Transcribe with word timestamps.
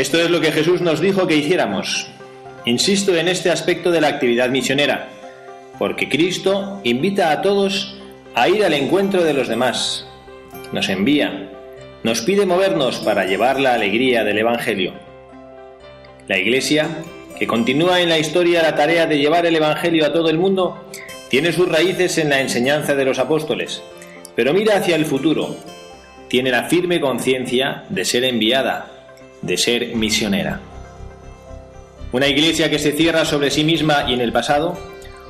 Esto 0.00 0.18
es 0.18 0.30
lo 0.30 0.40
que 0.40 0.50
Jesús 0.50 0.80
nos 0.80 1.02
dijo 1.02 1.26
que 1.26 1.36
hiciéramos. 1.36 2.08
Insisto 2.64 3.14
en 3.14 3.28
este 3.28 3.50
aspecto 3.50 3.90
de 3.90 4.00
la 4.00 4.08
actividad 4.08 4.48
misionera, 4.48 5.10
porque 5.78 6.08
Cristo 6.08 6.80
invita 6.84 7.30
a 7.30 7.42
todos 7.42 7.98
a 8.34 8.48
ir 8.48 8.64
al 8.64 8.72
encuentro 8.72 9.22
de 9.22 9.34
los 9.34 9.46
demás. 9.46 10.06
Nos 10.72 10.88
envía, 10.88 11.50
nos 12.02 12.22
pide 12.22 12.46
movernos 12.46 13.00
para 13.00 13.26
llevar 13.26 13.60
la 13.60 13.74
alegría 13.74 14.24
del 14.24 14.38
Evangelio. 14.38 14.94
La 16.28 16.38
Iglesia, 16.38 16.88
que 17.38 17.46
continúa 17.46 18.00
en 18.00 18.08
la 18.08 18.18
historia 18.18 18.62
la 18.62 18.76
tarea 18.76 19.04
de 19.04 19.18
llevar 19.18 19.44
el 19.44 19.56
Evangelio 19.56 20.06
a 20.06 20.14
todo 20.14 20.30
el 20.30 20.38
mundo, 20.38 20.82
tiene 21.28 21.52
sus 21.52 21.68
raíces 21.68 22.16
en 22.16 22.30
la 22.30 22.40
enseñanza 22.40 22.94
de 22.94 23.04
los 23.04 23.18
apóstoles, 23.18 23.82
pero 24.34 24.54
mira 24.54 24.78
hacia 24.78 24.96
el 24.96 25.04
futuro. 25.04 25.56
Tiene 26.28 26.50
la 26.50 26.64
firme 26.70 27.02
conciencia 27.02 27.84
de 27.90 28.06
ser 28.06 28.24
enviada 28.24 28.96
de 29.42 29.56
ser 29.56 29.94
misionera. 29.96 30.60
Una 32.12 32.28
iglesia 32.28 32.70
que 32.70 32.78
se 32.78 32.92
cierra 32.92 33.24
sobre 33.24 33.50
sí 33.50 33.64
misma 33.64 34.04
y 34.08 34.14
en 34.14 34.20
el 34.20 34.32
pasado, 34.32 34.78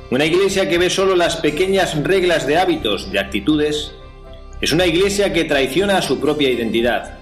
una 0.09 0.25
iglesia 0.25 0.67
que 0.67 0.77
ve 0.77 0.89
solo 0.89 1.15
las 1.15 1.37
pequeñas 1.37 1.95
reglas 2.03 2.47
de 2.47 2.57
hábitos, 2.57 3.11
de 3.11 3.19
actitudes, 3.19 3.93
es 4.59 4.71
una 4.71 4.85
iglesia 4.85 5.31
que 5.31 5.45
traiciona 5.45 5.97
a 5.97 6.01
su 6.01 6.19
propia 6.19 6.49
identidad. 6.49 7.17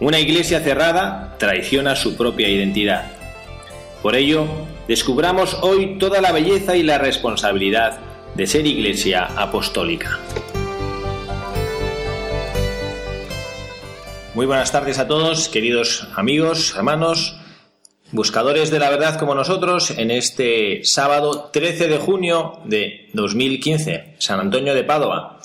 Una 0.00 0.20
iglesia 0.20 0.60
cerrada 0.60 1.36
traiciona 1.38 1.96
su 1.96 2.16
propia 2.16 2.48
identidad. 2.48 3.12
Por 4.02 4.16
ello, 4.16 4.46
descubramos 4.86 5.56
hoy 5.62 5.98
toda 5.98 6.20
la 6.20 6.32
belleza 6.32 6.76
y 6.76 6.82
la 6.82 6.98
responsabilidad 6.98 7.98
de 8.34 8.46
ser 8.46 8.66
iglesia 8.66 9.24
apostólica. 9.36 10.18
Muy 14.34 14.46
buenas 14.46 14.72
tardes 14.72 14.98
a 14.98 15.06
todos, 15.06 15.48
queridos 15.48 16.08
amigos, 16.16 16.74
hermanos, 16.76 17.36
buscadores 18.10 18.72
de 18.72 18.80
la 18.80 18.90
verdad 18.90 19.16
como 19.16 19.36
nosotros, 19.36 19.92
en 19.96 20.10
este 20.10 20.80
sábado 20.82 21.50
13 21.52 21.86
de 21.86 21.98
junio 21.98 22.58
de 22.64 23.10
2015, 23.12 24.16
San 24.18 24.40
Antonio 24.40 24.74
de 24.74 24.82
Padua, 24.82 25.38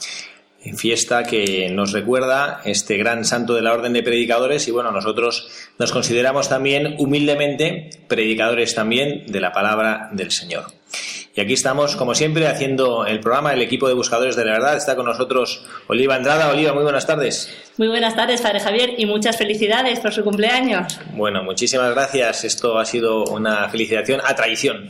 en 0.63 0.75
fiesta 0.75 1.23
que 1.23 1.69
nos 1.69 1.91
recuerda 1.91 2.61
este 2.65 2.97
gran 2.97 3.25
santo 3.25 3.53
de 3.53 3.61
la 3.61 3.73
Orden 3.73 3.93
de 3.93 4.01
Predicadores 4.01 4.67
y 4.67 4.71
bueno, 4.71 4.91
nosotros 4.91 5.47
nos 5.77 5.91
consideramos 5.91 6.49
también 6.49 6.95
humildemente 6.97 7.91
predicadores 8.07 8.73
también 8.73 9.27
de 9.27 9.39
la 9.39 9.53
palabra 9.53 10.09
del 10.13 10.31
Señor. 10.31 10.65
Y 11.35 11.41
aquí 11.41 11.53
estamos, 11.53 11.95
como 11.95 12.15
siempre, 12.15 12.47
haciendo 12.47 13.05
el 13.05 13.19
programa. 13.19 13.53
El 13.53 13.61
equipo 13.61 13.87
de 13.87 13.93
Buscadores 13.93 14.35
de 14.35 14.45
la 14.45 14.53
Verdad 14.53 14.75
está 14.75 14.95
con 14.95 15.05
nosotros 15.05 15.63
Oliva 15.87 16.15
Andrada. 16.15 16.49
Oliva, 16.49 16.73
muy 16.73 16.83
buenas 16.83 17.05
tardes. 17.05 17.49
Muy 17.77 17.87
buenas 17.87 18.15
tardes, 18.15 18.41
Padre 18.41 18.59
Javier, 18.59 18.95
y 18.97 19.05
muchas 19.05 19.37
felicidades 19.37 19.99
por 19.99 20.11
su 20.11 20.23
cumpleaños. 20.23 20.99
Bueno, 21.13 21.43
muchísimas 21.43 21.93
gracias. 21.93 22.43
Esto 22.43 22.77
ha 22.77 22.85
sido 22.85 23.23
una 23.25 23.69
felicitación 23.69 24.21
a 24.25 24.35
traición. 24.35 24.89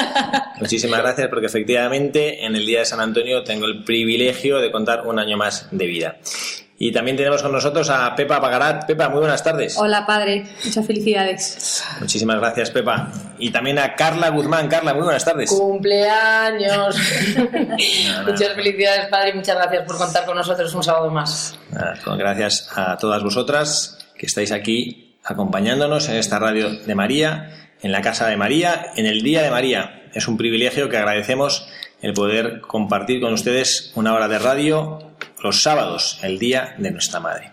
muchísimas 0.60 1.00
gracias 1.00 1.28
porque 1.28 1.46
efectivamente 1.46 2.44
en 2.44 2.56
el 2.56 2.66
día 2.66 2.80
de 2.80 2.86
San 2.86 3.00
Antonio 3.00 3.44
tengo 3.44 3.66
el 3.66 3.84
privilegio 3.84 4.58
de 4.58 4.72
contar 4.72 5.06
un 5.06 5.18
año 5.18 5.36
más 5.36 5.68
de 5.70 5.86
vida. 5.86 6.16
Y 6.76 6.90
también 6.90 7.16
tenemos 7.16 7.40
con 7.40 7.52
nosotros 7.52 7.88
a 7.88 8.14
Pepa 8.16 8.40
Pagarat. 8.40 8.84
Pepa, 8.84 9.08
muy 9.08 9.20
buenas 9.20 9.44
tardes. 9.44 9.76
Hola, 9.78 10.04
padre. 10.04 10.44
Muchas 10.64 10.84
felicidades. 10.84 11.84
Muchísimas 12.00 12.36
gracias, 12.38 12.70
Pepa. 12.72 13.12
Y 13.38 13.50
también 13.50 13.78
a 13.78 13.94
Carla 13.94 14.30
Guzmán. 14.30 14.66
Carla, 14.66 14.92
muy 14.92 15.04
buenas 15.04 15.24
tardes. 15.24 15.50
Cumpleaños. 15.50 16.96
Muchas 18.26 18.54
felicidades, 18.54 19.06
padre, 19.06 19.30
y 19.30 19.34
muchas 19.34 19.56
gracias 19.56 19.84
por 19.86 19.98
contar 19.98 20.26
con 20.26 20.36
nosotros 20.36 20.74
un 20.74 20.82
sábado 20.82 21.10
más. 21.10 21.56
Pues 22.04 22.18
gracias 22.18 22.68
a 22.74 22.98
todas 22.98 23.22
vosotras 23.22 23.98
que 24.18 24.26
estáis 24.26 24.50
aquí 24.50 25.16
acompañándonos 25.22 26.08
en 26.08 26.16
esta 26.16 26.40
radio 26.40 26.70
de 26.70 26.94
María, 26.94 27.68
en 27.82 27.92
la 27.92 28.02
casa 28.02 28.26
de 28.26 28.36
María, 28.36 28.86
en 28.96 29.06
el 29.06 29.22
Día 29.22 29.42
de 29.42 29.50
María. 29.50 30.02
Es 30.12 30.26
un 30.26 30.36
privilegio 30.36 30.88
que 30.88 30.96
agradecemos 30.96 31.68
el 32.02 32.12
poder 32.12 32.60
compartir 32.60 33.20
con 33.20 33.32
ustedes 33.32 33.92
una 33.94 34.12
hora 34.12 34.28
de 34.28 34.38
radio 34.38 35.13
los 35.44 35.62
sábados, 35.62 36.18
el 36.22 36.38
día 36.38 36.74
de 36.78 36.90
nuestra 36.90 37.20
madre. 37.20 37.52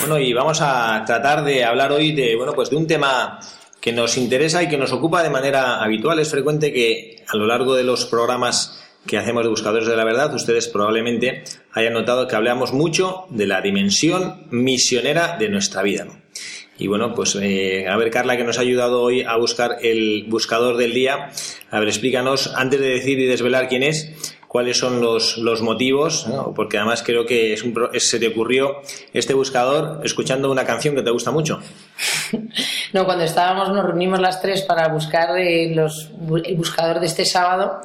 Bueno, 0.00 0.18
y 0.18 0.34
vamos 0.34 0.60
a 0.60 1.02
tratar 1.06 1.42
de 1.42 1.64
hablar 1.64 1.90
hoy 1.90 2.12
de, 2.12 2.36
bueno, 2.36 2.52
pues 2.52 2.68
de 2.68 2.76
un 2.76 2.86
tema 2.86 3.40
que 3.80 3.92
nos 3.94 4.18
interesa 4.18 4.62
y 4.62 4.68
que 4.68 4.76
nos 4.76 4.92
ocupa 4.92 5.22
de 5.22 5.30
manera 5.30 5.82
habitual. 5.82 6.18
Es 6.18 6.30
frecuente 6.30 6.70
que 6.70 7.24
a 7.26 7.36
lo 7.38 7.46
largo 7.46 7.74
de 7.74 7.82
los 7.82 8.04
programas 8.04 8.78
que 9.06 9.16
hacemos 9.16 9.42
de 9.42 9.48
Buscadores 9.48 9.88
de 9.88 9.96
la 9.96 10.04
Verdad, 10.04 10.34
ustedes 10.34 10.68
probablemente 10.68 11.44
hayan 11.72 11.94
notado 11.94 12.28
que 12.28 12.36
hablamos 12.36 12.74
mucho 12.74 13.24
de 13.30 13.46
la 13.46 13.62
dimensión 13.62 14.46
misionera 14.50 15.38
de 15.38 15.48
nuestra 15.48 15.82
vida. 15.82 16.08
Y 16.76 16.88
bueno, 16.88 17.14
pues 17.14 17.36
eh, 17.40 17.88
a 17.88 17.96
ver, 17.96 18.10
Carla, 18.10 18.36
que 18.36 18.44
nos 18.44 18.58
ha 18.58 18.60
ayudado 18.60 19.00
hoy 19.00 19.22
a 19.22 19.36
buscar 19.36 19.78
el 19.80 20.26
buscador 20.28 20.76
del 20.76 20.92
día. 20.92 21.30
A 21.70 21.80
ver, 21.80 21.88
explícanos, 21.88 22.52
antes 22.54 22.80
de 22.80 22.88
decir 22.88 23.18
y 23.18 23.26
desvelar 23.26 23.68
quién 23.68 23.82
es, 23.82 24.36
cuáles 24.48 24.78
son 24.78 25.00
los, 25.00 25.36
los 25.36 25.60
motivos, 25.60 26.26
porque 26.56 26.78
además 26.78 27.02
creo 27.04 27.26
que 27.26 27.52
es 27.52 27.62
un, 27.62 27.74
se 27.98 28.18
te 28.18 28.28
ocurrió 28.28 28.80
este 29.12 29.34
buscador 29.34 30.00
escuchando 30.04 30.50
una 30.50 30.64
canción 30.64 30.96
que 30.96 31.02
te 31.02 31.10
gusta 31.10 31.30
mucho. 31.30 31.60
No, 32.90 33.04
cuando 33.04 33.24
estábamos, 33.24 33.68
nos 33.68 33.84
reunimos 33.84 34.18
las 34.18 34.40
tres 34.40 34.62
para 34.62 34.88
buscar 34.88 35.36
eh, 35.36 35.74
los, 35.74 36.10
el 36.42 36.56
buscador 36.56 37.00
de 37.00 37.06
este 37.06 37.26
sábado. 37.26 37.82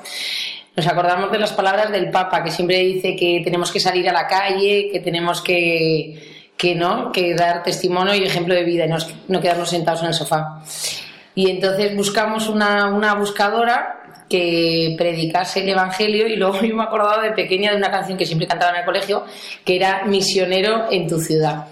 Nos 0.78 0.88
acordamos 0.88 1.30
de 1.30 1.40
las 1.40 1.52
palabras 1.52 1.92
del 1.92 2.10
Papa, 2.10 2.42
que 2.42 2.52
siempre 2.52 2.80
dice 2.80 3.14
que 3.14 3.42
tenemos 3.44 3.70
que 3.70 3.82
salir 3.82 4.08
a 4.08 4.14
la 4.14 4.28
calle, 4.28 4.88
que 4.90 5.02
tenemos 5.02 5.42
que, 5.42 6.48
que, 6.56 6.74
¿no? 6.74 7.12
que 7.12 7.36
dar 7.36 7.64
testimonio 7.64 8.16
y 8.16 8.24
ejemplo 8.24 8.56
de 8.56 8.64
vida 8.64 8.86
y 8.86 8.88
no, 8.88 8.98
no 9.28 9.42
quedarnos 9.42 9.70
sentados 9.70 10.02
en 10.04 10.08
el 10.08 10.14
sofá. 10.14 10.64
Y 11.36 11.50
entonces 11.50 11.94
buscamos 11.98 12.48
una, 12.48 12.88
una 12.88 13.14
buscadora 13.16 14.03
que 14.34 14.96
predicase 14.98 15.62
el 15.62 15.70
Evangelio 15.70 16.28
y 16.28 16.36
luego 16.38 16.56
yo 16.64 16.76
me 16.76 16.82
he 16.82 16.88
acordado 16.88 17.22
de 17.22 17.34
pequeña 17.34 17.70
de 17.70 17.78
una 17.78 17.92
canción 17.92 18.18
que 18.18 18.26
siempre 18.26 18.48
cantaba 18.48 18.72
en 18.72 18.80
el 18.80 18.86
colegio, 18.86 19.26
que 19.64 19.76
era 19.76 20.06
Misionero 20.06 20.88
en 20.90 21.08
tu 21.08 21.20
ciudad. 21.20 21.68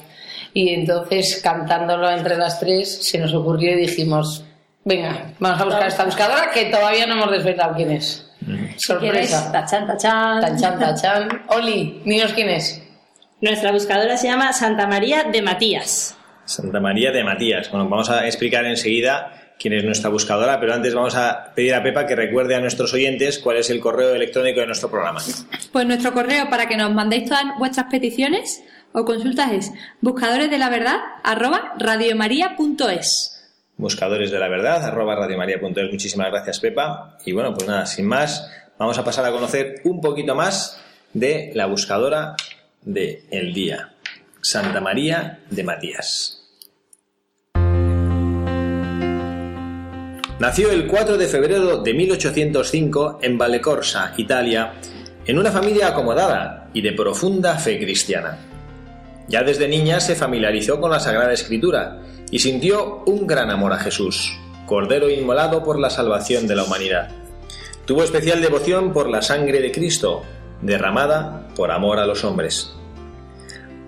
Y 0.54 0.70
entonces, 0.70 1.42
cantándolo 1.44 2.08
entre 2.12 2.38
las 2.38 2.60
tres, 2.60 3.04
se 3.04 3.18
nos 3.18 3.34
ocurrió 3.34 3.72
y 3.72 3.82
dijimos, 3.82 4.46
venga, 4.86 5.34
vamos 5.40 5.60
a 5.60 5.66
buscar 5.66 5.88
esta 5.88 6.06
buscadora 6.06 6.52
que 6.52 6.66
todavía 6.66 7.08
no 7.08 7.16
hemos 7.16 7.32
desvelado 7.32 7.74
quién 7.76 7.94
es. 7.94 8.30
Sorpresa. 8.78 9.52
Tachan, 9.52 9.88
tachan. 9.88 10.42
Tachan, 10.42 10.80
tachan. 10.80 11.42
Oli, 11.48 12.04
dinos 12.06 12.32
quién 12.34 12.50
es. 12.50 12.80
Nuestra 13.40 13.72
buscadora 13.72 14.18
se 14.18 14.28
llama 14.28 14.54
Santa 14.54 14.86
María 14.86 15.24
de 15.24 15.42
Matías. 15.42 16.16
Santa 16.46 16.80
María 16.80 17.12
de 17.12 17.24
Matías. 17.24 17.72
Bueno, 17.72 17.90
vamos 17.90 18.12
a 18.12 18.28
explicar 18.28 18.66
enseguida 18.66 19.41
quién 19.62 19.74
es 19.76 19.84
nuestra 19.84 20.10
buscadora, 20.10 20.60
pero 20.60 20.74
antes 20.74 20.94
vamos 20.94 21.16
a 21.16 21.54
pedir 21.54 21.76
a 21.76 21.84
Pepa 21.84 22.08
que 22.08 22.16
recuerde 22.16 22.56
a 22.56 22.60
nuestros 22.60 22.94
oyentes 22.94 23.38
cuál 23.38 23.58
es 23.58 23.70
el 23.70 23.80
correo 23.80 24.16
electrónico 24.16 24.60
de 24.60 24.66
nuestro 24.66 24.90
programa. 24.90 25.22
Pues 25.72 25.86
nuestro 25.86 26.14
correo 26.14 26.50
para 26.50 26.68
que 26.68 26.78
nos 26.78 26.92
mandéis 26.94 27.26
todas 27.26 27.44
vuestras 27.60 27.86
peticiones 27.92 28.64
o 28.92 29.06
consultas 29.06 29.52
es 29.52 29.72
buscadores 30.02 30.50
de 30.50 30.58
la 30.58 30.70
verdad 30.70 30.98
arroba 31.24 31.74
radiomaria.es. 31.78 33.38
Buscadores 33.78 34.32
de 34.32 34.40
la 34.40 34.48
verdad 34.48 34.84
arroba 34.84 35.16
radiomaria.es. 35.16 35.92
Muchísimas 35.92 36.32
gracias 36.32 36.60
Pepa. 36.60 37.18
Y 37.24 37.32
bueno, 37.32 37.54
pues 37.54 37.68
nada, 37.68 37.86
sin 37.86 38.08
más, 38.08 38.52
vamos 38.80 38.98
a 38.98 39.04
pasar 39.04 39.26
a 39.26 39.32
conocer 39.32 39.82
un 39.84 40.02
poquito 40.02 40.34
más 40.34 40.82
de 41.14 41.52
la 41.54 41.68
buscadora 41.68 42.36
de 42.82 43.26
El 43.30 43.54
Día, 43.54 43.94
Santa 44.42 44.82
María 44.82 45.40
de 45.52 45.64
Matías. 45.64 46.41
Nació 50.42 50.72
el 50.72 50.88
4 50.88 51.20
de 51.20 51.28
febrero 51.28 51.78
de 51.84 51.94
1805 51.94 53.20
en 53.22 53.38
Vallecorsa, 53.38 54.16
Italia, 54.18 54.74
en 55.24 55.38
una 55.38 55.52
familia 55.52 55.90
acomodada 55.90 56.68
y 56.74 56.82
de 56.82 56.94
profunda 56.94 57.60
fe 57.60 57.78
cristiana. 57.78 58.40
Ya 59.28 59.44
desde 59.44 59.68
niña 59.68 60.00
se 60.00 60.16
familiarizó 60.16 60.82
con 60.82 60.90
la 60.90 61.00
Sagrada 61.00 61.32
Escritura 61.32 62.02
y 62.32 62.40
sintió 62.40 63.04
un 63.06 63.28
gran 63.28 63.52
amor 63.52 63.72
a 63.72 63.78
Jesús, 63.78 64.36
Cordero 64.66 65.12
inmolado 65.12 65.64
por 65.64 65.80
la 65.80 65.92
salvación 65.92 66.48
de 66.48 66.56
la 66.56 66.64
humanidad. 66.64 67.12
Tuvo 67.86 68.04
especial 68.04 68.42
devoción 68.42 68.94
por 68.94 69.12
la 69.12 69.22
sangre 69.22 69.62
de 69.62 69.72
Cristo, 69.72 70.24
derramada 70.64 71.50
por 71.56 71.70
amor 71.70 72.00
a 72.00 72.08
los 72.08 72.24
hombres. 72.24 72.74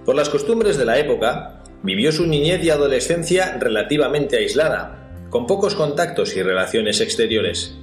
Por 0.05 0.13
las 0.13 0.29
costumbres 0.29 0.77
de 0.77 0.85
la 0.85 0.99
época, 0.99 1.63
vivió 1.81 2.11
su 2.11 2.27
niñez 2.27 2.63
y 2.63 2.69
adolescencia 2.69 3.57
relativamente 3.59 4.37
aislada, 4.37 5.02
con 5.33 5.47
pocos 5.47 5.73
contactos 5.73 6.35
y 6.35 6.43
relaciones 6.43 7.01
exteriores. 7.01 7.73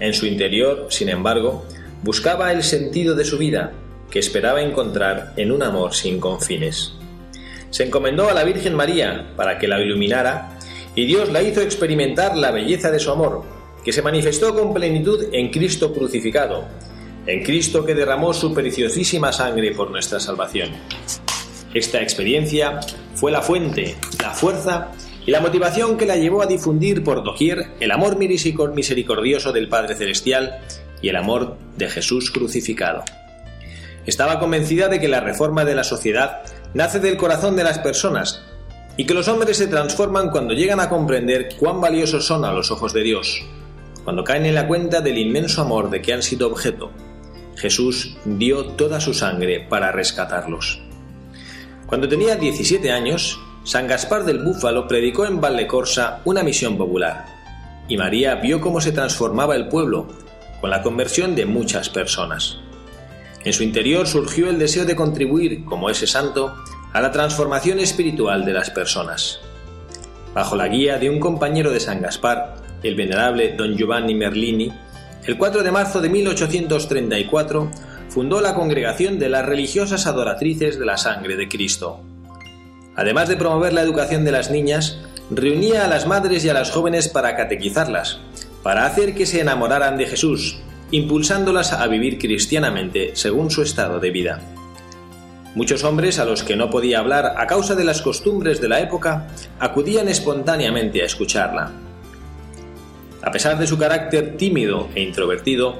En 0.00 0.12
su 0.14 0.26
interior, 0.26 0.88
sin 0.90 1.08
embargo, 1.08 1.64
buscaba 2.02 2.50
el 2.50 2.64
sentido 2.64 3.14
de 3.14 3.24
su 3.24 3.38
vida, 3.38 3.70
que 4.10 4.18
esperaba 4.18 4.62
encontrar 4.62 5.32
en 5.36 5.52
un 5.52 5.62
amor 5.62 5.94
sin 5.94 6.18
confines. 6.18 6.94
Se 7.70 7.84
encomendó 7.84 8.28
a 8.28 8.34
la 8.34 8.42
Virgen 8.42 8.74
María 8.74 9.32
para 9.36 9.60
que 9.60 9.68
la 9.68 9.80
iluminara 9.80 10.58
y 10.96 11.06
Dios 11.06 11.30
la 11.30 11.40
hizo 11.40 11.60
experimentar 11.60 12.36
la 12.36 12.50
belleza 12.50 12.90
de 12.90 12.98
su 12.98 13.12
amor, 13.12 13.44
que 13.84 13.92
se 13.92 14.02
manifestó 14.02 14.52
con 14.52 14.74
plenitud 14.74 15.26
en 15.30 15.52
Cristo 15.52 15.94
crucificado, 15.94 16.64
en 17.28 17.44
Cristo 17.44 17.86
que 17.86 17.94
derramó 17.94 18.34
su 18.34 18.52
preciosísima 18.52 19.32
sangre 19.32 19.70
por 19.70 19.92
nuestra 19.92 20.18
salvación. 20.18 20.70
Esta 21.72 22.02
experiencia 22.02 22.80
fue 23.14 23.30
la 23.30 23.40
fuente, 23.40 23.94
la 24.20 24.30
fuerza 24.30 24.90
y 25.28 25.30
la 25.30 25.42
motivación 25.42 25.98
que 25.98 26.06
la 26.06 26.16
llevó 26.16 26.40
a 26.40 26.46
difundir 26.46 27.04
por 27.04 27.22
doquier 27.22 27.72
el 27.80 27.90
amor 27.90 28.16
misericordioso 28.16 29.52
del 29.52 29.68
Padre 29.68 29.94
Celestial 29.94 30.60
y 31.02 31.10
el 31.10 31.16
amor 31.16 31.58
de 31.76 31.86
Jesús 31.90 32.30
crucificado. 32.30 33.04
Estaba 34.06 34.40
convencida 34.40 34.88
de 34.88 34.98
que 34.98 35.06
la 35.06 35.20
reforma 35.20 35.66
de 35.66 35.74
la 35.74 35.84
sociedad 35.84 36.40
nace 36.72 36.98
del 36.98 37.18
corazón 37.18 37.56
de 37.56 37.64
las 37.64 37.78
personas 37.78 38.42
y 38.96 39.04
que 39.04 39.12
los 39.12 39.28
hombres 39.28 39.58
se 39.58 39.66
transforman 39.66 40.30
cuando 40.30 40.54
llegan 40.54 40.80
a 40.80 40.88
comprender 40.88 41.56
cuán 41.58 41.78
valiosos 41.78 42.24
son 42.24 42.46
a 42.46 42.52
los 42.54 42.70
ojos 42.70 42.94
de 42.94 43.02
Dios, 43.02 43.44
cuando 44.04 44.24
caen 44.24 44.46
en 44.46 44.54
la 44.54 44.66
cuenta 44.66 45.02
del 45.02 45.18
inmenso 45.18 45.60
amor 45.60 45.90
de 45.90 46.00
que 46.00 46.14
han 46.14 46.22
sido 46.22 46.48
objeto. 46.48 46.90
Jesús 47.54 48.16
dio 48.24 48.64
toda 48.64 48.98
su 48.98 49.12
sangre 49.12 49.60
para 49.68 49.92
rescatarlos. 49.92 50.80
Cuando 51.86 52.08
tenía 52.08 52.36
17 52.36 52.90
años, 52.90 53.38
San 53.64 53.86
Gaspar 53.86 54.24
del 54.24 54.38
Búfalo 54.38 54.88
predicó 54.88 55.26
en 55.26 55.40
Vallecorsa 55.40 56.20
una 56.24 56.42
misión 56.42 56.76
popular, 56.76 57.26
y 57.88 57.96
María 57.96 58.36
vio 58.36 58.60
cómo 58.60 58.80
se 58.80 58.92
transformaba 58.92 59.56
el 59.56 59.68
pueblo 59.68 60.08
con 60.60 60.70
la 60.70 60.82
conversión 60.82 61.34
de 61.34 61.46
muchas 61.46 61.88
personas. 61.88 62.58
En 63.44 63.52
su 63.52 63.62
interior 63.62 64.06
surgió 64.06 64.50
el 64.50 64.58
deseo 64.58 64.84
de 64.84 64.96
contribuir, 64.96 65.64
como 65.64 65.90
ese 65.90 66.06
santo, 66.06 66.54
a 66.92 67.00
la 67.00 67.12
transformación 67.12 67.78
espiritual 67.78 68.44
de 68.44 68.52
las 68.52 68.70
personas. 68.70 69.40
Bajo 70.34 70.56
la 70.56 70.68
guía 70.68 70.98
de 70.98 71.10
un 71.10 71.20
compañero 71.20 71.70
de 71.70 71.80
San 71.80 72.02
Gaspar, 72.02 72.56
el 72.82 72.94
venerable 72.94 73.54
don 73.56 73.76
Giovanni 73.76 74.14
Merlini, 74.14 74.72
el 75.26 75.36
4 75.36 75.62
de 75.62 75.72
marzo 75.72 76.00
de 76.00 76.08
1834 76.08 77.70
fundó 78.08 78.40
la 78.40 78.54
Congregación 78.54 79.18
de 79.18 79.28
las 79.28 79.44
Religiosas 79.44 80.06
Adoratrices 80.06 80.78
de 80.78 80.86
la 80.86 80.96
Sangre 80.96 81.36
de 81.36 81.48
Cristo, 81.48 82.00
Además 82.98 83.28
de 83.28 83.36
promover 83.36 83.72
la 83.72 83.82
educación 83.82 84.24
de 84.24 84.32
las 84.32 84.50
niñas, 84.50 84.98
reunía 85.30 85.84
a 85.84 85.88
las 85.88 86.08
madres 86.08 86.44
y 86.44 86.48
a 86.48 86.52
las 86.52 86.72
jóvenes 86.72 87.08
para 87.08 87.36
catequizarlas, 87.36 88.18
para 88.64 88.86
hacer 88.86 89.14
que 89.14 89.24
se 89.24 89.40
enamoraran 89.40 89.96
de 89.96 90.06
Jesús, 90.06 90.58
impulsándolas 90.90 91.72
a 91.72 91.86
vivir 91.86 92.18
cristianamente 92.18 93.12
según 93.14 93.52
su 93.52 93.62
estado 93.62 94.00
de 94.00 94.10
vida. 94.10 94.40
Muchos 95.54 95.84
hombres 95.84 96.18
a 96.18 96.24
los 96.24 96.42
que 96.42 96.56
no 96.56 96.70
podía 96.70 96.98
hablar 96.98 97.34
a 97.36 97.46
causa 97.46 97.76
de 97.76 97.84
las 97.84 98.02
costumbres 98.02 98.60
de 98.60 98.68
la 98.68 98.80
época 98.80 99.28
acudían 99.60 100.08
espontáneamente 100.08 101.00
a 101.00 101.06
escucharla. 101.06 101.70
A 103.22 103.30
pesar 103.30 103.60
de 103.60 103.68
su 103.68 103.78
carácter 103.78 104.36
tímido 104.36 104.88
e 104.96 105.02
introvertido, 105.02 105.76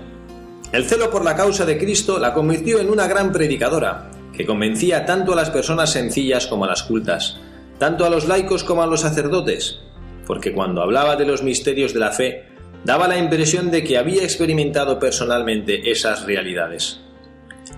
el 0.70 0.84
celo 0.84 1.10
por 1.10 1.24
la 1.24 1.34
causa 1.34 1.66
de 1.66 1.78
Cristo 1.78 2.20
la 2.20 2.32
convirtió 2.32 2.78
en 2.78 2.90
una 2.90 3.08
gran 3.08 3.32
predicadora 3.32 4.08
que 4.38 4.46
convencía 4.46 5.04
tanto 5.04 5.32
a 5.32 5.36
las 5.36 5.50
personas 5.50 5.90
sencillas 5.90 6.46
como 6.46 6.64
a 6.64 6.68
las 6.68 6.84
cultas, 6.84 7.36
tanto 7.80 8.04
a 8.04 8.10
los 8.10 8.28
laicos 8.28 8.62
como 8.62 8.84
a 8.84 8.86
los 8.86 9.00
sacerdotes, 9.00 9.80
porque 10.28 10.52
cuando 10.52 10.80
hablaba 10.80 11.16
de 11.16 11.26
los 11.26 11.42
misterios 11.42 11.92
de 11.92 11.98
la 11.98 12.12
fe, 12.12 12.44
daba 12.84 13.08
la 13.08 13.18
impresión 13.18 13.72
de 13.72 13.82
que 13.82 13.98
había 13.98 14.22
experimentado 14.22 15.00
personalmente 15.00 15.90
esas 15.90 16.24
realidades. 16.24 17.00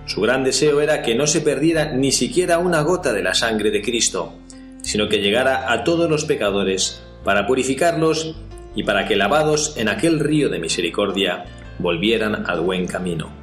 Su 0.05 0.21
gran 0.21 0.43
deseo 0.43 0.81
era 0.81 1.01
que 1.01 1.15
no 1.15 1.25
se 1.25 1.41
perdiera 1.41 1.93
ni 1.93 2.11
siquiera 2.11 2.59
una 2.59 2.81
gota 2.81 3.11
de 3.11 3.23
la 3.23 3.33
sangre 3.33 3.71
de 3.71 3.81
Cristo, 3.81 4.35
sino 4.83 5.09
que 5.09 5.17
llegara 5.17 5.71
a 5.71 5.83
todos 5.83 6.07
los 6.11 6.25
pecadores 6.25 7.01
para 7.23 7.47
purificarlos 7.47 8.35
y 8.75 8.83
para 8.83 9.07
que 9.07 9.15
lavados 9.15 9.75
en 9.77 9.89
aquel 9.89 10.19
río 10.19 10.49
de 10.49 10.59
misericordia 10.59 11.45
volvieran 11.79 12.45
al 12.47 12.61
buen 12.61 12.85
camino. 12.85 13.40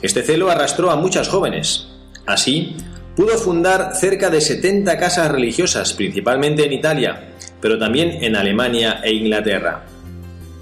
Este 0.00 0.22
celo 0.22 0.50
arrastró 0.50 0.90
a 0.90 0.96
muchas 0.96 1.28
jóvenes. 1.28 1.88
Así, 2.24 2.76
pudo 3.16 3.36
fundar 3.36 3.96
cerca 3.96 4.30
de 4.30 4.40
70 4.40 4.96
casas 4.96 5.30
religiosas, 5.30 5.92
principalmente 5.92 6.64
en 6.64 6.72
Italia, 6.72 7.32
pero 7.60 7.78
también 7.78 8.22
en 8.22 8.36
Alemania 8.36 9.00
e 9.02 9.12
Inglaterra. 9.12 9.84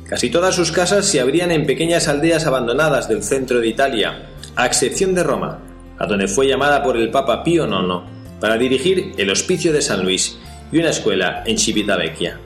Casi 0.08 0.30
todas 0.30 0.54
sus 0.54 0.72
casas 0.72 1.04
se 1.04 1.20
abrían 1.20 1.50
en 1.50 1.66
pequeñas 1.66 2.08
aldeas 2.08 2.46
abandonadas 2.46 3.08
del 3.08 3.22
centro 3.22 3.60
de 3.60 3.68
Italia, 3.68 4.28
a 4.54 4.64
excepción 4.64 5.14
de 5.14 5.22
Roma, 5.22 5.58
a 5.98 6.06
donde 6.06 6.28
fue 6.28 6.46
llamada 6.46 6.82
por 6.82 6.96
el 6.96 7.10
Papa 7.10 7.44
Pío 7.44 7.66
IX 7.66 8.04
para 8.40 8.56
dirigir 8.56 9.12
el 9.18 9.30
Hospicio 9.30 9.72
de 9.72 9.82
San 9.82 10.02
Luis 10.02 10.38
y 10.72 10.78
una 10.78 10.90
escuela 10.90 11.42
en 11.44 11.58
Civitavecchia. 11.58 12.38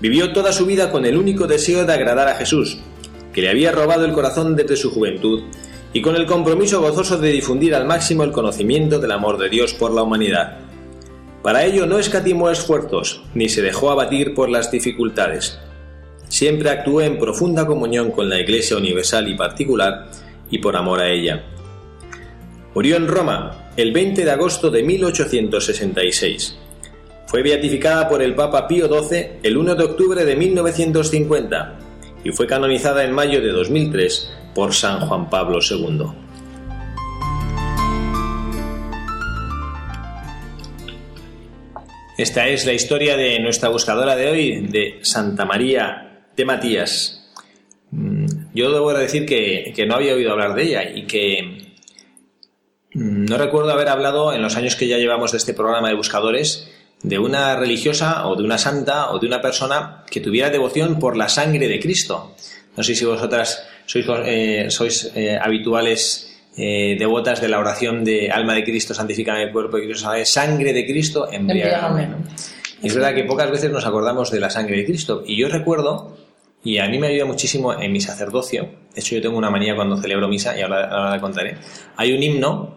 Vivió 0.00 0.32
toda 0.32 0.52
su 0.52 0.66
vida 0.66 0.90
con 0.90 1.06
el 1.06 1.16
único 1.16 1.46
deseo 1.46 1.84
de 1.84 1.92
agradar 1.92 2.28
a 2.28 2.34
Jesús, 2.34 2.78
que 3.32 3.42
le 3.42 3.50
había 3.50 3.72
robado 3.72 4.04
el 4.04 4.12
corazón 4.12 4.56
desde 4.56 4.76
su 4.76 4.90
juventud 4.90 5.44
y 5.92 6.02
con 6.02 6.16
el 6.16 6.26
compromiso 6.26 6.80
gozoso 6.80 7.18
de 7.18 7.32
difundir 7.32 7.74
al 7.74 7.86
máximo 7.86 8.24
el 8.24 8.32
conocimiento 8.32 8.98
del 8.98 9.12
amor 9.12 9.38
de 9.38 9.48
Dios 9.48 9.74
por 9.74 9.92
la 9.92 10.02
humanidad. 10.02 10.58
Para 11.42 11.64
ello 11.64 11.86
no 11.86 11.98
escatimó 11.98 12.50
esfuerzos, 12.50 13.22
ni 13.34 13.48
se 13.48 13.62
dejó 13.62 13.90
abatir 13.90 14.34
por 14.34 14.50
las 14.50 14.70
dificultades. 14.70 15.58
Siempre 16.28 16.68
actuó 16.68 17.00
en 17.00 17.18
profunda 17.18 17.66
comunión 17.66 18.10
con 18.10 18.28
la 18.28 18.38
Iglesia 18.38 18.76
universal 18.76 19.28
y 19.28 19.36
particular 19.36 20.10
y 20.50 20.58
por 20.58 20.76
amor 20.76 21.00
a 21.00 21.08
ella. 21.08 21.44
Murió 22.74 22.96
en 22.96 23.08
Roma 23.08 23.70
el 23.76 23.92
20 23.92 24.24
de 24.24 24.30
agosto 24.30 24.70
de 24.70 24.82
1866. 24.82 26.58
Fue 27.26 27.42
beatificada 27.42 28.08
por 28.08 28.22
el 28.22 28.34
Papa 28.34 28.68
Pío 28.68 28.88
XII 28.88 29.38
el 29.42 29.56
1 29.56 29.74
de 29.74 29.84
octubre 29.84 30.24
de 30.24 30.36
1950 30.36 31.78
y 32.24 32.30
fue 32.32 32.46
canonizada 32.46 33.04
en 33.04 33.12
mayo 33.12 33.40
de 33.40 33.52
2003 33.52 34.37
por 34.54 34.74
San 34.74 35.00
Juan 35.00 35.28
Pablo 35.30 35.58
II. 35.60 36.06
Esta 42.18 42.48
es 42.48 42.66
la 42.66 42.72
historia 42.72 43.16
de 43.16 43.38
nuestra 43.38 43.68
buscadora 43.68 44.16
de 44.16 44.28
hoy, 44.28 44.66
de 44.66 44.98
Santa 45.02 45.44
María 45.44 46.24
de 46.36 46.44
Matías. 46.44 47.32
Mm, 47.92 48.26
yo 48.54 48.72
debo 48.72 48.92
decir 48.92 49.24
que, 49.24 49.72
no 49.86 49.94
había 49.94 50.14
oído 50.14 50.32
hablar 50.32 50.54
de 50.54 50.62
ella 50.64 50.82
y 50.82 51.06
que 51.06 51.74
mm, 52.92 53.26
no 53.26 53.38
recuerdo 53.38 53.70
haber 53.70 53.88
hablado 53.88 54.32
en 54.32 54.42
los 54.42 54.56
años 54.56 54.74
que 54.74 54.88
ya 54.88 54.98
llevamos 54.98 55.30
de 55.30 55.38
este 55.38 55.54
programa 55.54 55.90
de 55.90 55.94
buscadores 55.94 56.68
de 57.04 57.20
una 57.20 57.54
religiosa 57.54 58.26
o 58.26 58.34
de 58.34 58.42
una 58.42 58.58
santa 58.58 59.12
o 59.12 59.20
de 59.20 59.26
una 59.28 59.40
persona 59.40 60.04
que 60.10 60.20
tuviera 60.20 60.50
devoción 60.50 60.98
por 60.98 61.16
la 61.16 61.28
sangre 61.28 61.68
de 61.68 61.78
Cristo. 61.78 62.34
No 62.76 62.82
sé 62.82 62.96
si 62.96 63.04
vosotras 63.04 63.64
sois, 63.88 64.06
eh, 64.26 64.66
sois 64.68 65.10
eh, 65.14 65.38
habituales 65.40 66.28
eh, 66.56 66.96
devotas 66.98 67.40
de 67.40 67.48
la 67.48 67.58
oración 67.58 68.04
de 68.04 68.30
alma 68.30 68.54
de 68.54 68.62
Cristo, 68.62 68.92
santificame 68.92 69.44
el 69.44 69.52
cuerpo 69.52 69.78
de 69.78 69.86
Cristo, 69.86 70.10
sangre 70.24 70.72
de 70.72 70.84
Cristo, 70.86 71.28
embriagame. 71.32 72.08
Es 72.82 72.94
verdad 72.94 73.14
que 73.14 73.24
pocas 73.24 73.50
veces 73.50 73.70
nos 73.70 73.86
acordamos 73.86 74.30
de 74.30 74.40
la 74.40 74.50
sangre 74.50 74.76
de 74.76 74.84
Cristo. 74.84 75.24
Y 75.26 75.36
yo 75.36 75.48
recuerdo, 75.48 76.16
y 76.62 76.78
a 76.78 76.88
mí 76.88 76.98
me 76.98 77.08
ayuda 77.08 77.24
muchísimo 77.24 77.80
en 77.80 77.90
mi 77.90 78.00
sacerdocio, 78.00 78.68
de 78.94 79.00
hecho 79.00 79.16
yo 79.16 79.22
tengo 79.22 79.38
una 79.38 79.50
manía 79.50 79.74
cuando 79.74 79.96
celebro 79.96 80.28
misa, 80.28 80.56
y 80.58 80.62
ahora, 80.62 80.88
ahora 80.88 81.10
la 81.10 81.20
contaré, 81.20 81.56
hay 81.96 82.12
un 82.12 82.22
himno 82.22 82.76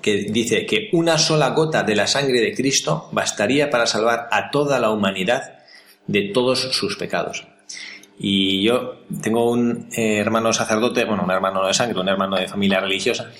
que 0.00 0.26
dice 0.30 0.64
que 0.64 0.88
una 0.92 1.18
sola 1.18 1.50
gota 1.50 1.82
de 1.82 1.96
la 1.96 2.06
sangre 2.06 2.40
de 2.40 2.54
Cristo 2.54 3.08
bastaría 3.12 3.68
para 3.68 3.86
salvar 3.86 4.28
a 4.30 4.50
toda 4.50 4.78
la 4.78 4.90
humanidad 4.90 5.58
de 6.06 6.30
todos 6.32 6.60
sus 6.60 6.96
pecados. 6.96 7.46
Y 8.18 8.62
yo 8.62 9.02
tengo 9.22 9.50
un 9.50 9.88
eh, 9.96 10.18
hermano 10.18 10.52
sacerdote, 10.52 11.04
bueno, 11.04 11.24
un 11.24 11.30
hermano 11.30 11.66
de 11.66 11.74
sangre, 11.74 12.00
un 12.00 12.08
hermano 12.08 12.36
de 12.36 12.48
familia 12.48 12.80
religiosa, 12.80 13.30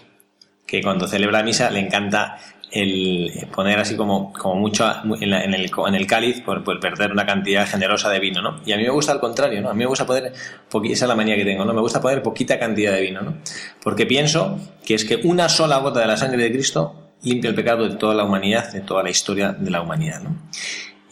que 0.66 0.82
cuando 0.82 1.06
celebra 1.06 1.42
misa 1.42 1.70
le 1.70 1.80
encanta 1.80 2.38
el 2.72 3.48
poner 3.54 3.78
así 3.78 3.96
como, 3.96 4.32
como 4.32 4.56
mucho 4.56 4.84
en, 5.20 5.32
el, 5.32 5.70
en 5.74 5.94
el 5.94 6.06
cáliz 6.06 6.42
por, 6.42 6.62
perder 6.80 7.12
una 7.12 7.24
cantidad 7.24 7.66
generosa 7.66 8.10
de 8.10 8.18
vino, 8.18 8.42
¿no? 8.42 8.60
Y 8.66 8.72
a 8.72 8.76
mí 8.76 8.82
me 8.82 8.90
gusta 8.90 9.12
al 9.12 9.20
contrario, 9.20 9.60
¿no? 9.62 9.70
A 9.70 9.72
mí 9.72 9.78
me 9.78 9.86
gusta 9.86 10.04
poner, 10.04 10.32
esa 10.32 11.04
es 11.04 11.08
la 11.08 11.14
manía 11.14 11.36
que 11.36 11.44
tengo, 11.44 11.64
¿no? 11.64 11.72
Me 11.72 11.80
gusta 11.80 12.00
poner 12.00 12.22
poquita 12.22 12.58
cantidad 12.58 12.92
de 12.92 13.00
vino, 13.00 13.22
¿no? 13.22 13.34
Porque 13.82 14.04
pienso 14.04 14.58
que 14.84 14.94
es 14.94 15.04
que 15.04 15.16
una 15.24 15.48
sola 15.48 15.78
gota 15.78 16.00
de 16.00 16.06
la 16.06 16.16
sangre 16.16 16.42
de 16.42 16.52
Cristo 16.52 17.12
limpia 17.22 17.48
el 17.48 17.56
pecado 17.56 17.88
de 17.88 17.96
toda 17.96 18.14
la 18.14 18.24
humanidad, 18.24 18.70
de 18.72 18.80
toda 18.80 19.02
la 19.02 19.10
historia 19.10 19.52
de 19.52 19.70
la 19.70 19.80
humanidad, 19.80 20.20
¿no? 20.20 20.36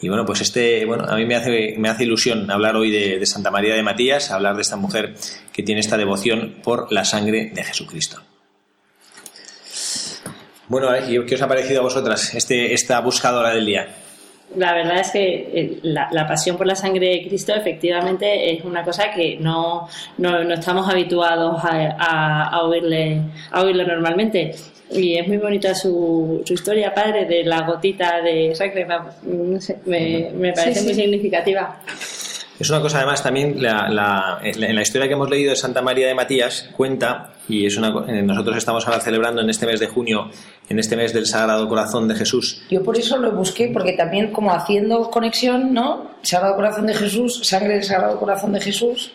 Y 0.01 0.09
bueno, 0.09 0.25
pues 0.25 0.41
este, 0.41 0.85
bueno, 0.85 1.05
a 1.07 1.15
mí 1.15 1.25
me 1.25 1.35
hace, 1.35 1.75
me 1.77 1.89
hace 1.89 2.03
ilusión 2.03 2.51
hablar 2.51 2.75
hoy 2.75 2.91
de, 2.91 3.25
Santa 3.25 3.49
María 3.49 3.75
de 3.75 3.83
Matías, 3.83 4.29
hablar 4.31 4.55
de 4.55 4.61
esta 4.61 4.75
mujer 4.75 5.15
que 5.53 5.63
tiene 5.63 5.81
esta 5.81 5.97
devoción 5.97 6.55
por 6.63 6.91
la 6.91 7.05
sangre 7.05 7.51
de 7.53 7.63
Jesucristo. 7.63 8.21
Bueno, 10.67 10.89
¿qué 11.27 11.35
os 11.35 11.41
ha 11.41 11.47
parecido 11.47 11.81
a 11.81 11.83
vosotras 11.83 12.33
este, 12.33 12.73
esta 12.73 12.99
buscadora 12.99 13.53
del 13.53 13.65
día? 13.65 13.87
La 14.55 14.73
verdad 14.73 14.99
es 14.99 15.11
que 15.11 15.49
eh, 15.53 15.79
la, 15.83 16.27
pasión 16.27 16.55
por 16.55 16.67
la 16.67 16.75
sangre 16.75 17.09
de 17.09 17.27
Cristo 17.27 17.53
efectivamente 17.53 18.53
es 18.53 18.63
una 18.63 18.83
cosa 18.83 19.11
que 19.11 19.37
no, 19.39 19.87
no, 20.17 20.53
estamos 20.53 20.87
habituados 20.89 21.63
a, 21.63 22.43
a, 22.43 22.63
oírle, 22.63 23.21
a 23.51 23.61
oírle 23.63 23.85
normalmente. 23.85 24.55
Y 24.91 25.17
es 25.17 25.27
muy 25.27 25.37
bonita 25.37 25.73
su, 25.73 26.41
su 26.45 26.53
historia, 26.53 26.93
padre, 26.93 27.25
de 27.25 27.43
la 27.43 27.61
gotita 27.61 28.21
de 28.21 28.53
sangre. 28.55 28.85
me, 29.85 30.31
me 30.33 30.53
parece 30.53 30.81
muy 30.83 30.93
significativa. 30.93 31.81
Es 32.57 32.69
una 32.69 32.79
cosa, 32.79 32.99
además, 32.99 33.21
también 33.21 33.61
la, 33.61 33.89
la, 33.89 34.39
en 34.41 34.75
la 34.75 34.81
historia 34.81 35.07
que 35.07 35.13
hemos 35.13 35.29
leído 35.29 35.49
de 35.49 35.57
Santa 35.57 35.81
María 35.81 36.07
de 36.07 36.13
Matías 36.15 36.69
cuenta, 36.75 37.33
y 37.49 37.65
es 37.65 37.75
una, 37.75 37.89
eh, 38.07 38.21
nosotros 38.21 38.55
estamos 38.55 38.87
ahora 38.87 39.01
celebrando 39.01 39.41
en 39.41 39.49
este 39.49 39.65
mes 39.65 39.81
de 39.81 39.87
junio, 39.87 40.29
en 40.69 40.79
este 40.79 40.95
mes 40.95 41.13
del 41.13 41.25
Sagrado 41.25 41.67
Corazón 41.67 42.07
de 42.07 42.15
Jesús. 42.15 42.61
Yo 42.69 42.81
por 42.81 42.97
eso 42.97 43.17
lo 43.17 43.33
busqué, 43.33 43.69
porque 43.73 43.91
también 43.93 44.31
como 44.31 44.53
haciendo 44.53 45.09
conexión, 45.11 45.73
¿no? 45.73 46.11
Sagrado 46.21 46.55
Corazón 46.55 46.85
de 46.85 46.93
Jesús, 46.93 47.41
sangre 47.43 47.73
del 47.73 47.83
Sagrado 47.83 48.17
Corazón 48.17 48.53
de 48.53 48.61
Jesús. 48.61 49.11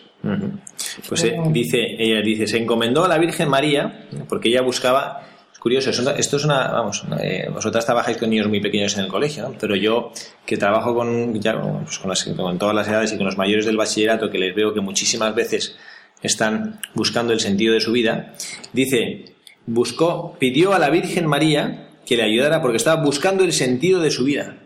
Pues 1.09 1.23
eh, 1.23 1.35
dice, 1.47 1.79
ella 1.97 2.21
dice, 2.21 2.45
se 2.45 2.59
encomendó 2.59 3.05
a 3.05 3.07
la 3.07 3.17
Virgen 3.17 3.49
María, 3.49 4.05
porque 4.29 4.49
ella 4.49 4.61
buscaba 4.61 5.23
curioso, 5.61 5.91
esto 5.91 6.37
es 6.37 6.43
una, 6.43 6.69
vamos, 6.69 7.03
eh, 7.21 7.47
vosotras 7.53 7.85
trabajáis 7.85 8.17
con 8.17 8.31
niños 8.31 8.47
muy 8.47 8.59
pequeños 8.59 8.97
en 8.97 9.03
el 9.03 9.07
colegio, 9.07 9.55
pero 9.59 9.75
yo 9.75 10.11
que 10.43 10.57
trabajo 10.57 10.95
con, 10.95 11.39
ya, 11.39 11.61
pues 11.83 11.99
con, 11.99 12.09
las, 12.09 12.23
con 12.23 12.57
todas 12.57 12.73
las 12.73 12.87
edades 12.87 13.13
y 13.13 13.17
con 13.17 13.27
los 13.27 13.37
mayores 13.37 13.67
del 13.67 13.77
bachillerato, 13.77 14.31
que 14.31 14.39
les 14.39 14.55
veo 14.55 14.73
que 14.73 14.81
muchísimas 14.81 15.35
veces 15.35 15.77
están 16.23 16.79
buscando 16.95 17.31
el 17.31 17.39
sentido 17.39 17.75
de 17.75 17.79
su 17.79 17.91
vida, 17.91 18.33
dice, 18.73 19.35
buscó, 19.67 20.35
pidió 20.39 20.73
a 20.73 20.79
la 20.79 20.89
Virgen 20.89 21.27
María 21.27 21.89
que 22.07 22.17
le 22.17 22.23
ayudara 22.23 22.59
porque 22.63 22.77
estaba 22.77 23.03
buscando 23.03 23.43
el 23.43 23.53
sentido 23.53 24.01
de 24.01 24.09
su 24.09 24.23
vida. 24.23 24.57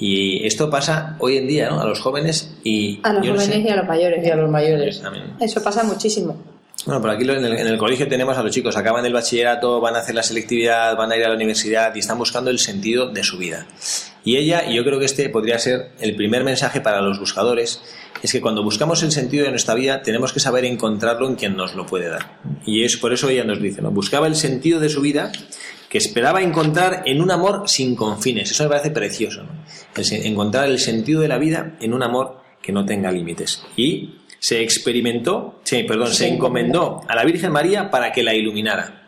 Y 0.00 0.44
esto 0.44 0.68
pasa 0.68 1.14
hoy 1.20 1.36
en 1.36 1.46
día, 1.46 1.70
¿no? 1.70 1.80
A 1.80 1.86
los 1.86 2.00
jóvenes 2.00 2.58
y... 2.64 2.98
A 3.04 3.12
los 3.12 3.24
jóvenes 3.24 3.64
y 3.64 3.68
a 3.68 3.76
los 3.76 3.86
mayores. 3.86 4.26
Y 4.26 4.30
a 4.30 4.34
los 4.34 4.50
mayores. 4.50 5.00
Eso 5.38 5.62
pasa 5.62 5.84
muchísimo. 5.84 6.51
Bueno, 6.84 7.00
por 7.00 7.10
aquí 7.10 7.22
en 7.22 7.44
el, 7.44 7.78
colegio 7.78 8.08
tenemos 8.08 8.36
a 8.36 8.42
los 8.42 8.50
chicos, 8.50 8.76
acaban 8.76 9.06
el 9.06 9.12
bachillerato, 9.12 9.80
van 9.80 9.94
a 9.94 10.00
hacer 10.00 10.16
la 10.16 10.22
selectividad, 10.22 10.96
van 10.96 11.12
a 11.12 11.16
ir 11.16 11.24
a 11.24 11.28
la 11.28 11.36
universidad 11.36 11.94
y 11.94 12.00
están 12.00 12.18
buscando 12.18 12.50
el 12.50 12.58
sentido 12.58 13.08
de 13.08 13.22
su 13.22 13.38
vida. 13.38 13.66
Y 14.24 14.36
ella, 14.36 14.64
y 14.68 14.74
yo 14.74 14.84
creo 14.84 14.98
que 14.98 15.04
este 15.04 15.28
podría 15.28 15.58
ser 15.58 15.92
el 16.00 16.16
primer 16.16 16.42
mensaje 16.42 16.80
para 16.80 17.00
los 17.00 17.20
buscadores, 17.20 17.80
es 18.22 18.32
que 18.32 18.40
cuando 18.40 18.62
buscamos 18.64 19.02
el 19.02 19.12
sentido 19.12 19.44
de 19.44 19.50
nuestra 19.50 19.74
vida 19.74 20.02
tenemos 20.02 20.32
que 20.32 20.40
saber 20.40 20.64
encontrarlo 20.64 21.28
en 21.28 21.36
quien 21.36 21.56
nos 21.56 21.74
lo 21.74 21.86
puede 21.86 22.08
dar. 22.08 22.40
Y 22.66 22.84
es 22.84 22.96
por 22.96 23.12
eso 23.12 23.28
ella 23.28 23.44
nos 23.44 23.60
dice, 23.60 23.80
¿no? 23.80 23.90
Buscaba 23.90 24.26
el 24.26 24.34
sentido 24.34 24.80
de 24.80 24.88
su 24.88 25.00
vida 25.00 25.30
que 25.88 25.98
esperaba 25.98 26.40
encontrar 26.40 27.02
en 27.04 27.20
un 27.20 27.30
amor 27.30 27.64
sin 27.66 27.94
confines. 27.94 28.50
Eso 28.50 28.64
me 28.64 28.70
parece 28.70 28.90
precioso, 28.90 29.42
¿no? 29.42 29.50
encontrar 29.94 30.68
el 30.68 30.78
sentido 30.78 31.20
de 31.20 31.28
la 31.28 31.38
vida 31.38 31.76
en 31.80 31.92
un 31.92 32.02
amor 32.02 32.40
que 32.62 32.72
no 32.72 32.86
tenga 32.86 33.12
límites. 33.12 33.62
Y 33.76 34.14
se 34.42 34.60
experimentó, 34.60 35.60
sí, 35.62 35.84
perdón, 35.84 36.08
se 36.08 36.26
encomendó 36.26 37.00
a 37.06 37.14
la 37.14 37.24
Virgen 37.24 37.52
María 37.52 37.92
para 37.92 38.10
que 38.10 38.24
la 38.24 38.34
iluminara. 38.34 39.06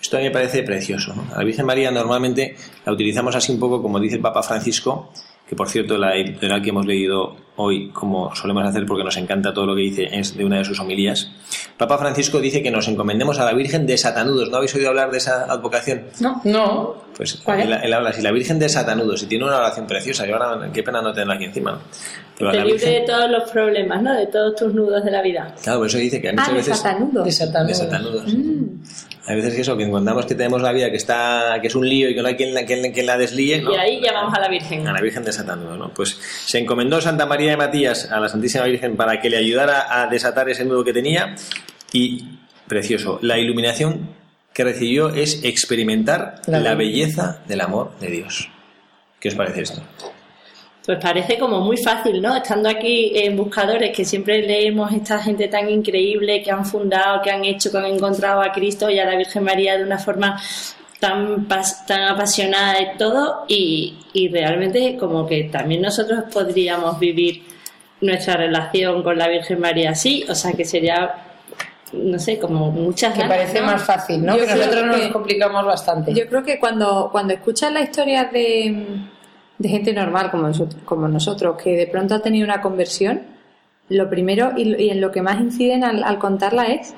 Esto 0.00 0.18
a 0.18 0.20
mí 0.20 0.26
me 0.26 0.30
parece 0.30 0.62
precioso. 0.62 1.12
A 1.34 1.38
la 1.38 1.44
Virgen 1.44 1.66
María 1.66 1.90
normalmente 1.90 2.54
la 2.84 2.92
utilizamos 2.92 3.34
así 3.34 3.50
un 3.50 3.58
poco 3.58 3.82
como 3.82 3.98
dice 3.98 4.14
el 4.14 4.22
Papa 4.22 4.44
Francisco, 4.44 5.10
que 5.48 5.56
por 5.56 5.68
cierto 5.68 5.96
la 5.96 6.16
editorial 6.16 6.62
que 6.62 6.70
hemos 6.70 6.86
leído 6.86 7.36
hoy, 7.56 7.90
como 7.90 8.34
solemos 8.34 8.64
hacer 8.64 8.84
porque 8.86 9.04
nos 9.04 9.16
encanta 9.16 9.52
todo 9.52 9.66
lo 9.66 9.74
que 9.74 9.82
dice, 9.82 10.08
es 10.12 10.36
de 10.36 10.44
una 10.44 10.58
de 10.58 10.64
sus 10.64 10.78
homilías. 10.80 11.30
Papa 11.76 11.98
Francisco 11.98 12.40
dice 12.40 12.62
que 12.62 12.70
nos 12.70 12.88
encomendemos 12.88 13.38
a 13.38 13.44
la 13.44 13.52
Virgen 13.52 13.86
de 13.86 13.96
Satanudos. 13.96 14.50
¿No 14.50 14.58
habéis 14.58 14.74
oído 14.74 14.88
hablar 14.88 15.10
de 15.10 15.18
esa 15.18 15.44
advocación? 15.44 16.04
No, 16.20 16.40
no. 16.44 16.94
Pues 17.16 17.42
él, 17.46 17.92
habla 17.92 18.10
así, 18.10 18.22
la 18.22 18.32
Virgen 18.32 18.58
de 18.58 18.68
Satanudos, 18.68 19.22
y 19.22 19.26
tiene 19.26 19.44
una 19.44 19.58
oración 19.58 19.86
preciosa, 19.86 20.26
y 20.26 20.32
ahora 20.32 20.70
qué 20.72 20.82
pena 20.82 21.00
no 21.00 21.12
tenerla 21.12 21.34
aquí 21.34 21.44
encima. 21.44 21.80
Pero 22.38 22.50
Te 22.50 22.64
libre 22.64 22.90
de 22.90 23.00
todos 23.06 23.30
los 23.30 23.50
problemas, 23.50 24.02
¿no? 24.02 24.14
De 24.14 24.26
todos 24.26 24.54
tus 24.56 24.74
nudos 24.74 25.02
de 25.02 25.10
la 25.10 25.22
vida. 25.22 25.54
Claro, 25.62 25.78
por 25.78 25.86
eso 25.86 25.96
dice 25.96 26.20
que 26.20 26.30
muchas 26.32 26.48
ah, 26.48 26.52
veces... 26.52 26.66
De 26.66 26.74
satanudos. 26.74 27.24
De 27.24 27.74
satanudos. 27.74 28.34
Mm. 28.34 28.82
Hay 29.26 29.36
veces 29.36 29.54
que 29.54 29.62
eso, 29.62 29.76
que 29.76 29.82
encontramos 29.82 30.24
que 30.24 30.34
tenemos 30.34 30.62
la 30.62 30.72
vida 30.72 30.90
que 30.90 30.96
está 30.96 31.58
que 31.60 31.66
es 31.66 31.74
un 31.74 31.88
lío 31.88 32.08
y 32.08 32.14
que 32.14 32.22
no 32.22 32.28
hay 32.28 32.36
quien, 32.36 32.54
quien, 32.64 33.06
la 33.06 33.18
desligue. 33.18 33.64
Y 33.70 33.76
ahí 33.76 34.00
llamamos 34.00 34.32
a 34.34 34.40
la 34.40 34.48
Virgen. 34.48 34.86
A 34.86 34.92
la 34.92 35.00
Virgen 35.00 35.24
de 35.24 35.32
Satanudo, 35.32 35.76
¿no? 35.76 35.92
Pues 35.92 36.18
se 36.46 36.58
encomendó 36.58 37.00
Santa 37.00 37.26
María 37.26 37.50
de 37.50 37.56
Matías 37.56 38.10
a 38.10 38.20
la 38.20 38.28
Santísima 38.28 38.64
Virgen 38.64 38.96
para 38.96 39.20
que 39.20 39.28
le 39.28 39.38
ayudara 39.38 39.86
a 40.00 40.06
desatar 40.06 40.48
ese 40.48 40.64
nudo 40.64 40.84
que 40.84 40.92
tenía 40.92 41.34
y, 41.92 42.38
precioso, 42.68 43.18
la 43.22 43.38
iluminación 43.38 44.10
que 44.52 44.64
recibió 44.64 45.08
es 45.10 45.42
experimentar 45.44 46.40
la 46.46 46.74
belleza 46.74 47.42
del 47.46 47.60
amor 47.60 47.98
de 47.98 48.08
Dios. 48.08 48.48
¿Qué 49.18 49.28
os 49.28 49.34
parece 49.34 49.62
esto? 49.62 49.82
Pues 50.86 50.98
parece 51.00 51.36
como 51.36 51.60
muy 51.60 51.76
fácil, 51.76 52.22
¿no? 52.22 52.36
Estando 52.36 52.68
aquí 52.68 53.10
en 53.12 53.36
buscadores, 53.36 53.90
que 53.90 54.04
siempre 54.04 54.40
leemos 54.46 54.92
esta 54.92 55.18
gente 55.18 55.48
tan 55.48 55.68
increíble 55.68 56.40
que 56.44 56.52
han 56.52 56.64
fundado, 56.64 57.20
que 57.22 57.32
han 57.32 57.44
hecho, 57.44 57.72
que 57.72 57.78
han 57.78 57.86
encontrado 57.86 58.40
a 58.40 58.52
Cristo 58.52 58.88
y 58.88 59.00
a 59.00 59.04
la 59.04 59.16
Virgen 59.16 59.42
María 59.42 59.76
de 59.76 59.82
una 59.82 59.98
forma 59.98 60.40
tan, 61.00 61.48
tan 61.48 62.02
apasionada 62.02 62.78
de 62.78 62.90
todo 62.96 63.44
y, 63.48 63.98
y 64.12 64.28
realmente 64.28 64.96
como 64.96 65.26
que 65.26 65.44
también 65.44 65.82
nosotros 65.82 66.24
podríamos 66.32 67.00
vivir 67.00 67.42
nuestra 68.00 68.36
relación 68.36 69.02
con 69.02 69.18
la 69.18 69.26
Virgen 69.26 69.58
María 69.58 69.90
así, 69.90 70.24
o 70.28 70.36
sea 70.36 70.52
que 70.52 70.64
sería 70.64 71.16
no 71.92 72.18
sé, 72.18 72.38
como 72.38 72.70
muchas 72.70 73.12
que 73.14 73.24
parece 73.24 73.60
más 73.60 73.82
fácil, 73.82 74.24
¿no? 74.24 74.36
que 74.36 74.46
nosotros 74.46 74.86
nos 74.86 75.12
complicamos 75.12 75.64
bastante. 75.64 76.12
Yo 76.12 76.26
creo 76.28 76.44
que 76.44 76.58
cuando, 76.58 77.08
cuando 77.10 77.34
escuchas 77.34 77.72
la 77.72 77.80
historia 77.80 78.24
de 78.24 79.08
de 79.58 79.68
gente 79.68 79.92
normal 79.92 80.30
como 80.30 80.44
nosotros, 80.44 80.82
como 80.84 81.08
nosotros, 81.08 81.60
que 81.62 81.76
de 81.76 81.86
pronto 81.86 82.14
ha 82.14 82.22
tenido 82.22 82.44
una 82.44 82.60
conversión, 82.60 83.22
lo 83.88 84.10
primero 84.10 84.52
y, 84.56 84.90
en 84.90 85.00
lo 85.00 85.12
que 85.12 85.22
más 85.22 85.40
inciden 85.40 85.84
al, 85.84 86.18
contarla 86.18 86.64
es 86.66 86.94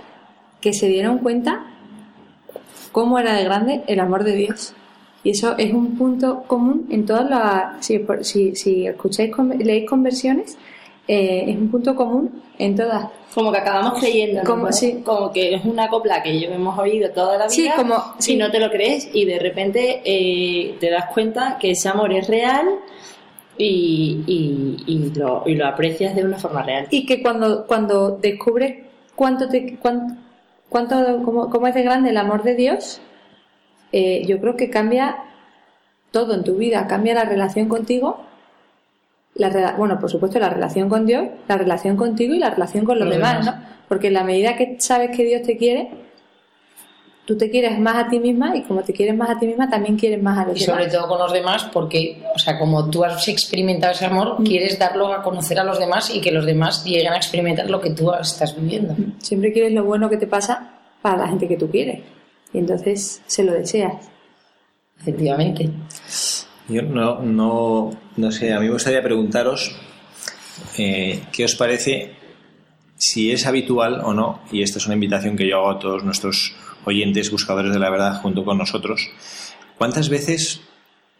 que 0.61 0.73
se 0.73 0.89
dieron 0.89 1.19
cuenta 1.19 1.67
cómo 2.93 3.19
era 3.19 3.35
de 3.35 3.45
grande 3.45 3.83
el 3.87 4.01
amor 4.01 4.25
de 4.25 4.35
Dios. 4.35 4.75
Y 5.23 5.31
eso 5.31 5.57
es 5.59 5.73
un 5.73 5.97
punto 5.97 6.45
común 6.47 6.87
en 6.91 7.05
todas 7.05 7.29
las... 7.29 7.85
Si, 7.85 8.05
si, 8.23 8.55
si 8.55 8.87
escucháis, 8.87 9.33
leéis 9.59 9.89
conversiones, 9.89 10.57
eh, 11.09 11.45
es 11.49 11.57
un 11.57 11.71
punto 11.71 11.97
común 11.97 12.43
en 12.59 12.77
todas. 12.77 13.09
Como 13.35 13.51
que 13.51 13.59
acabamos 13.59 13.99
creyendo, 13.99 14.43
como, 14.45 14.69
como 15.05 15.33
que 15.33 15.55
es 15.55 15.65
una 15.65 15.89
copla 15.89 16.23
que 16.23 16.39
yo 16.39 16.51
hemos 16.51 16.79
oído 16.79 17.11
toda 17.11 17.39
la 17.39 17.47
vida 17.47 17.51
sí, 17.51 17.71
como, 17.75 17.97
si 18.19 18.37
no 18.37 18.51
te 18.51 18.61
lo 18.61 18.71
crees 18.71 19.09
y 19.15 19.25
de 19.25 19.39
repente 19.39 20.03
eh, 20.05 20.77
te 20.79 20.91
das 20.91 21.07
cuenta 21.15 21.57
que 21.59 21.71
ese 21.71 21.89
amor 21.89 22.13
es 22.13 22.27
real 22.27 22.67
y, 23.57 24.23
y, 24.27 25.13
lo, 25.19 25.45
y, 25.47 25.55
lo, 25.55 25.67
aprecias 25.67 26.15
de 26.15 26.25
una 26.25 26.39
forma 26.39 26.63
real. 26.63 26.89
Y 26.91 27.07
que 27.07 27.23
cuando, 27.23 27.67
cuando 27.67 28.19
descubres 28.19 28.85
cuánto 29.17 29.49
te, 29.49 29.79
cuánto, 29.79 30.15
cuánto 30.69 31.23
cómo, 31.25 31.67
es 31.67 31.75
de 31.75 31.83
grande 31.83 32.11
el 32.11 32.19
amor 32.19 32.43
de 32.43 32.55
Dios, 32.55 33.01
eh, 33.93 34.25
yo 34.27 34.41
creo 34.41 34.57
que 34.57 34.69
cambia 34.69 35.25
todo 36.11 36.35
en 36.35 36.45
tu 36.45 36.57
vida, 36.57 36.87
cambia 36.87 37.15
la 37.15 37.25
relación 37.25 37.69
contigo 37.69 38.28
la, 39.39 39.75
bueno, 39.77 39.99
por 39.99 40.11
supuesto, 40.11 40.39
la 40.39 40.51
relación 40.51 40.89
con 40.89 41.07
Dios, 41.07 41.27
la 41.47 41.57
relación 41.57 41.97
contigo 41.97 42.35
y 42.35 42.39
la 42.39 42.51
relación 42.51 42.85
con 42.85 42.99
los, 42.99 43.09
demás, 43.09 43.47
¿no? 43.47 43.55
Porque 43.89 44.09
en 44.09 44.15
la 44.15 44.25
medida 44.25 44.57
que 44.57 44.77
sabes 44.81 45.17
que 45.17 45.25
Dios 45.25 45.43
te 45.43 45.57
quiere, 45.57 45.91
tú 47.25 47.37
te 47.37 47.49
quieres 47.51 47.79
más 47.79 48.07
a 48.07 48.09
ti 48.09 48.19
misma 48.19 48.57
y 48.57 48.63
como 48.63 48.83
te 48.83 48.93
quieres 48.93 49.17
más 49.17 49.31
a 49.31 49.39
ti 49.39 49.47
misma, 49.47 49.71
también 49.71 49.97
quieres 49.97 50.21
más 50.23 50.39
a 50.39 50.47
los 50.47 50.55
demás. 50.55 50.63
Y 50.63 50.65
sobre 50.65 50.87
todo 50.87 51.09
con 51.09 51.19
los 51.19 51.33
demás, 51.33 51.65
porque, 51.73 52.23
o 52.35 52.39
sea, 52.39 52.59
como 52.59 52.91
tú 52.91 53.05
has 53.05 53.29
experimentado 53.29 53.93
ese 53.93 54.07
amor, 54.07 54.41
mm. 54.41 54.45
quieres 54.45 54.79
darlo 54.79 55.13
a 55.13 55.23
conocer 55.23 55.59
a 55.61 55.65
los 55.65 55.79
demás 55.79 56.13
y 56.13 56.21
que 56.21 56.33
los 56.33 56.45
demás 56.45 56.85
lleguen 56.85 57.13
a 57.13 57.17
experimentar 57.17 57.71
lo 57.71 57.81
que 57.81 57.91
tú 57.91 58.13
estás 58.13 58.57
viviendo. 58.57 58.95
Mm. 58.95 59.21
Siempre 59.21 59.53
quieres 59.53 59.73
lo 59.73 59.85
bueno 59.85 60.11
que 60.11 60.17
te 60.17 60.27
pasa 60.27 60.71
para 61.01 61.19
la 61.19 61.29
gente 61.29 61.47
que 61.47 61.57
tú 61.57 61.71
quieres. 61.71 62.01
Y 62.53 62.59
entonces 62.59 63.23
se 63.27 63.45
lo 63.45 63.53
deseas. 63.53 64.09
Efectivamente. 65.01 65.71
Yo 66.69 66.83
no, 66.83 67.21
no, 67.23 67.91
no 68.17 68.33
sé, 68.33 68.53
a 68.53 68.61
mí 68.61 68.67
me 68.67 68.73
gustaría 68.73 69.03
preguntaros 69.03 69.75
eh, 70.77 71.23
¿qué 71.33 71.45
os 71.45 71.55
parece 71.55 72.15
si 72.97 73.31
es 73.31 73.47
habitual 73.47 74.01
o 74.05 74.13
no? 74.13 74.41
Y 74.51 74.63
esta 74.63 74.79
es 74.79 74.87
una 74.87 74.95
invitación 74.95 75.37
que 75.37 75.49
yo 75.49 75.57
hago 75.57 75.71
a 75.71 75.79
todos 75.79 76.05
nuestros 76.05 76.55
oyentes, 76.85 77.31
buscadores 77.31 77.73
de 77.73 77.79
la 77.79 77.91
verdad, 77.91 78.21
junto 78.21 78.45
con 78.45 78.59
nosotros. 78.59 79.09
¿Cuántas 79.77 80.09
veces 80.09 80.61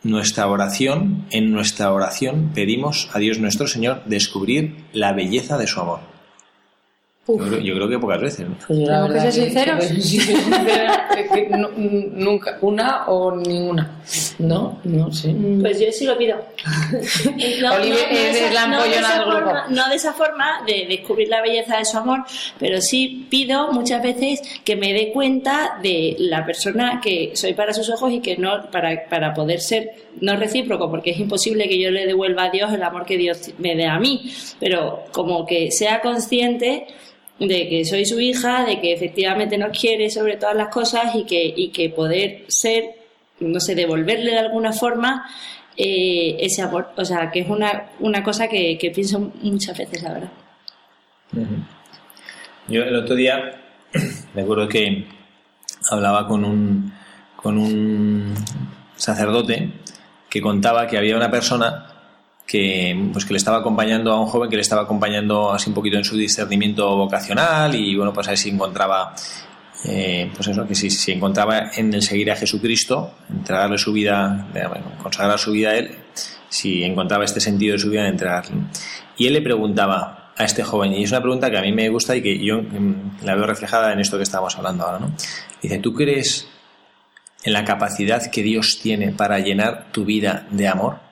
nuestra 0.03 0.49
oración, 0.49 1.27
en 1.31 1.53
nuestra 1.53 1.93
oración 1.93 2.53
pedimos 2.55 3.09
a 3.13 3.19
Dios 3.19 3.39
nuestro 3.39 3.67
Señor 3.67 4.03
descubrir 4.07 4.85
la 4.93 5.13
belleza 5.13 5.59
de 5.59 5.67
su 5.67 5.81
amor? 5.81 6.18
Yo 7.29 7.37
creo, 7.37 7.59
yo 7.61 7.75
creo 7.75 7.89
que 7.91 7.99
pocas 7.99 8.21
veces. 8.23 8.49
¿no? 8.49 8.57
Pues 8.67 8.79
Tenemos 8.85 9.13
que 9.13 9.21
ser 9.21 9.33
sinceros. 9.33 9.85
que- 9.87 10.01
sí, 10.01 10.19
que- 11.35 11.49
nunca, 11.51 12.59
una 12.63 13.05
o 13.07 13.37
ninguna. 13.37 14.01
No, 14.39 14.79
no 14.85 15.13
sé. 15.13 15.35
Pues 15.61 15.79
yo 15.81 15.93
sí 15.93 16.05
lo 16.07 16.17
pido. 16.17 16.37
No, 17.61 17.75
Olive 17.75 18.31
es 18.31 18.37
esa- 18.37 18.53
la 18.53 18.67
no 18.69 18.83
de 18.83 18.91
esa 18.97 19.23
forma- 19.25 19.67
no 19.69 19.89
de 19.89 19.95
esa 19.97 20.13
forma 20.13 20.63
de 20.67 20.87
descubrir 20.89 21.29
la 21.29 21.43
belleza 21.43 21.77
de 21.79 21.85
su 21.85 21.99
amor, 21.99 22.25
pero 22.59 22.81
sí 22.81 23.27
pido 23.29 23.73
muchas 23.73 24.03
veces 24.03 24.41
que 24.65 24.77
me 24.77 24.93
dé 24.93 25.11
cuenta 25.13 25.79
de 25.83 26.17
la 26.19 26.45
persona 26.47 27.01
que 27.03 27.33
soy 27.35 27.55
para 27.55 27.73
sus 27.75 27.89
ojos 27.91 28.13
y 28.13 28.21
que 28.21 28.37
no 28.37 28.71
para, 28.71 29.05
para 29.09 29.35
poder 29.35 29.61
ser 29.61 29.91
no 30.21 30.35
recíproco, 30.37 30.91
porque 30.91 31.11
es 31.11 31.19
imposible 31.21 31.69
que 31.69 31.79
yo 31.81 31.91
le 31.91 32.07
devuelva 32.07 32.45
a 32.45 32.51
Dios 32.51 32.73
el 32.73 32.83
amor 32.83 33.05
que 33.05 33.17
Dios 33.17 33.51
me 33.59 33.75
dé 33.77 33.87
a 33.87 33.99
mí, 33.99 34.33
pero 34.59 35.05
como 35.13 35.45
que 35.47 35.71
sea 35.71 36.01
consciente 36.01 36.87
de 37.39 37.69
que 37.69 37.85
soy 37.85 38.05
su 38.05 38.19
hija, 38.21 38.65
de 38.65 38.81
que 38.81 38.93
efectivamente 38.93 39.57
nos 39.59 39.79
quiere 39.79 40.11
sobre 40.11 40.37
todas 40.37 40.57
las 40.57 40.69
cosas 40.69 41.15
y 41.15 41.25
que, 41.25 41.53
y 41.57 41.69
que 41.69 41.91
poder 41.91 42.45
ser, 42.49 42.85
no 43.41 43.61
sé, 43.61 43.75
devolverle 43.75 44.33
de 44.33 44.39
alguna 44.39 44.73
forma 44.73 45.29
eh, 45.77 46.37
ese 46.41 46.63
amor. 46.63 46.89
O 46.97 47.05
sea, 47.05 47.31
que 47.31 47.41
es 47.41 47.49
una, 47.49 47.91
una 48.01 48.23
cosa 48.23 48.49
que, 48.49 48.77
que 48.79 48.91
pienso 48.91 49.33
muchas 49.43 49.79
veces, 49.79 50.03
la 50.03 50.13
verdad. 50.13 50.31
Yo 52.69 52.83
el 52.83 52.97
otro 52.97 53.15
día 53.15 53.61
me 54.35 54.43
acuerdo 54.43 54.69
que 54.69 55.07
hablaba 55.91 56.27
con 56.27 56.45
un, 56.45 56.93
con 57.37 57.57
un 57.59 58.35
sacerdote 58.97 59.71
que 60.29 60.43
contaba 60.43 60.87
que 60.87 60.99
había 60.99 61.17
una 61.17 61.31
persona 61.31 61.88
que, 62.49 63.11
pues, 63.13 63.27
que 63.27 63.35
le 63.35 63.37
estaba 63.37 63.59
acompañando 63.59 64.11
a 64.11 64.19
un 64.19 64.27
joven 64.27 64.49
que 64.49 64.57
le 64.57 64.63
estaba 64.63 64.83
acompañando 64.83 65.53
así 65.53 65.69
un 65.69 65.75
poquito 65.75 65.99
en 65.99 66.05
su 66.05 66.17
discernimiento 66.17 66.97
vocacional 66.97 67.75
y 67.75 67.95
bueno, 67.95 68.13
pues 68.15 68.27
a 68.27 68.31
ver 68.31 68.39
si 68.39 68.49
encontraba 68.49 69.15
eh, 69.85 70.31
pues 70.35 70.49
eso, 70.49 70.67
que 70.67 70.75
si, 70.75 70.91
si 70.91 71.13
encontraba 71.13 71.71
en 71.77 71.93
el 71.93 72.03
seguir 72.03 72.33
a 72.33 72.37
Jesucristo, 72.37 73.15
entregarle 73.31 73.77
su 73.77 73.93
vida, 73.93 74.49
eh, 74.55 74.67
bueno, 74.67 74.93
consagrar 75.03 75.39
su 75.39 75.53
vida 75.53 75.71
a 75.71 75.77
él, 75.77 75.95
si 76.49 76.83
encontraba 76.83 77.25
este 77.25 77.39
sentido 77.39 77.75
de 77.75 77.79
su 77.79 77.91
vida 77.91 78.05
de 78.05 78.09
entregarle. 78.09 78.57
Y 79.19 79.27
él 79.27 79.35
le 79.35 79.43
preguntaba 79.43 80.33
a 80.37 80.45
este 80.45 80.65
joven, 80.65 80.95
y 80.95 81.05
es 81.05 81.11
una 81.11 81.21
pregunta 81.21 81.51
que 81.51 81.59
a 81.59 81.63
mí 81.63 81.73
me 81.73 81.89
gusta 81.91 82.17
y 82.17 82.23
que 82.23 82.39
yo 82.43 82.63
mm, 82.63 83.25
la 83.25 83.35
veo 83.35 83.47
reflejada 83.47 83.93
en 83.93 84.01
esto 84.01 84.17
que 84.17 84.23
estamos 84.23 84.57
hablando 84.57 84.85
ahora, 84.85 85.01
¿no? 85.01 85.13
Dice, 85.63 85.79
¿tú 85.79 85.93
crees 85.93 86.49
en 87.45 87.53
la 87.53 87.65
capacidad 87.65 88.23
que 88.31 88.43
Dios 88.43 88.81
tiene 88.83 89.13
para 89.13 89.39
llenar 89.39 89.93
tu 89.93 90.05
vida 90.05 90.47
de 90.51 90.67
amor? 90.67 91.08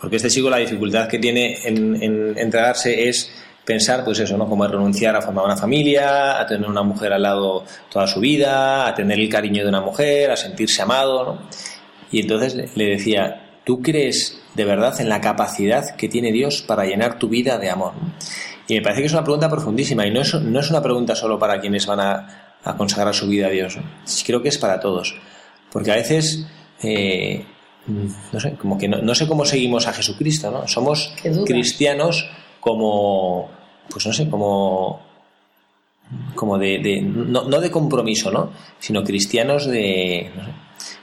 Porque 0.00 0.16
este 0.16 0.28
chico 0.28 0.50
la 0.50 0.58
dificultad 0.58 1.08
que 1.08 1.18
tiene 1.18 1.56
en, 1.64 2.02
en 2.02 2.38
entregarse 2.38 3.08
es 3.08 3.30
pensar, 3.64 4.04
pues 4.04 4.18
eso, 4.18 4.36
¿no? 4.36 4.46
Como 4.46 4.66
renunciar 4.66 5.16
a 5.16 5.22
formar 5.22 5.44
una 5.46 5.56
familia, 5.56 6.38
a 6.38 6.46
tener 6.46 6.68
una 6.68 6.82
mujer 6.82 7.12
al 7.12 7.22
lado 7.22 7.64
toda 7.90 8.06
su 8.06 8.20
vida, 8.20 8.86
a 8.86 8.94
tener 8.94 9.18
el 9.18 9.28
cariño 9.30 9.62
de 9.62 9.68
una 9.70 9.80
mujer, 9.80 10.30
a 10.30 10.36
sentirse 10.36 10.82
amado, 10.82 11.24
¿no? 11.24 11.42
Y 12.12 12.20
entonces 12.20 12.54
le- 12.76 12.84
decía, 12.86 13.58
¿tú 13.64 13.80
crees 13.80 14.38
de 14.54 14.64
verdad 14.66 15.00
en 15.00 15.08
la 15.08 15.20
capacidad 15.20 15.96
que 15.96 16.08
tiene 16.08 16.30
Dios 16.32 16.60
para 16.62 16.84
llenar 16.84 17.18
tu 17.18 17.28
vida 17.28 17.56
de 17.58 17.70
amor? 17.70 17.92
Y 18.68 18.74
me 18.74 18.82
parece 18.82 19.00
que 19.00 19.06
es 19.06 19.12
una 19.12 19.24
pregunta 19.24 19.48
profundísima 19.48 20.06
y 20.06 20.10
no 20.10 20.20
es, 20.20 20.34
no 20.34 20.60
es 20.60 20.70
una 20.70 20.82
pregunta 20.82 21.14
solo 21.16 21.38
para 21.38 21.60
quienes 21.60 21.86
van 21.86 22.00
a, 22.00 22.56
a 22.62 22.76
consagrar 22.76 23.14
su 23.14 23.26
vida 23.28 23.46
a 23.46 23.50
Dios. 23.50 23.78
Creo 24.26 24.42
que 24.42 24.48
es 24.50 24.58
para 24.58 24.80
todos. 24.80 25.14
Porque 25.72 25.90
a 25.90 25.96
veces, 25.96 26.46
eh, 26.82 27.44
no 27.86 28.40
sé, 28.40 28.54
como 28.54 28.78
que 28.78 28.88
no, 28.88 29.02
no 29.02 29.14
sé 29.14 29.26
cómo 29.26 29.44
seguimos 29.44 29.86
a 29.86 29.92
Jesucristo, 29.92 30.50
¿no? 30.50 30.66
Somos 30.68 31.12
cristianos 31.44 32.28
como, 32.60 33.50
pues 33.90 34.06
no 34.06 34.12
sé, 34.12 34.28
como 34.28 35.00
como 36.34 36.58
de, 36.58 36.78
de- 36.78 37.00
no, 37.02 37.44
no 37.44 37.60
de 37.60 37.70
compromiso, 37.70 38.30
¿no? 38.30 38.50
Sino 38.78 39.02
cristianos 39.02 39.66
de, 39.66 40.30
no 40.36 40.44
sé, 40.44 40.50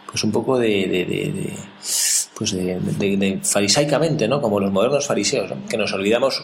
pues 0.09 0.23
un 0.23 0.31
poco 0.31 0.57
de, 0.59 0.67
de, 0.87 1.05
de- 1.05 1.31
de- 1.31 1.53
pues 2.35 2.51
de, 2.51 2.79
de- 2.79 3.17
de 3.17 3.39
farisaicamente, 3.43 4.27
¿no? 4.27 4.41
Como 4.41 4.59
los 4.59 4.71
modernos 4.71 5.05
fariseos, 5.05 5.49
¿no? 5.49 5.65
que 5.67 5.77
nos 5.77 5.91
olvidamos 5.93 6.43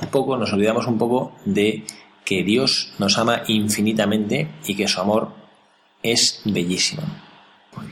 un 0.00 0.08
poco, 0.08 0.36
nos 0.36 0.52
olvidamos 0.52 0.86
un 0.86 0.98
poco 0.98 1.32
de 1.44 1.84
que 2.24 2.42
Dios 2.42 2.92
nos 2.98 3.18
ama 3.18 3.42
infinitamente 3.48 4.48
y 4.66 4.74
que 4.74 4.88
su 4.88 5.00
amor 5.00 5.32
es 6.02 6.40
bellísimo. 6.44 7.02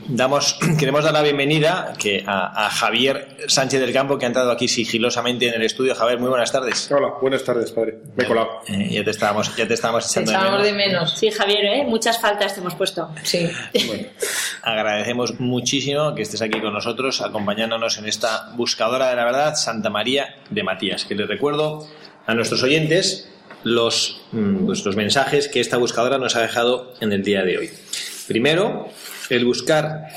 Damos, 0.07 0.57
queremos 0.79 1.03
dar 1.03 1.13
la 1.13 1.21
bienvenida 1.21 1.93
que 1.97 2.23
a, 2.25 2.65
a 2.65 2.69
Javier 2.69 3.37
Sánchez 3.47 3.79
del 3.79 3.93
Campo, 3.93 4.17
que 4.17 4.25
ha 4.25 4.27
entrado 4.27 4.51
aquí 4.51 4.67
sigilosamente 4.67 5.47
en 5.47 5.53
el 5.55 5.63
estudio. 5.63 5.95
Javier, 5.95 6.19
muy 6.19 6.29
buenas 6.29 6.51
tardes. 6.51 6.91
Hola, 6.91 7.13
buenas 7.21 7.43
tardes, 7.43 7.71
padre. 7.71 7.99
Me 8.15 8.23
he 8.23 8.27
colado. 8.27 8.49
Eh, 8.67 8.89
ya 8.91 9.03
te 9.03 9.11
estábamos, 9.11 9.55
ya 9.55 9.67
te 9.67 9.73
estábamos 9.73 10.05
Te 10.05 10.19
echando 10.19 10.31
de 10.31 10.37
echábamos 10.37 10.61
menos. 10.61 10.77
de 10.77 10.87
menos. 10.89 11.17
Sí, 11.17 11.31
Javier, 11.31 11.65
¿eh? 11.65 11.83
muchas 11.87 12.19
faltas 12.19 12.53
te 12.53 12.59
hemos 12.59 12.75
puesto. 12.75 13.09
Sí. 13.23 13.49
Bueno, 13.87 14.07
agradecemos 14.61 15.39
muchísimo 15.39 16.13
que 16.15 16.21
estés 16.23 16.41
aquí 16.41 16.59
con 16.59 16.73
nosotros, 16.73 17.21
acompañándonos 17.21 17.97
en 17.97 18.05
esta 18.05 18.51
buscadora 18.55 19.09
de 19.09 19.15
la 19.15 19.25
verdad, 19.25 19.55
Santa 19.55 19.89
María 19.89 20.35
de 20.49 20.63
Matías. 20.63 21.05
Que 21.05 21.15
les 21.15 21.27
recuerdo 21.27 21.87
a 22.25 22.33
nuestros 22.33 22.61
oyentes 22.63 23.29
los, 23.63 24.21
mm, 24.31 24.65
pues, 24.65 24.83
los 24.85 24.95
mensajes 24.95 25.47
que 25.47 25.59
esta 25.61 25.77
buscadora 25.77 26.17
nos 26.17 26.35
ha 26.35 26.41
dejado 26.41 26.93
en 26.99 27.13
el 27.13 27.23
día 27.23 27.43
de 27.43 27.57
hoy. 27.57 27.69
Primero, 28.27 28.89
el 29.29 29.45
buscar 29.45 30.07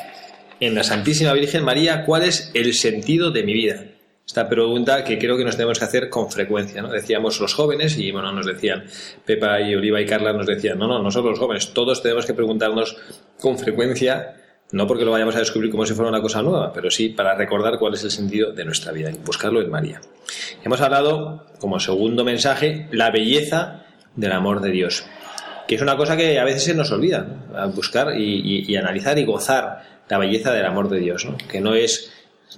en 0.61 0.75
la 0.75 0.85
Santísima 0.85 1.33
Virgen 1.33 1.64
María 1.64 2.05
cuál 2.05 2.23
es 2.23 2.51
el 2.55 2.75
sentido 2.75 3.31
de 3.31 3.42
mi 3.42 3.53
vida. 3.53 3.85
Esta 4.27 4.49
pregunta 4.49 5.05
que 5.05 5.19
creo 5.19 5.37
que 5.37 5.45
nos 5.45 5.57
tenemos 5.57 5.79
que 5.79 5.85
hacer 5.85 6.09
con 6.11 6.31
frecuencia. 6.31 6.83
¿no? 6.83 6.88
Decíamos 6.88 7.40
los 7.40 7.55
jóvenes 7.55 7.97
y 7.97 8.11
bueno, 8.11 8.33
nos 8.33 8.47
decían, 8.47 8.85
Pepa 9.25 9.61
y 9.61 9.75
Oliva 9.75 10.01
y 10.01 10.07
Carla 10.07 10.33
nos 10.33 10.47
decían, 10.47 10.79
no, 10.79 10.88
no, 10.88 11.01
no 11.01 11.11
solo 11.12 11.31
los 11.31 11.38
jóvenes, 11.38 11.73
todos 11.73 12.03
tenemos 12.03 12.27
que 12.27 12.35
preguntarnos 12.35 12.97
con 13.38 13.57
frecuencia, 13.57 14.35
no 14.73 14.88
porque 14.88 15.05
lo 15.05 15.12
vayamos 15.12 15.37
a 15.37 15.38
descubrir 15.38 15.71
como 15.71 15.87
si 15.87 15.95
fuera 15.95 16.11
una 16.11 16.21
cosa 16.21 16.42
nueva, 16.42 16.73
pero 16.73 16.90
sí 16.90 17.11
para 17.11 17.37
recordar 17.37 17.79
cuál 17.79 17.95
es 17.95 18.03
el 18.03 18.11
sentido 18.11 18.51
de 18.53 18.64
nuestra 18.64 18.90
vida 18.90 19.11
y 19.11 19.19
buscarlo 19.25 19.62
en 19.62 19.71
María. 19.71 20.01
Hemos 20.64 20.81
hablado, 20.81 21.47
como 21.61 21.79
segundo 21.79 22.25
mensaje, 22.25 22.88
la 22.90 23.12
belleza 23.12 23.85
del 24.16 24.33
amor 24.33 24.61
de 24.61 24.73
Dios, 24.73 25.07
que 25.66 25.74
es 25.74 25.83
una 25.83 25.96
cosa 25.96 26.16
que 26.16 26.38
a 26.38 26.44
veces 26.44 26.64
se 26.64 26.74
nos 26.74 26.90
olvida, 26.90 27.26
buscar 27.74 28.18
y, 28.18 28.76
analizar 28.76 29.18
y 29.18 29.24
gozar 29.24 30.02
la 30.09 30.18
belleza 30.18 30.52
del 30.52 30.64
amor 30.64 30.88
de 30.88 31.00
Dios, 31.00 31.26
que 31.48 31.61
no 31.61 31.74
es 31.74 32.12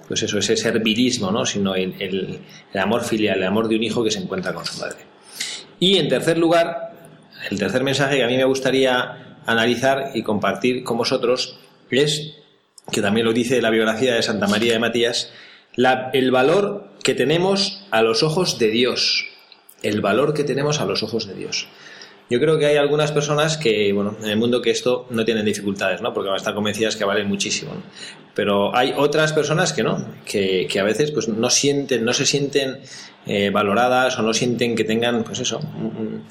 pues 0.07 0.23
eso, 0.23 0.39
ese 0.39 0.57
servilismo, 0.57 1.31
¿no? 1.31 1.47
sino 1.47 1.75
el, 1.75 2.41
amor 2.75 3.05
filial, 3.05 3.39
el 3.39 3.45
amor 3.45 3.69
de 3.69 3.77
un 3.77 3.83
hijo 3.83 4.05
que 4.05 4.11
se 4.11 4.19
encuentra 4.19 4.53
con 4.53 4.65
su 4.65 4.79
madre. 4.79 4.99
Y 5.81 5.97
en 5.97 6.09
tercer 6.09 6.39
lugar, 6.39 6.93
el 7.51 7.59
tercer 7.59 7.83
mensaje 7.83 8.17
que 8.17 8.25
a 8.25 8.27
mí 8.27 8.37
me 8.37 8.45
gustaría 8.45 9.39
analizar 9.47 10.11
y 10.15 10.23
compartir 10.23 10.85
con 10.85 10.99
vosotros 10.99 11.59
es, 11.91 12.35
que 12.93 13.01
también 13.01 13.27
lo 13.27 13.33
dice 13.33 13.63
la 13.63 13.71
biografía 13.71 14.15
de 14.15 14.23
Santa 14.23 14.47
María 14.47 14.75
de 14.75 14.79
Matías, 14.79 15.33
el 16.13 16.31
valor 16.31 16.91
que 17.03 17.15
tenemos 17.15 17.85
a 17.91 18.03
los 18.03 18.23
ojos 18.23 18.59
de 18.59 18.69
Dios. 18.69 19.27
El 19.83 20.01
valor 20.01 20.35
que 20.35 20.45
tenemos 20.45 20.81
a 20.81 20.85
los 20.85 21.03
ojos 21.03 21.27
de 21.29 21.35
Dios. 21.35 21.69
Yo 22.31 22.39
creo 22.41 22.59
que 22.59 22.67
hay 22.67 22.77
algunas 22.77 23.11
personas 23.13 23.57
que, 23.57 23.93
bueno, 23.93 24.17
en 24.23 24.29
el 24.29 24.37
mundo 24.37 24.61
que 24.61 24.71
esto 24.71 25.07
no 25.11 25.25
tienen 25.25 25.45
dificultades, 25.47 26.03
¿no? 26.03 26.13
Porque 26.13 26.29
van 26.29 26.35
a 26.35 26.39
estar 26.39 26.55
convencidas 26.55 26.95
que 26.97 27.05
valen 27.05 27.27
muchísimo. 27.27 27.73
Pero 28.35 28.77
hay 28.77 28.93
otras 28.97 29.33
personas 29.33 29.73
que 29.73 29.83
no, 29.83 30.05
que, 30.27 30.67
que 30.71 30.79
a 30.79 30.85
veces 30.85 31.11
pues 31.11 31.29
no 31.29 31.49
sienten, 31.51 32.05
no 32.05 32.13
se 32.13 32.27
sienten 32.27 32.81
eh, 33.27 33.51
valoradas 33.51 34.19
o 34.19 34.23
no 34.23 34.35
sienten 34.35 34.77
que 34.77 34.85
tengan, 34.85 35.25
pues 35.25 35.41
eso, 35.41 35.59
un- 35.59 35.97
un- 35.97 36.25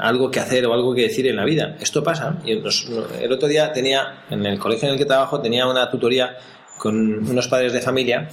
algo 0.00 0.28
que 0.28 0.40
hacer 0.40 0.66
o 0.66 0.74
algo 0.74 0.92
que 0.92 1.02
decir 1.02 1.26
en 1.28 1.36
la 1.36 1.44
vida. 1.44 1.76
Esto 1.80 2.02
pasa. 2.02 2.38
El 2.44 3.32
otro 3.32 3.46
día 3.48 3.72
tenía, 3.72 4.24
en 4.28 4.44
el 4.44 4.58
colegio 4.58 4.88
en 4.88 4.94
el 4.94 4.98
que 4.98 5.04
trabajo, 5.06 5.40
tenía 5.40 5.68
una 5.68 5.88
tutoría 5.88 6.36
con 6.78 6.96
unos 7.30 7.46
padres 7.46 7.72
de 7.72 7.80
familia 7.80 8.28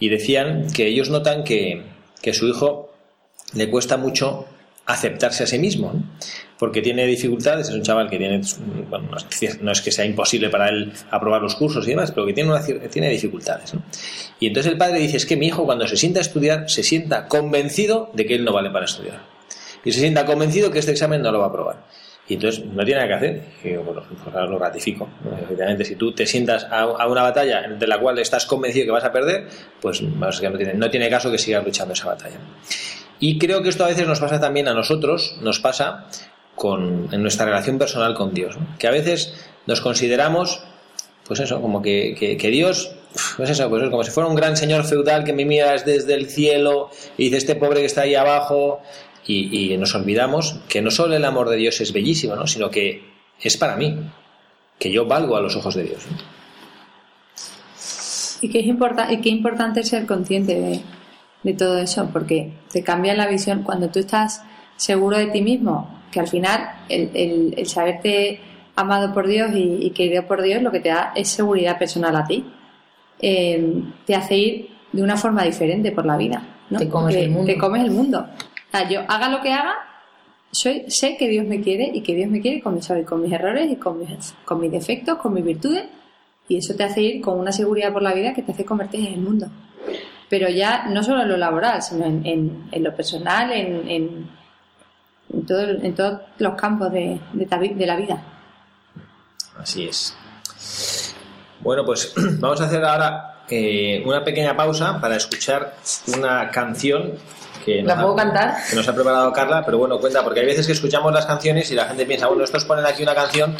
y 0.00 0.08
decían 0.08 0.66
que 0.74 0.88
ellos 0.88 1.08
notan 1.08 1.44
que, 1.44 1.84
que 2.20 2.34
su 2.34 2.48
hijo 2.48 2.92
le 3.54 3.70
cuesta 3.70 3.96
mucho 3.96 4.46
aceptarse 4.88 5.44
a 5.44 5.46
sí 5.46 5.58
mismo, 5.58 5.92
porque 6.58 6.80
tiene 6.80 7.06
dificultades, 7.06 7.68
es 7.68 7.74
un 7.74 7.82
chaval 7.82 8.08
que 8.08 8.16
tiene, 8.16 8.40
no 9.60 9.72
es, 9.72 9.82
que 9.82 9.92
sea 9.92 10.06
imposible 10.06 10.48
para 10.48 10.70
él 10.70 10.92
aprobar 11.10 11.42
los 11.42 11.54
cursos 11.54 11.86
y 11.86 11.90
demás, 11.90 12.10
pero 12.10 12.26
que 12.26 12.32
tiene, 12.32 12.58
tiene 12.90 13.10
dificultades. 13.10 13.74
¿no? 13.74 13.82
Y 14.40 14.46
entonces 14.46 14.72
el 14.72 14.78
padre 14.78 14.98
dice, 15.00 15.18
es 15.18 15.26
que 15.26 15.36
mi 15.36 15.48
hijo 15.48 15.66
cuando 15.66 15.86
se 15.86 15.98
sienta 15.98 16.20
a 16.20 16.22
estudiar, 16.22 16.70
se 16.70 16.82
sienta 16.82 17.28
convencido 17.28 18.10
de 18.14 18.24
que 18.24 18.34
él 18.34 18.44
no 18.46 18.52
vale 18.54 18.70
para 18.70 18.86
estudiar. 18.86 19.20
Y 19.84 19.92
se 19.92 20.00
sienta 20.00 20.24
convencido 20.24 20.70
que 20.70 20.78
este 20.78 20.92
examen 20.92 21.20
no 21.20 21.30
lo 21.32 21.40
va 21.40 21.44
a 21.44 21.48
aprobar. 21.48 21.84
Y 22.26 22.34
entonces 22.34 22.64
no 22.64 22.82
tiene 22.82 23.02
nada 23.02 23.08
que 23.08 23.14
hacer. 23.14 23.42
Y 23.64 23.76
bueno, 23.76 24.02
pues 24.08 24.34
ahora 24.34 24.46
lo 24.46 24.58
ratifico. 24.58 25.08
Efectivamente, 25.42 25.84
si 25.84 25.96
tú 25.96 26.12
te 26.12 26.26
sientas 26.26 26.66
a, 26.70 27.06
una 27.06 27.22
batalla 27.22 27.68
de 27.68 27.86
la 27.86 27.98
cual 27.98 28.18
estás 28.18 28.46
convencido 28.46 28.86
que 28.86 28.92
vas 28.92 29.04
a 29.04 29.12
perder, 29.12 29.48
pues 29.80 30.00
no, 30.02 30.28
tiene, 30.30 30.74
no 30.74 30.90
tiene 30.90 31.10
caso 31.10 31.30
que 31.30 31.38
sigas 31.38 31.64
luchando 31.64 31.92
esa 31.92 32.06
batalla. 32.06 32.38
Y 33.20 33.38
creo 33.38 33.62
que 33.62 33.68
esto 33.68 33.84
a 33.84 33.88
veces 33.88 34.06
nos 34.06 34.20
pasa 34.20 34.40
también 34.40 34.68
a 34.68 34.74
nosotros, 34.74 35.36
nos 35.42 35.58
pasa 35.60 36.06
con, 36.54 37.08
en 37.12 37.22
nuestra 37.22 37.46
relación 37.46 37.78
personal 37.78 38.14
con 38.14 38.34
Dios. 38.34 38.56
Que 38.78 38.86
a 38.86 38.90
veces 38.90 39.34
nos 39.66 39.80
consideramos, 39.80 40.62
pues 41.24 41.40
eso, 41.40 41.60
como 41.60 41.82
que, 41.82 42.14
que, 42.18 42.36
que 42.36 42.48
Dios 42.48 42.92
pues 43.36 43.50
eso, 43.50 43.68
pues 43.68 43.82
es 43.82 43.90
como 43.90 44.04
si 44.04 44.10
fuera 44.10 44.28
un 44.28 44.36
gran 44.36 44.56
señor 44.56 44.84
feudal 44.84 45.24
que 45.24 45.32
me 45.32 45.44
miras 45.44 45.84
desde 45.84 46.14
el 46.14 46.28
cielo 46.28 46.90
y 47.16 47.24
dice 47.24 47.38
este 47.38 47.56
pobre 47.56 47.80
que 47.80 47.86
está 47.86 48.02
ahí 48.02 48.14
abajo 48.14 48.80
y, 49.26 49.72
y, 49.72 49.76
nos 49.76 49.94
olvidamos 49.94 50.56
que 50.68 50.80
no 50.82 50.90
solo 50.90 51.16
el 51.16 51.24
amor 51.24 51.48
de 51.48 51.56
Dios 51.56 51.80
es 51.80 51.92
bellísimo, 51.92 52.36
¿no? 52.36 52.46
sino 52.46 52.70
que 52.70 53.02
es 53.40 53.56
para 53.56 53.76
mí, 53.76 53.96
que 54.78 54.90
yo 54.90 55.06
valgo 55.06 55.36
a 55.36 55.40
los 55.40 55.56
ojos 55.56 55.74
de 55.74 55.84
Dios. 55.84 56.02
Y 58.40 58.48
que 58.48 58.60
es 58.60 58.66
importa 58.66 59.12
y 59.12 59.20
qué 59.20 59.30
importante 59.30 59.82
ser 59.82 60.06
consciente 60.06 60.54
de, 60.54 60.80
de, 61.42 61.54
todo 61.54 61.78
eso, 61.78 62.10
porque 62.12 62.52
te 62.72 62.82
cambia 62.82 63.14
la 63.14 63.26
visión 63.26 63.62
cuando 63.62 63.88
tú 63.88 63.98
estás 64.00 64.42
seguro 64.76 65.18
de 65.18 65.26
ti 65.26 65.42
mismo, 65.42 65.88
que 66.10 66.20
al 66.20 66.28
final 66.28 66.70
el, 66.88 67.10
el, 67.14 67.54
el 67.56 67.66
saberte 67.66 68.40
amado 68.76 69.12
por 69.12 69.26
Dios 69.26 69.50
y, 69.54 69.86
y, 69.86 69.90
querido 69.90 70.26
por 70.26 70.40
Dios 70.40 70.62
lo 70.62 70.70
que 70.70 70.80
te 70.80 70.88
da 70.90 71.12
es 71.14 71.28
seguridad 71.28 71.78
personal 71.78 72.14
a 72.16 72.24
ti. 72.24 72.44
Eh, 73.20 73.82
te 74.06 74.14
hace 74.14 74.36
ir 74.36 74.68
de 74.92 75.02
una 75.02 75.16
forma 75.16 75.42
diferente 75.42 75.90
por 75.90 76.06
la 76.06 76.16
vida. 76.16 76.42
¿no? 76.70 76.78
Te 76.78 76.88
comes 76.88 77.16
el 77.16 77.30
mundo. 77.30 77.52
Te 77.52 77.58
comes 77.58 77.84
el 77.84 77.90
mundo. 77.90 78.20
O 78.20 78.70
sea, 78.70 78.88
yo 78.88 79.00
haga 79.08 79.28
lo 79.28 79.40
que 79.40 79.52
haga, 79.52 79.74
soy, 80.50 80.84
sé 80.88 81.16
que 81.16 81.28
Dios 81.28 81.46
me 81.46 81.60
quiere 81.60 81.90
y 81.92 82.02
que 82.02 82.14
Dios 82.14 82.30
me 82.30 82.40
quiere 82.40 82.60
con 82.60 82.74
mis, 82.74 82.88
con 83.06 83.20
mis 83.20 83.32
errores 83.32 83.70
y 83.70 83.76
con 83.76 83.98
mis, 83.98 84.34
con 84.44 84.60
mis 84.60 84.70
defectos, 84.70 85.18
con 85.18 85.34
mis 85.34 85.44
virtudes. 85.44 85.84
Y 86.48 86.56
eso 86.56 86.74
te 86.74 86.84
hace 86.84 87.02
ir 87.02 87.20
con 87.20 87.38
una 87.38 87.52
seguridad 87.52 87.92
por 87.92 88.02
la 88.02 88.14
vida 88.14 88.32
que 88.32 88.42
te 88.42 88.52
hace 88.52 88.64
convertir 88.64 89.06
en 89.06 89.14
el 89.14 89.20
mundo. 89.20 89.48
Pero 90.28 90.48
ya 90.48 90.86
no 90.88 91.02
solo 91.02 91.22
en 91.22 91.28
lo 91.28 91.36
laboral, 91.36 91.82
sino 91.82 92.04
en, 92.04 92.24
en, 92.26 92.68
en 92.70 92.84
lo 92.84 92.94
personal, 92.94 93.50
en, 93.50 93.88
en, 93.88 95.46
todo, 95.46 95.60
en 95.60 95.94
todos 95.94 96.20
los 96.38 96.54
campos 96.54 96.92
de, 96.92 97.18
de, 97.32 97.74
de 97.74 97.86
la 97.86 97.96
vida. 97.96 98.22
Así 99.58 99.86
es. 99.86 100.14
Bueno, 101.60 101.84
pues 101.84 102.12
vamos 102.40 102.60
a 102.60 102.64
hacer 102.64 102.84
ahora 102.84 103.42
eh, 103.48 104.02
una 104.04 104.22
pequeña 104.22 104.56
pausa 104.56 105.00
para 105.00 105.16
escuchar 105.16 105.74
una 106.16 106.50
canción 106.50 107.14
que 107.64 107.82
¿La 107.82 107.96
puedo 107.96 108.12
ha, 108.12 108.16
cantar? 108.16 108.54
que 108.68 108.76
nos 108.76 108.86
ha 108.88 108.94
preparado 108.94 109.32
Carla, 109.32 109.64
pero 109.64 109.78
bueno, 109.78 109.98
cuenta, 109.98 110.22
porque 110.22 110.40
hay 110.40 110.46
veces 110.46 110.66
que 110.66 110.72
escuchamos 110.72 111.12
las 111.12 111.26
canciones 111.26 111.70
y 111.70 111.74
la 111.74 111.86
gente 111.86 112.06
piensa, 112.06 112.26
bueno, 112.28 112.44
estos 112.44 112.64
ponen 112.64 112.86
aquí 112.86 113.02
una 113.02 113.14
canción 113.14 113.56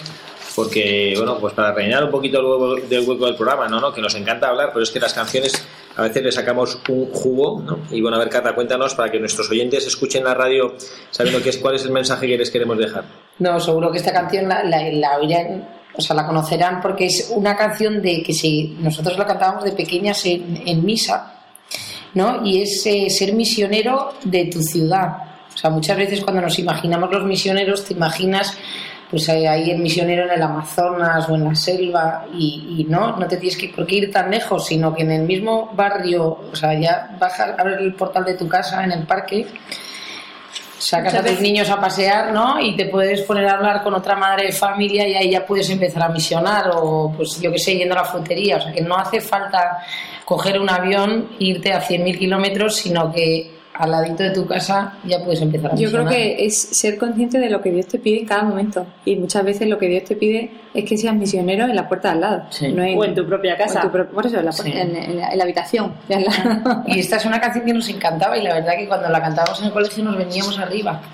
porque, 0.55 1.15
bueno, 1.17 1.39
pues 1.39 1.55
para 1.55 1.73
rellenar 1.73 2.05
un 2.05 2.11
poquito 2.11 2.41
el 2.41 2.47
hueco, 2.47 2.87
del 2.89 3.09
hueco 3.09 3.27
del 3.27 3.37
programa, 3.37 3.69
¿no? 3.69 3.81
¿no? 3.81 3.93
Que 3.93 4.01
nos 4.01 4.15
encanta 4.15 4.49
hablar, 4.49 4.71
pero 4.73 4.83
es 4.83 4.91
que 4.91 4.99
las 4.99 5.15
canciones 5.15 5.65
a 5.99 6.03
veces 6.03 6.23
le 6.23 6.33
sacamos 6.33 6.79
un 6.89 7.11
jugo, 7.13 7.61
¿no? 7.61 7.81
Y 7.91 8.01
bueno, 8.01 8.17
a 8.17 8.21
ver, 8.21 8.31
Carla, 8.31 8.55
cuéntanos 8.55 8.95
para 8.95 9.11
que 9.11 9.19
nuestros 9.19 9.51
oyentes 9.51 9.87
escuchen 9.87 10.25
la 10.25 10.33
radio 10.33 10.75
sabiendo 11.11 11.43
qué 11.43 11.51
es, 11.51 11.59
cuál 11.59 11.75
es 11.75 11.85
el 11.85 11.91
mensaje 11.91 12.27
que 12.27 12.39
les 12.39 12.51
queremos 12.51 12.79
dejar. 12.79 13.05
No, 13.39 13.61
seguro 13.61 13.91
que 13.91 13.99
esta 13.99 14.13
canción 14.13 14.49
la 14.49 15.19
oirán 15.21 15.79
o 15.99 16.01
sea, 16.01 16.15
la 16.15 16.25
conocerán 16.25 16.81
porque 16.81 17.07
es 17.07 17.33
una 17.35 17.57
canción 17.57 18.01
de 18.01 18.23
que 18.23 18.33
si 18.33 18.77
nosotros 18.79 19.19
la 19.19 19.27
cantábamos 19.27 19.65
de 19.65 19.73
pequeñas 19.73 20.25
en, 20.27 20.63
en 20.65 20.85
misa, 20.85 21.35
¿no? 22.15 22.47
Y 22.47 22.63
es 22.63 22.87
eh, 22.87 23.11
ser 23.11 23.35
misionero 23.35 24.15
de 24.23 24.45
tu 24.45 24.63
ciudad. 24.63 25.09
O 25.53 25.59
sea, 25.59 25.71
muchas 25.71 25.97
veces 25.97 26.21
cuando 26.21 26.41
nos 26.41 26.57
imaginamos 26.61 27.11
los 27.11 27.25
misioneros, 27.25 27.85
te 27.85 27.95
imaginas 27.95 28.57
pues 29.11 29.29
ahí 29.29 29.71
el 29.71 29.79
misionero 29.79 30.25
en 30.25 30.33
el 30.33 30.43
Amazonas 30.43 31.29
o 31.29 31.35
en 31.35 31.45
la 31.45 31.55
selva 31.55 32.27
y, 32.33 32.77
y, 32.79 32.85
no, 32.85 33.17
no 33.17 33.27
te 33.27 33.37
tienes 33.39 33.57
que 33.57 33.69
por 33.69 33.87
qué 33.87 33.97
ir 33.97 34.13
tan 34.13 34.31
lejos, 34.31 34.67
sino 34.67 34.95
que 34.95 35.03
en 35.03 35.13
el 35.13 35.23
mismo 35.23 35.71
barrio, 35.75 36.39
o 36.53 36.57
sea, 36.57 36.79
ya 36.79 37.17
bajar, 37.19 37.57
abrir 37.59 37.79
el 37.79 37.95
portal 37.95 38.25
de 38.25 38.35
tu 38.35 38.47
casa 38.47 38.85
en 38.85 38.93
el 38.93 39.07
parque 39.07 39.47
sacas 40.79 41.15
a 41.15 41.25
tus 41.25 41.41
niños 41.41 41.69
a 41.71 41.81
pasear, 41.81 42.33
¿no? 42.33 42.61
Y 42.61 42.77
te 42.77 42.87
puedes 42.87 43.23
poner 43.23 43.47
a 43.47 43.55
hablar 43.55 43.83
con 43.83 43.95
otra 43.95 44.15
madre 44.15 44.47
de 44.47 44.53
familia 44.53 45.07
y 45.07 45.15
ahí 45.15 45.31
ya 45.31 45.45
puedes 45.45 45.69
empezar 45.71 46.05
a 46.05 46.09
misionar 46.09 46.71
o, 46.73 47.13
pues 47.17 47.41
yo 47.41 47.51
qué 47.51 47.59
sé, 47.59 47.77
yendo 47.77 47.95
a 47.95 47.99
la 47.99 48.05
frutería. 48.05 48.57
O 48.57 48.61
sea, 48.61 48.73
que 48.73 48.81
no 48.81 48.97
hace 48.97 49.21
falta 49.21 49.79
coger 50.25 50.59
un 50.61 50.71
avión 50.71 51.31
e 51.39 51.45
irte 51.45 51.73
a 51.73 51.83
100.000 51.83 52.19
kilómetros, 52.19 52.77
sino 52.77 53.13
que 53.13 53.58
al 53.79 53.91
ladito 53.93 54.23
de 54.25 54.31
tu 54.31 54.47
casa 54.47 54.99
ya 55.05 55.23
puedes 55.25 55.41
empezar 55.41 55.73
a 55.73 55.75
Yo 55.75 55.83
misionar. 55.89 56.09
creo 56.09 56.19
que 56.19 56.45
es 56.45 56.61
ser 56.61 56.99
consciente 56.99 57.39
de 57.39 57.49
lo 57.49 57.61
que 57.63 57.71
Dios 57.71 57.87
te 57.87 57.99
pide 57.99 58.21
en 58.21 58.27
cada 58.27 58.43
momento. 58.43 58.87
Y 59.05 59.17
muchas 59.17 59.45
veces 59.45 59.69
lo 59.69 59.79
que 59.79 59.89
Dios 59.89 60.05
te 60.05 60.17
pide 60.17 60.51
es 60.75 60.85
que 60.85 60.97
seas 60.99 61.15
misionero 61.15 61.65
en 61.65 61.77
la 61.77 61.89
puerta 61.89 62.09
de 62.09 62.15
al 62.15 62.21
lado. 62.21 62.43
Sí. 62.51 62.69
No 62.73 62.83
en, 62.83 62.99
o 62.99 63.05
en 63.05 63.15
tu 63.15 63.27
propia 63.27 63.57
casa. 63.57 63.81
Tu 63.83 63.91
pro... 63.91 64.09
por 64.11 64.27
eso, 64.27 64.39
en 64.39 64.45
la, 64.45 64.53
Sí. 64.53 64.71
en, 64.73 64.97
en 64.97 65.17
la, 65.19 65.29
en 65.31 65.39
la 65.39 65.45
habitación. 65.45 65.95
de 66.09 66.15
al 66.17 66.25
lado. 66.25 66.83
Y 66.87 66.99
esta 66.99 67.17
es 67.17 67.25
una 67.25 67.41
canción 67.41 67.65
que 67.65 67.73
nos 67.73 67.89
encantaba 67.89 68.37
y 68.37 68.43
la 68.43 68.55
verdad 68.55 68.73
que 68.77 68.87
cuando 68.89 69.09
la 69.09 69.21
cantábamos 69.21 69.59
en 69.61 69.67
el 69.67 69.73
colegio 69.73 70.05
nos 70.05 70.19
veníamos 70.19 70.59
arriba. 70.59 71.01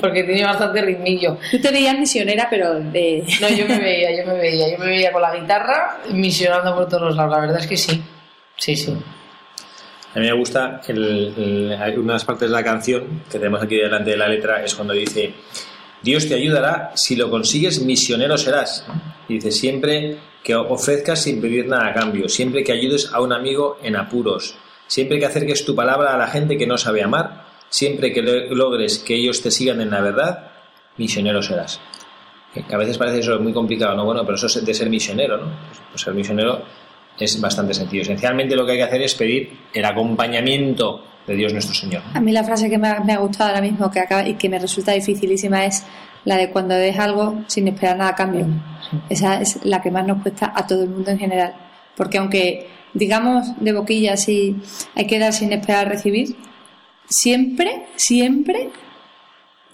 Porque 0.00 0.24
tenía 0.24 0.46
bastante 0.46 0.82
ritmillo. 0.82 1.36
Tú 1.50 1.60
te 1.60 1.70
veías 1.70 1.98
misionera, 1.98 2.46
pero 2.50 2.74
de... 2.80 3.24
No, 3.40 3.48
yo 3.48 3.66
me 3.66 3.78
veía, 3.78 4.10
yo 4.16 4.26
me 4.26 4.38
veía, 4.38 4.70
yo 4.72 4.78
me 4.78 4.86
veía 4.86 5.12
con 5.12 5.22
la 5.22 5.34
guitarra 5.34 5.98
misionando 6.12 6.74
por 6.74 6.88
todos 6.88 7.02
los 7.02 7.16
lados. 7.16 7.32
La 7.32 7.40
verdad 7.40 7.58
es 7.60 7.66
que 7.66 7.76
sí. 7.76 8.02
Sí, 8.56 8.76
sí. 8.76 8.96
A 10.14 10.18
mí 10.18 10.26
me 10.26 10.32
gusta 10.32 10.80
el, 10.88 11.72
una 11.76 11.86
de 11.86 12.04
las 12.06 12.24
partes 12.24 12.48
de 12.48 12.54
la 12.54 12.64
canción 12.64 13.22
que 13.30 13.38
tenemos 13.38 13.62
aquí 13.62 13.76
delante 13.76 14.10
de 14.10 14.16
la 14.16 14.26
letra 14.26 14.64
es 14.64 14.74
cuando 14.74 14.92
dice 14.92 15.34
Dios 16.02 16.26
te 16.26 16.34
ayudará, 16.34 16.92
si 16.94 17.14
lo 17.14 17.30
consigues 17.30 17.82
misionero 17.82 18.38
serás. 18.38 18.86
Y 19.28 19.34
dice 19.34 19.52
siempre 19.52 20.18
que 20.42 20.54
ofrezcas 20.54 21.22
sin 21.22 21.40
pedir 21.40 21.66
nada 21.66 21.88
a 21.88 21.94
cambio, 21.94 22.28
siempre 22.28 22.64
que 22.64 22.72
ayudes 22.72 23.10
a 23.12 23.20
un 23.20 23.32
amigo 23.32 23.78
en 23.82 23.96
apuros, 23.96 24.56
siempre 24.86 25.18
que 25.18 25.26
acerques 25.26 25.64
tu 25.64 25.74
palabra 25.74 26.14
a 26.14 26.18
la 26.18 26.26
gente 26.26 26.56
que 26.56 26.66
no 26.66 26.78
sabe 26.78 27.02
amar, 27.02 27.44
siempre 27.68 28.12
que 28.12 28.22
logres 28.22 28.98
que 28.98 29.14
ellos 29.14 29.42
te 29.42 29.50
sigan 29.50 29.80
en 29.80 29.90
la 29.90 30.00
verdad, 30.00 30.50
misionero 30.96 31.42
serás. 31.42 31.80
A 32.68 32.76
veces 32.78 32.98
parece 32.98 33.20
eso 33.20 33.38
muy 33.38 33.52
complicado, 33.52 33.94
¿no? 33.94 34.04
Bueno, 34.04 34.24
pero 34.24 34.34
eso 34.34 34.46
es 34.46 34.64
de 34.64 34.74
ser 34.74 34.90
misionero, 34.90 35.36
¿no? 35.36 35.52
Pues 35.90 36.02
ser 36.02 36.14
misionero 36.14 36.64
es 37.18 37.40
bastante 37.40 37.74
sencillo. 37.74 38.02
Esencialmente 38.02 38.56
lo 38.56 38.64
que 38.64 38.72
hay 38.72 38.78
que 38.78 38.84
hacer 38.84 39.02
es 39.02 39.14
pedir 39.14 39.50
el 39.72 39.84
acompañamiento 39.84 41.04
de 41.26 41.34
Dios 41.34 41.52
nuestro 41.52 41.74
Señor. 41.74 42.02
A 42.14 42.20
mí 42.20 42.32
la 42.32 42.44
frase 42.44 42.70
que 42.70 42.78
me 42.78 42.88
ha, 42.88 43.00
me 43.00 43.12
ha 43.12 43.18
gustado 43.18 43.50
ahora 43.50 43.60
mismo 43.60 43.90
que 43.90 44.00
acaba, 44.00 44.26
y 44.26 44.34
que 44.34 44.48
me 44.48 44.58
resulta 44.58 44.92
dificilísima 44.92 45.64
es 45.64 45.84
la 46.24 46.36
de 46.36 46.50
cuando 46.50 46.74
des 46.74 46.98
algo 46.98 47.42
sin 47.46 47.68
esperar 47.68 47.96
nada 47.96 48.10
a 48.10 48.14
cambio. 48.14 48.46
Esa 49.08 49.40
es 49.40 49.64
la 49.64 49.80
que 49.80 49.90
más 49.90 50.06
nos 50.06 50.22
cuesta 50.22 50.52
a 50.54 50.66
todo 50.66 50.82
el 50.84 50.90
mundo 50.90 51.10
en 51.10 51.18
general. 51.18 51.54
Porque 51.96 52.18
aunque 52.18 52.68
digamos 52.94 53.52
de 53.60 53.72
boquilla 53.72 54.16
si 54.16 54.56
hay 54.94 55.06
que 55.06 55.18
dar 55.18 55.32
sin 55.32 55.52
esperar 55.52 55.88
recibir, 55.88 56.36
siempre, 57.08 57.86
siempre, 57.96 58.70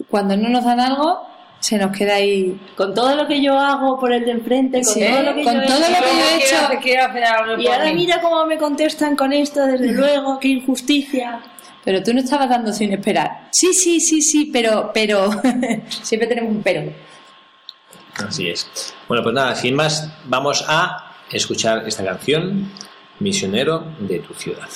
cuando 0.09 0.37
no 0.37 0.49
nos 0.49 0.65
dan 0.65 0.79
algo, 0.79 1.27
se 1.59 1.77
nos 1.77 1.95
queda 1.95 2.15
ahí. 2.15 2.59
Con 2.75 2.93
todo 2.93 3.15
lo 3.15 3.27
que 3.27 3.41
yo 3.41 3.57
hago 3.59 3.99
por 3.99 4.11
el 4.13 4.25
de 4.25 4.31
enfrente, 4.31 4.81
con 4.83 4.93
Sí, 4.93 5.01
todo 5.09 5.21
lo 5.23 5.35
que 5.35 5.43
con 5.43 5.53
yo 5.55 5.61
he 5.61 5.65
todo 5.67 5.77
hecho, 5.77 5.89
lo 5.89 5.97
que 5.97 6.13
yo 6.13 6.23
he 6.23 6.35
hecho. 6.37 6.55
Quiero, 6.67 6.81
quiero 6.81 7.05
hacer 7.05 7.23
algo 7.23 7.61
Y 7.61 7.67
ahora 7.67 7.85
mí. 7.85 7.93
mira 7.95 8.21
cómo 8.21 8.45
me 8.45 8.57
contestan 8.57 9.15
con 9.15 9.33
esto, 9.33 9.65
desde 9.65 9.91
luego, 9.93 10.39
qué 10.39 10.47
injusticia. 10.49 11.39
Pero 11.83 12.03
tú 12.03 12.13
no 12.13 12.19
estabas 12.19 12.49
dando 12.49 12.73
sin 12.73 12.91
esperar. 12.93 13.47
Sí, 13.51 13.73
sí, 13.73 13.99
sí, 14.01 14.21
sí, 14.21 14.49
pero, 14.51 14.91
pero, 14.93 15.29
siempre 16.03 16.27
tenemos 16.27 16.51
un 16.51 16.61
pero. 16.61 16.91
Así 18.27 18.49
es. 18.49 18.93
Bueno, 19.07 19.23
pues 19.23 19.33
nada, 19.35 19.55
sin 19.55 19.75
más, 19.75 20.09
vamos 20.25 20.65
a 20.67 21.13
escuchar 21.31 21.87
esta 21.87 22.03
canción, 22.03 22.71
Misionero 23.19 23.83
de 23.99 24.19
tu 24.19 24.33
ciudad. 24.33 24.67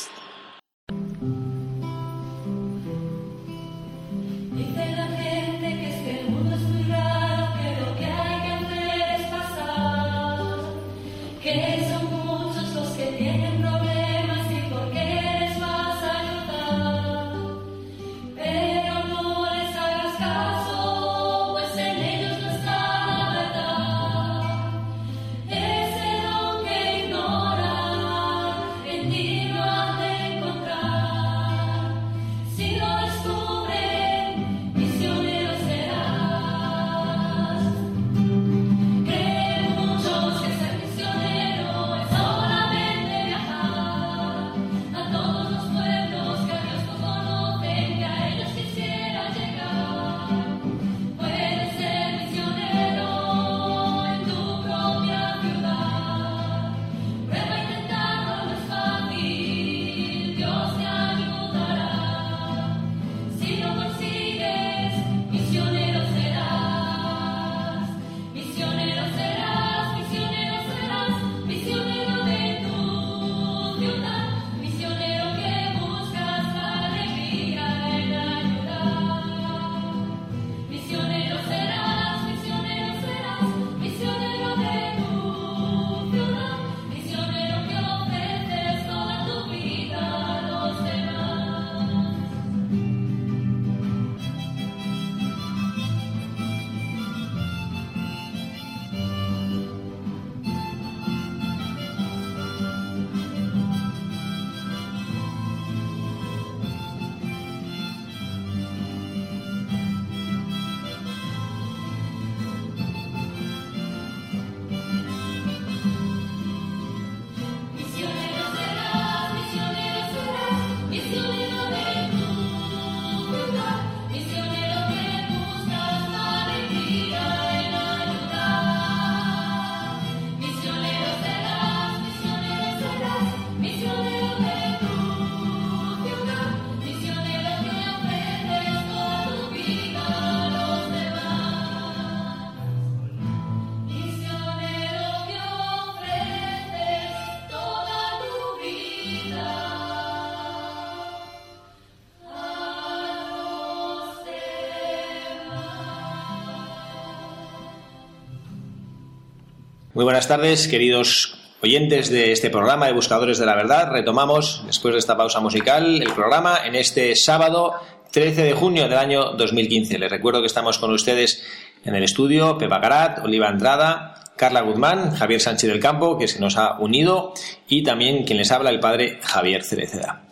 Muy 160.01 160.05
buenas 160.05 160.27
tardes, 160.27 160.67
queridos 160.67 161.37
oyentes 161.61 162.09
de 162.09 162.31
este 162.31 162.49
programa 162.49 162.87
de 162.87 162.93
Buscadores 162.93 163.37
de 163.37 163.45
la 163.45 163.53
Verdad. 163.53 163.91
Retomamos, 163.91 164.63
después 164.65 164.95
de 164.95 164.97
esta 164.97 165.15
pausa 165.15 165.39
musical, 165.41 166.01
el 166.01 166.11
programa 166.13 166.57
en 166.65 166.73
este 166.73 167.15
sábado 167.15 167.75
13 168.09 168.45
de 168.45 168.53
junio 168.53 168.89
del 168.89 168.97
año 168.97 169.33
2015. 169.33 169.99
Les 169.99 170.09
recuerdo 170.09 170.39
que 170.39 170.47
estamos 170.47 170.79
con 170.79 170.91
ustedes 170.91 171.43
en 171.85 171.93
el 171.93 172.03
estudio 172.03 172.57
Pepa 172.57 172.79
Garat, 172.79 173.19
Oliva 173.23 173.47
Andrada, 173.47 174.15
Carla 174.35 174.61
Guzmán, 174.61 175.11
Javier 175.11 175.39
Sánchez 175.39 175.69
del 175.69 175.79
Campo, 175.79 176.17
que 176.17 176.27
se 176.27 176.39
nos 176.39 176.57
ha 176.57 176.79
unido, 176.79 177.35
y 177.67 177.83
también 177.83 178.23
quien 178.23 178.39
les 178.39 178.51
habla, 178.51 178.71
el 178.71 178.79
padre 178.79 179.19
Javier 179.21 179.63
Cereceda. 179.63 180.23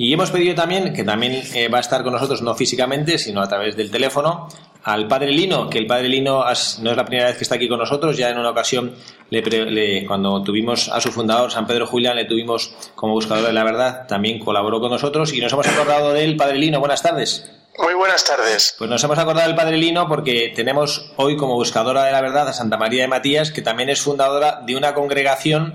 Y 0.00 0.12
hemos 0.12 0.30
pedido 0.30 0.54
también, 0.54 0.92
que 0.92 1.02
también 1.02 1.42
eh, 1.54 1.68
va 1.68 1.78
a 1.78 1.80
estar 1.80 2.04
con 2.04 2.12
nosotros, 2.12 2.40
no 2.40 2.54
físicamente, 2.54 3.18
sino 3.18 3.40
a 3.40 3.48
través 3.48 3.74
del 3.74 3.90
teléfono, 3.90 4.48
al 4.92 5.06
padre 5.08 5.30
Lino, 5.32 5.68
que 5.68 5.78
el 5.78 5.86
padre 5.86 6.08
Lino 6.08 6.42
has- 6.42 6.78
no 6.80 6.90
es 6.90 6.96
la 6.96 7.04
primera 7.04 7.28
vez 7.28 7.36
que 7.36 7.44
está 7.44 7.56
aquí 7.56 7.68
con 7.68 7.78
nosotros, 7.78 8.16
ya 8.16 8.30
en 8.30 8.38
una 8.38 8.50
ocasión, 8.50 8.94
le 9.30 9.42
pre- 9.42 9.70
le- 9.70 10.06
cuando 10.06 10.42
tuvimos 10.42 10.88
a 10.88 11.00
su 11.00 11.12
fundador, 11.12 11.50
San 11.52 11.66
Pedro 11.66 11.86
Julián, 11.86 12.16
le 12.16 12.24
tuvimos 12.24 12.72
como 12.94 13.12
buscador 13.12 13.46
de 13.46 13.52
la 13.52 13.64
verdad, 13.64 14.06
también 14.06 14.38
colaboró 14.38 14.80
con 14.80 14.90
nosotros 14.90 15.32
y 15.32 15.40
nos 15.40 15.52
hemos 15.52 15.66
acordado 15.68 16.12
de 16.12 16.24
él, 16.24 16.36
padre 16.36 16.58
Lino, 16.58 16.80
buenas 16.80 17.02
tardes. 17.02 17.50
Muy 17.80 17.94
buenas 17.94 18.24
tardes. 18.24 18.74
Pues 18.76 18.90
nos 18.90 19.04
hemos 19.04 19.16
acordado 19.20 19.46
del 19.46 19.54
Padre 19.54 19.76
Lino 19.76 20.08
porque 20.08 20.52
tenemos 20.56 21.12
hoy 21.14 21.36
como 21.36 21.54
buscadora 21.54 22.02
de 22.02 22.10
la 22.10 22.20
verdad 22.20 22.48
a 22.48 22.52
Santa 22.52 22.76
María 22.76 23.02
de 23.02 23.08
Matías, 23.08 23.52
que 23.52 23.62
también 23.62 23.88
es 23.88 24.00
fundadora 24.00 24.62
de 24.66 24.74
una 24.74 24.94
congregación 24.94 25.74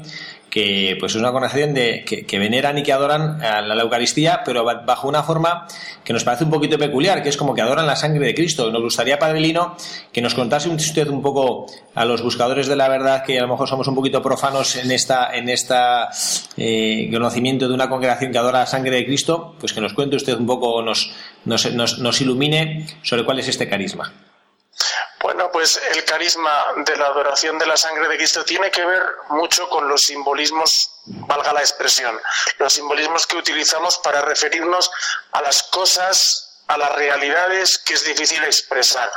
que 0.53 0.95
pues 0.99 1.13
es 1.13 1.19
una 1.19 1.31
congregación 1.31 1.73
de, 1.73 2.05
que, 2.05 2.27
que 2.27 2.37
veneran 2.37 2.77
y 2.77 2.83
que 2.83 2.93
adoran 2.93 3.41
a 3.43 3.61
la, 3.61 3.81
Eucaristía, 3.81 4.41
pero 4.45 4.63
ba- 4.63 4.83
bajo 4.85 5.07
una 5.07 5.23
forma 5.23 5.65
que 6.03 6.13
nos 6.13 6.23
parece 6.23 6.43
un 6.43 6.51
poquito 6.51 6.77
peculiar, 6.77 7.23
que 7.23 7.29
es 7.29 7.37
como 7.37 7.55
que 7.55 7.63
adoran 7.63 7.87
la 7.87 7.95
sangre 7.95 8.27
de 8.27 8.35
Cristo. 8.35 8.69
Nos 8.69 8.83
gustaría, 8.83 9.17
Padre 9.17 9.39
Lino, 9.39 9.75
que 10.11 10.21
nos 10.21 10.35
contase 10.35 10.69
usted 10.69 11.07
un 11.07 11.23
poco 11.23 11.65
a 11.95 12.05
los 12.05 12.21
buscadores 12.21 12.67
de 12.67 12.75
la 12.75 12.87
verdad, 12.87 13.23
que 13.23 13.39
a 13.39 13.41
lo 13.41 13.47
mejor 13.47 13.67
somos 13.67 13.87
un 13.87 13.95
poquito 13.95 14.21
profanos 14.21 14.75
en 14.75 14.91
esta, 14.91 15.35
en 15.35 15.49
esta 15.49 16.09
eh, 16.55 17.09
conocimiento 17.11 17.67
de 17.67 17.73
una 17.73 17.89
congregación 17.89 18.31
que 18.31 18.37
adora 18.37 18.59
la 18.59 18.67
sangre 18.67 18.95
de 18.97 19.05
Cristo, 19.07 19.55
pues 19.59 19.73
que 19.73 19.81
nos 19.81 19.93
cuente 19.95 20.17
usted 20.17 20.37
un 20.37 20.45
poco, 20.45 20.83
nos, 20.83 21.11
nos, 21.45 21.73
nos, 21.73 21.97
nos 21.97 22.21
ilumine 22.21 22.85
sobre 23.01 23.25
cuál 23.25 23.39
es 23.39 23.47
este 23.47 23.67
carisma. 23.67 24.13
Bueno, 25.23 25.49
pues 25.53 25.77
el 25.77 26.03
carisma 26.03 26.73
de 26.75 26.97
la 26.97 27.05
adoración 27.05 27.57
de 27.57 27.65
la 27.65 27.77
sangre 27.77 28.09
de 28.09 28.17
Cristo 28.17 28.43
tiene 28.43 28.69
que 28.69 28.85
ver 28.85 29.01
mucho 29.29 29.69
con 29.69 29.87
los 29.87 30.01
simbolismos, 30.01 30.91
valga 31.05 31.53
la 31.53 31.61
expresión, 31.61 32.19
los 32.57 32.73
simbolismos 32.73 33.25
que 33.25 33.37
utilizamos 33.37 33.99
para 33.99 34.21
referirnos 34.21 34.91
a 35.31 35.41
las 35.41 35.63
cosas, 35.63 36.59
a 36.67 36.77
las 36.77 36.91
realidades 36.95 37.77
que 37.77 37.93
es 37.93 38.03
difícil 38.03 38.43
expresar. 38.43 39.09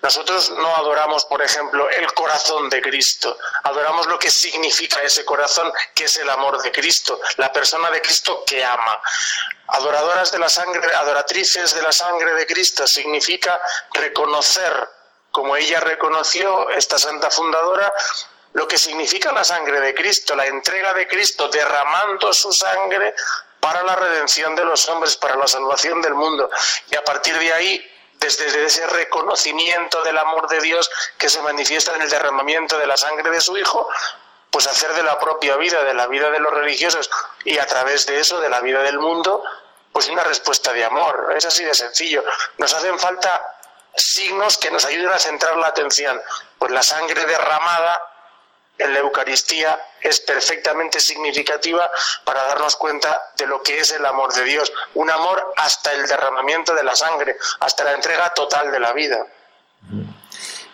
Nosotros 0.00 0.50
no 0.50 0.74
adoramos, 0.76 1.26
por 1.26 1.42
ejemplo, 1.42 1.90
el 1.90 2.10
corazón 2.14 2.70
de 2.70 2.80
Cristo, 2.80 3.36
adoramos 3.62 4.06
lo 4.06 4.18
que 4.18 4.30
significa 4.30 5.02
ese 5.02 5.26
corazón, 5.26 5.70
que 5.94 6.04
es 6.04 6.16
el 6.16 6.30
amor 6.30 6.62
de 6.62 6.72
Cristo, 6.72 7.20
la 7.36 7.52
persona 7.52 7.90
de 7.90 8.00
Cristo 8.00 8.44
que 8.46 8.64
ama. 8.64 8.98
Adoradoras 9.66 10.32
de 10.32 10.38
la 10.38 10.48
sangre, 10.48 10.94
adoratrices 10.94 11.74
de 11.74 11.82
la 11.82 11.92
sangre 11.92 12.32
de 12.32 12.46
Cristo 12.46 12.86
significa 12.86 13.60
reconocer 13.92 14.99
como 15.30 15.56
ella 15.56 15.80
reconoció, 15.80 16.70
esta 16.70 16.98
santa 16.98 17.30
fundadora, 17.30 17.92
lo 18.52 18.66
que 18.66 18.78
significa 18.78 19.32
la 19.32 19.44
sangre 19.44 19.80
de 19.80 19.94
Cristo, 19.94 20.34
la 20.34 20.46
entrega 20.46 20.92
de 20.92 21.06
Cristo 21.06 21.48
derramando 21.48 22.32
su 22.32 22.52
sangre 22.52 23.14
para 23.60 23.82
la 23.82 23.94
redención 23.94 24.56
de 24.56 24.64
los 24.64 24.88
hombres, 24.88 25.16
para 25.16 25.36
la 25.36 25.46
salvación 25.46 26.02
del 26.02 26.14
mundo. 26.14 26.50
Y 26.90 26.96
a 26.96 27.04
partir 27.04 27.38
de 27.38 27.52
ahí, 27.52 27.90
desde 28.18 28.64
ese 28.64 28.86
reconocimiento 28.86 30.02
del 30.02 30.18
amor 30.18 30.48
de 30.48 30.60
Dios 30.60 30.90
que 31.16 31.28
se 31.28 31.40
manifiesta 31.42 31.94
en 31.94 32.02
el 32.02 32.10
derramamiento 32.10 32.78
de 32.78 32.86
la 32.86 32.96
sangre 32.96 33.30
de 33.30 33.40
su 33.40 33.56
Hijo, 33.56 33.88
pues 34.50 34.66
hacer 34.66 34.92
de 34.94 35.02
la 35.02 35.18
propia 35.18 35.56
vida, 35.56 35.84
de 35.84 35.94
la 35.94 36.06
vida 36.06 36.30
de 36.30 36.40
los 36.40 36.52
religiosos 36.52 37.08
y 37.44 37.58
a 37.58 37.66
través 37.66 38.06
de 38.06 38.18
eso, 38.18 38.40
de 38.40 38.48
la 38.48 38.60
vida 38.60 38.82
del 38.82 38.98
mundo, 38.98 39.44
pues 39.92 40.08
una 40.08 40.24
respuesta 40.24 40.72
de 40.72 40.84
amor. 40.84 41.32
Es 41.36 41.44
así 41.44 41.64
de 41.64 41.74
sencillo. 41.74 42.24
Nos 42.58 42.72
hacen 42.74 42.98
falta 42.98 43.59
signos 43.96 44.58
que 44.58 44.70
nos 44.70 44.84
ayuden 44.84 45.10
a 45.10 45.18
centrar 45.18 45.56
la 45.56 45.68
atención. 45.68 46.20
Pues 46.58 46.72
la 46.72 46.82
sangre 46.82 47.24
derramada 47.24 48.00
en 48.78 48.94
la 48.94 49.00
Eucaristía 49.00 49.78
es 50.00 50.20
perfectamente 50.20 51.00
significativa 51.00 51.90
para 52.24 52.42
darnos 52.46 52.76
cuenta 52.76 53.20
de 53.36 53.46
lo 53.46 53.62
que 53.62 53.78
es 53.78 53.92
el 53.92 54.04
amor 54.06 54.32
de 54.32 54.44
Dios. 54.44 54.72
Un 54.94 55.10
amor 55.10 55.52
hasta 55.56 55.92
el 55.92 56.06
derramamiento 56.06 56.74
de 56.74 56.82
la 56.82 56.96
sangre, 56.96 57.36
hasta 57.60 57.84
la 57.84 57.92
entrega 57.92 58.32
total 58.34 58.72
de 58.72 58.80
la 58.80 58.92
vida. 58.92 59.18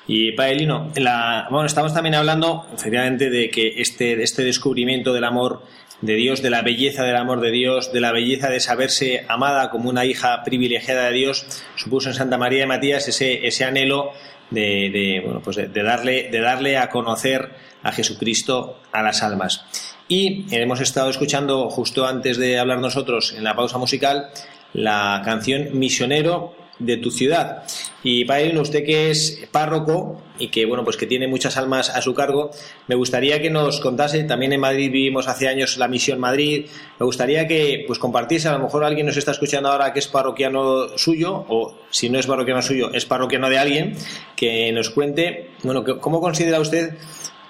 Y 0.07 0.33
Paelino, 0.33 0.93
la, 0.97 1.49
bueno, 1.51 1.67
estamos 1.67 1.93
también 1.93 2.15
hablando 2.15 2.67
efectivamente 2.73 3.29
de 3.29 3.51
que 3.51 3.81
este, 3.81 4.23
este 4.23 4.43
descubrimiento 4.43 5.13
del 5.13 5.25
amor 5.25 5.63
de 6.01 6.15
Dios, 6.15 6.43
de 6.43 6.51
la 6.51 6.63
belleza 6.63 7.05
del 7.05 7.17
amor 7.17 7.41
de 7.41 7.51
Dios, 7.51 7.93
de 7.93 8.01
la 8.01 8.13
belleza 8.13 8.49
de 8.49 8.61
saberse 8.61 9.25
amada 9.29 9.71
como 9.71 9.89
una 9.89 10.05
hija 10.05 10.43
privilegiada 10.45 11.07
de 11.07 11.13
Dios, 11.13 11.47
supuso 11.77 12.09
en 12.09 12.15
Santa 12.15 12.39
María 12.39 12.61
de 12.61 12.67
Matías 12.67 13.09
ese, 13.09 13.47
ese 13.47 13.65
anhelo 13.65 14.13
de, 14.51 15.23
bueno, 15.25 15.41
pues 15.43 15.57
de 15.57 15.83
darle, 15.83 16.29
de 16.31 16.41
darle 16.41 16.77
a 16.77 16.91
conocer 16.91 17.51
a 17.83 17.93
Jesucristo 17.93 18.81
a 18.93 19.03
las 19.03 19.23
almas. 19.23 19.65
Y 20.09 20.47
hemos 20.55 20.81
estado 20.81 21.11
escuchando 21.11 21.69
justo 21.71 22.07
antes 22.07 22.37
de 22.37 22.59
hablar 22.59 22.79
nosotros 22.79 23.35
en 23.37 23.45
la 23.45 23.57
pausa 23.57 23.79
musical 23.79 24.31
la 24.73 25.23
canción 25.25 25.71
Misionero 25.73 26.55
de 26.79 26.97
tu 26.97 27.11
ciudad. 27.11 27.65
Y 28.03 28.25
Paelino, 28.25 28.61
usted 28.61 28.85
que 28.85 29.11
es 29.11 29.47
párroco 29.51 30.21
y 30.39 30.49
que 30.49 30.67
bueno, 30.67 30.85
pues 30.85 30.97
que 30.97 31.07
tiene 31.07 31.27
muchas 31.27 31.57
almas 31.57 31.91
a 31.91 32.03
su 32.03 32.15
cargo, 32.15 32.51
me 32.87 32.95
gustaría 32.95 33.41
que 33.41 33.51
nos 33.51 33.81
contase, 33.81 34.23
también 34.25 34.53
en 34.53 34.61
Madrid 34.61 34.91
vivimos 34.91 35.29
hace 35.29 35.49
años 35.49 35.79
la 35.79 35.89
misión 35.89 36.21
Madrid, 36.21 36.67
me 36.99 37.07
gustaría 37.07 37.47
que 37.49 37.85
pues 37.87 37.99
compartiese, 37.99 38.49
a 38.49 38.53
lo 38.53 38.59
mejor 38.59 38.85
alguien 38.85 39.07
nos 39.07 39.17
está 39.17 39.31
escuchando 39.31 39.71
ahora 39.71 39.93
que 39.93 40.01
es 40.01 40.09
parroquiano 40.09 40.97
suyo, 40.99 41.47
o 41.49 41.75
si 41.91 42.11
no 42.11 42.19
es 42.19 42.27
parroquiano 42.27 42.63
suyo, 42.63 42.93
es 42.93 43.07
parroquiano 43.07 43.49
de 43.49 43.59
alguien, 43.59 43.97
que 44.37 44.71
nos 44.73 44.91
cuente, 44.91 45.53
bueno, 45.63 45.85
¿cómo 46.01 46.21
considera 46.21 46.61
usted 46.61 46.95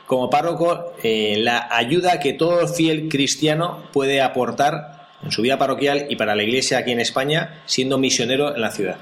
como 0.07 0.31
párroco 0.31 0.93
eh, 1.03 1.37
la 1.39 1.69
ayuda 1.71 2.21
que 2.21 2.33
todo 2.33 2.69
fiel 2.69 3.09
cristiano 3.09 3.83
puede 3.93 4.23
aportar 4.23 5.09
en 5.23 5.33
su 5.33 5.43
vida 5.43 5.59
parroquial 5.59 6.07
y 6.09 6.17
para 6.17 6.37
la 6.37 6.45
iglesia 6.45 6.79
aquí 6.79 6.93
en 6.93 7.01
España 7.01 7.63
siendo 7.67 7.99
misionero 7.99 8.55
en 8.55 8.61
la 8.61 8.71
ciudad? 8.71 8.99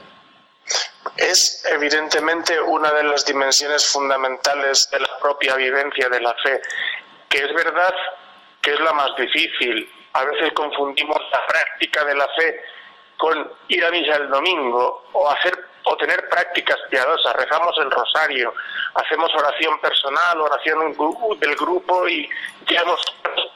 Es 1.16 1.64
evidentemente 1.70 2.60
una 2.60 2.92
de 2.92 3.04
las 3.04 3.24
dimensiones 3.24 3.86
fundamentales 3.92 4.88
de 4.90 5.00
la 5.00 5.18
propia 5.18 5.54
vivencia 5.56 6.08
de 6.08 6.20
la 6.20 6.34
fe, 6.42 6.60
que 7.28 7.38
es 7.38 7.54
verdad 7.54 7.94
que 8.60 8.72
es 8.72 8.80
la 8.80 8.92
más 8.92 9.14
difícil. 9.16 9.90
A 10.14 10.24
veces 10.24 10.52
confundimos 10.54 11.20
la 11.30 11.46
práctica 11.46 12.04
de 12.04 12.14
la 12.14 12.28
fe 12.28 12.60
con 13.16 13.52
ir 13.68 13.84
a 13.84 13.90
misa 13.90 14.16
el 14.16 14.28
domingo 14.28 15.06
o 15.12 15.30
hacer 15.30 15.56
o 15.86 15.96
tener 15.96 16.28
prácticas 16.30 16.78
piadosas, 16.90 17.36
rezamos 17.36 17.76
el 17.78 17.90
rosario, 17.90 18.54
hacemos 18.94 19.30
oración 19.34 19.78
personal, 19.80 20.40
oración 20.40 20.96
del 21.38 21.56
grupo 21.56 22.08
y 22.08 22.28
ya 22.66 22.80
hemos 22.80 23.00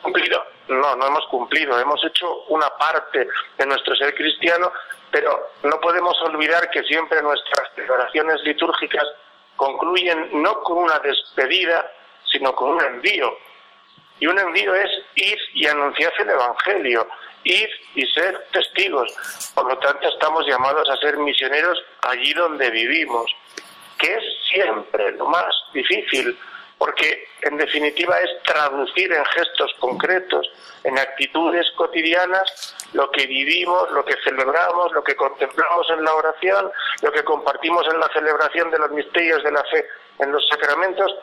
cumplido. 0.02 0.44
No, 0.68 0.96
no 0.96 1.07
hemos 1.07 1.26
cumplido, 1.28 1.78
hemos 1.78 2.04
hecho 2.04 2.42
una 2.48 2.68
parte 2.76 3.26
de 3.57 3.66
nuestro 3.66 3.96
ser 3.96 4.14
cristiano, 4.14 4.70
pero 5.11 5.50
no 5.62 5.81
podemos 5.81 6.20
olvidar 6.22 6.68
que 6.70 6.83
siempre 6.85 7.22
nuestras 7.22 7.70
oraciones 7.88 8.42
litúrgicas 8.42 9.04
concluyen 9.57 10.42
no 10.42 10.61
con 10.62 10.78
una 10.78 10.98
despedida, 10.98 11.90
sino 12.31 12.54
con 12.54 12.70
un 12.70 12.83
envío. 12.83 13.37
Y 14.20 14.26
un 14.26 14.38
envío 14.38 14.74
es 14.74 14.90
ir 15.14 15.38
y 15.54 15.66
anunciar 15.66 16.12
el 16.18 16.31
Evangelio, 16.31 17.07
ir 17.44 17.70
y 17.94 18.07
ser 18.07 18.46
testigos. 18.52 19.12
Por 19.54 19.68
lo 19.68 19.78
tanto, 19.78 20.09
estamos 20.09 20.46
llamados 20.46 20.88
a 20.90 20.96
ser 20.96 21.16
misioneros 21.18 21.83
allí 22.02 22.33
donde 22.35 22.70
vivimos, 22.70 23.31
que 23.98 24.12
es 24.12 24.24
siempre 24.50 25.12
lo 25.12 25.26
más 25.26 25.54
difícil, 25.72 26.37
porque 26.78 27.28
en 27.42 27.56
definitiva 27.56 28.18
es 28.20 28.42
traducir 28.44 29.12
en 29.12 29.24
gestos 29.26 29.74
concretos, 29.80 30.50
en 30.84 30.98
actitudes 30.98 31.66
cotidianas, 31.76 32.76
lo 32.92 33.10
que 33.10 33.26
vivimos, 33.26 33.90
lo 33.90 34.04
que 34.04 34.14
celebramos, 34.22 34.92
lo 34.92 35.02
que 35.02 35.16
contemplamos 35.16 35.90
en 35.90 36.04
la 36.04 36.14
oración, 36.14 36.70
lo 37.02 37.12
que 37.12 37.24
compartimos 37.24 37.86
en 37.92 37.98
la 37.98 38.08
celebración 38.08 38.70
de 38.70 38.78
los 38.78 38.90
misterios 38.92 39.42
de 39.42 39.52
la 39.52 39.64
fe 39.64 39.86
en 40.20 40.32
los 40.32 40.46
sacramentos, 40.48 41.14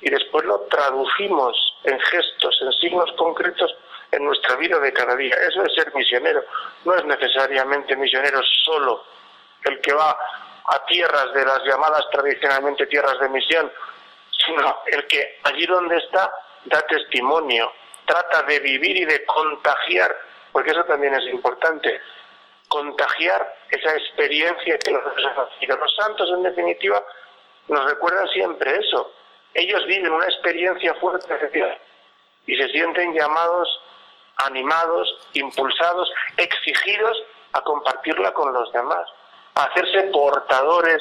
y 0.00 0.10
después 0.10 0.44
lo 0.44 0.60
traducimos 0.62 1.56
en 1.84 1.98
gestos, 1.98 2.58
en 2.62 2.72
signos 2.72 3.10
concretos 3.16 3.74
en 4.10 4.24
nuestra 4.24 4.56
vida 4.56 4.78
de 4.78 4.92
cada 4.92 5.16
día. 5.16 5.34
Eso 5.48 5.64
es 5.64 5.74
ser 5.74 5.94
misionero. 5.94 6.44
No 6.84 6.94
es 6.94 7.04
necesariamente 7.04 7.96
misionero 7.96 8.40
solo 8.64 9.04
el 9.64 9.80
que 9.80 9.92
va 9.92 10.16
a 10.66 10.86
tierras 10.86 11.32
de 11.34 11.44
las 11.44 11.62
llamadas 11.64 12.04
tradicionalmente 12.10 12.86
tierras 12.86 13.18
de 13.20 13.28
misión, 13.28 13.70
sino 14.44 14.82
el 14.86 15.06
que 15.06 15.38
allí 15.44 15.66
donde 15.66 15.96
está 15.96 16.30
da 16.64 16.80
testimonio, 16.82 17.72
trata 18.06 18.42
de 18.42 18.58
vivir 18.60 18.96
y 18.96 19.04
de 19.04 19.24
contagiar, 19.26 20.16
porque 20.52 20.70
eso 20.70 20.84
también 20.84 21.14
es 21.14 21.26
importante, 21.32 22.00
contagiar 22.68 23.54
esa 23.70 23.94
experiencia 23.96 24.78
que 24.78 24.90
los, 24.90 25.02
los 25.04 25.96
santos 25.96 26.28
en 26.30 26.42
definitiva 26.42 27.02
nos 27.68 27.84
recuerdan 27.84 28.28
siempre 28.28 28.76
eso, 28.76 29.12
ellos 29.54 29.86
viven 29.86 30.12
una 30.12 30.26
experiencia 30.26 30.94
fuerte 30.94 31.36
de 31.36 31.48
Dios 31.48 31.76
y 32.46 32.56
se 32.56 32.68
sienten 32.68 33.14
llamados, 33.14 33.68
animados, 34.36 35.28
impulsados, 35.34 36.10
exigidos 36.36 37.16
a 37.52 37.60
compartirla 37.62 38.32
con 38.32 38.52
los 38.52 38.70
demás, 38.72 39.08
a 39.54 39.64
hacerse 39.64 40.10
portadores 40.12 41.00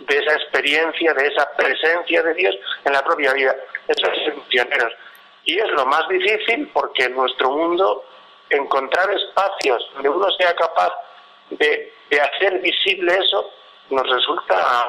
de 0.00 0.18
esa 0.18 0.34
experiencia, 0.34 1.14
de 1.14 1.26
esa 1.26 1.48
presencia 1.56 2.22
de 2.22 2.34
Dios 2.34 2.54
en 2.84 2.92
la 2.92 3.02
propia 3.02 3.32
vida. 3.32 3.54
Eso 3.86 4.06
es 4.10 4.34
misioneros. 4.36 4.92
Y 5.44 5.58
es 5.58 5.68
lo 5.70 5.86
más 5.86 6.08
difícil 6.08 6.68
porque 6.72 7.04
en 7.04 7.14
nuestro 7.14 7.50
mundo 7.50 8.04
encontrar 8.50 9.08
espacios 9.12 9.82
donde 9.94 10.08
uno 10.08 10.28
sea 10.32 10.54
capaz 10.54 10.92
de, 11.50 11.92
de 12.10 12.20
hacer 12.20 12.60
visible 12.60 13.16
eso 13.16 13.50
nos 13.90 14.08
resulta 14.08 14.86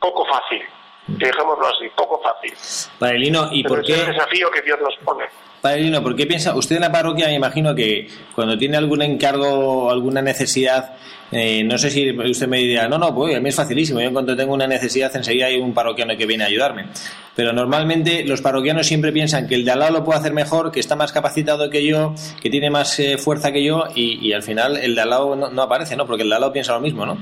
poco 0.00 0.24
fácil. 0.26 0.62
Dejémoslo 1.08 1.68
así, 1.68 1.88
poco 1.90 2.20
fácil. 2.20 2.52
Padre 2.98 3.18
Lino, 3.20 3.48
¿y 3.52 3.62
Pero 3.62 3.76
por 3.76 3.84
es 3.84 3.90
el 3.90 4.06
qué? 4.06 4.12
desafío 4.12 4.50
que 4.50 4.62
Dios 4.62 4.80
nos 4.80 4.96
pone. 5.04 5.24
Padre 5.60 5.82
Lino, 5.82 6.02
¿por 6.02 6.14
qué 6.14 6.26
piensa 6.26 6.54
usted 6.54 6.76
en 6.76 6.82
la 6.82 6.92
parroquia? 6.92 7.26
Me 7.26 7.34
imagino 7.34 7.74
que 7.74 8.08
cuando 8.34 8.56
tiene 8.56 8.76
algún 8.76 9.02
encargo 9.02 9.48
o 9.48 9.90
alguna 9.90 10.22
necesidad, 10.22 10.94
eh, 11.32 11.64
no 11.64 11.76
sé 11.76 11.90
si 11.90 12.10
usted 12.10 12.46
me 12.46 12.58
diría, 12.58 12.86
no, 12.88 12.98
no, 12.98 13.12
pues 13.14 13.36
a 13.36 13.40
mí 13.40 13.48
es 13.48 13.54
facilísimo. 13.54 14.00
Yo 14.00 14.06
en 14.06 14.12
cuanto 14.12 14.36
tengo 14.36 14.54
una 14.54 14.66
necesidad, 14.66 15.14
enseguida 15.16 15.46
hay 15.46 15.56
un 15.58 15.74
parroquiano 15.74 16.16
que 16.16 16.26
viene 16.26 16.44
a 16.44 16.46
ayudarme. 16.46 16.86
Pero 17.34 17.52
normalmente 17.52 18.24
los 18.24 18.40
parroquianos 18.40 18.86
siempre 18.86 19.12
piensan 19.12 19.48
que 19.48 19.56
el 19.56 19.64
de 19.64 19.72
al 19.72 19.80
lado 19.80 19.92
lo 19.92 20.04
puede 20.04 20.20
hacer 20.20 20.32
mejor, 20.32 20.70
que 20.70 20.80
está 20.80 20.94
más 20.94 21.12
capacitado 21.12 21.68
que 21.68 21.84
yo, 21.84 22.14
que 22.40 22.48
tiene 22.48 22.70
más 22.70 22.98
eh, 23.00 23.18
fuerza 23.18 23.50
que 23.52 23.64
yo, 23.64 23.84
y, 23.94 24.26
y 24.26 24.32
al 24.32 24.42
final 24.42 24.76
el 24.76 24.94
de 24.94 25.00
al 25.00 25.10
lado 25.10 25.34
no, 25.36 25.50
no 25.50 25.62
aparece, 25.62 25.96
¿no? 25.96 26.06
Porque 26.06 26.22
el 26.22 26.28
de 26.28 26.34
al 26.36 26.40
lado 26.42 26.52
piensa 26.52 26.72
lo 26.74 26.80
mismo, 26.80 27.04
¿no? 27.04 27.18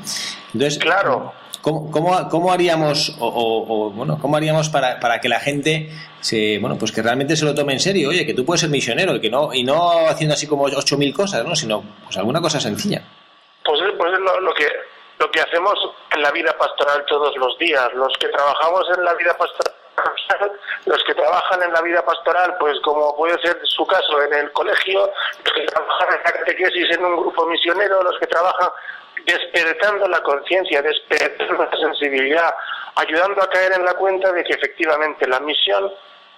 Entonces, 0.53 0.79
Claro. 0.79 1.33
¿Cómo, 1.65 1.91
cómo, 2.31 2.53
haríamos 2.53 3.17
o, 3.21 3.91
bueno 3.91 4.19
cómo 4.21 4.37
haríamos 4.37 4.69
para, 4.69 5.01
para 5.01 5.19
que 5.19 5.31
la 5.31 5.41
gente 5.41 5.89
se 6.21 6.59
bueno 6.59 6.77
pues 6.79 6.93
que 6.93 7.01
realmente 7.01 7.37
se 7.37 7.47
lo 7.47 7.55
tome 7.55 7.73
en 7.73 7.81
serio 7.81 8.11
oye 8.11 8.27
que 8.27 8.35
tú 8.35 8.45
puedes 8.45 8.61
ser 8.61 8.69
misionero 8.69 9.15
y 9.15 9.21
que 9.21 9.31
no 9.31 9.55
y 9.55 9.63
no 9.63 10.07
haciendo 10.07 10.35
así 10.35 10.47
como 10.47 10.65
ocho 10.65 10.99
mil 10.99 11.15
cosas 11.15 11.43
no 11.43 11.57
sino 11.57 11.83
pues 12.05 12.19
alguna 12.19 12.43
cosa 12.43 12.61
sencilla. 12.61 13.01
Pues 13.65 13.81
es, 13.81 13.93
pues 13.97 14.13
es 14.13 14.21
lo, 14.21 14.41
lo 14.41 14.53
que 14.53 14.69
lo 15.19 15.31
que 15.31 15.41
hacemos 15.41 15.75
en 16.15 16.23
la 16.23 16.31
vida 16.33 16.57
pastoral 16.59 17.05
todos 17.07 17.37
los 17.37 17.57
días. 17.59 17.93
Los 17.95 18.13
que 18.19 18.29
trabajamos 18.29 18.87
en 18.97 19.05
la 19.05 19.15
vida 19.15 19.37
pastoral, 19.37 20.53
los 20.87 21.03
que 21.05 21.15
trabajan 21.15 21.63
en 21.63 21.73
la 21.73 21.81
vida 21.83 22.05
pastoral, 22.05 22.57
pues 22.59 22.79
como 22.81 23.17
puede 23.17 23.41
ser 23.41 23.59
su 23.65 23.87
caso 23.87 24.23
en 24.23 24.35
el 24.35 24.53
colegio, 24.53 25.11
los 25.45 25.55
que 25.55 25.67
trabajan 25.67 26.09
en 26.09 26.25
la 26.25 26.33
catequesis 26.33 26.91
en 26.91 27.05
un 27.05 27.17
grupo 27.17 27.47
misionero, 27.47 28.03
los 28.03 28.19
que 28.19 28.27
trabajan 28.27 28.69
despertando 29.25 30.09
la 30.09 30.23
conciencia, 30.23 30.83
despertando 30.83 31.65
la 31.65 31.77
sensibilidad, 31.77 32.55
ayudando 32.97 33.43
a 33.43 33.51
caer 33.51 33.73
en 33.73 33.85
la 33.85 33.95
cuenta 33.95 34.33
de 34.33 34.45
que 34.45 34.55
efectivamente 34.55 35.27
la 35.27 35.41
misión 35.41 35.93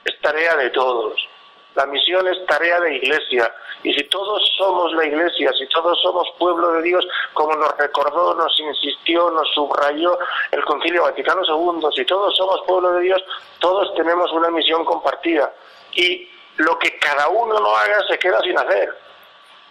es 0.05 0.19
tarea 0.21 0.57
de 0.57 0.71
todos. 0.71 1.29
La 1.75 1.85
misión 1.87 2.27
es 2.27 2.47
tarea 2.47 2.81
de 2.81 2.97
iglesia. 2.97 3.53
Y 3.83 3.93
si 3.93 4.03
todos 4.05 4.43
somos 4.57 4.93
la 4.95 5.05
iglesia, 5.05 5.53
si 5.59 5.67
todos 5.67 6.01
somos 6.01 6.27
pueblo 6.39 6.73
de 6.73 6.83
Dios, 6.83 7.07
como 7.35 7.55
nos 7.55 7.77
recordó, 7.77 8.35
nos 8.35 8.59
insistió, 8.59 9.31
nos 9.31 9.47
subrayó 9.53 10.19
el 10.53 10.65
Concilio 10.65 11.03
Vaticano 11.03 11.43
II, 11.45 11.87
si 11.95 12.05
todos 12.07 12.35
somos 12.35 12.63
pueblo 12.67 12.93
de 12.93 13.03
Dios, 13.03 13.23
todos 13.59 13.95
tenemos 13.95 14.33
una 14.33 14.51
misión 14.51 14.87
compartida. 14.87 15.53
Y 15.93 16.27
lo 16.57 16.79
que 16.79 16.99
cada 16.99 17.29
uno 17.29 17.61
no 17.61 17.77
haga 17.77 18.07
se 18.09 18.19
queda 18.19 18.41
sin 18.41 18.59
hacer. 18.59 19.06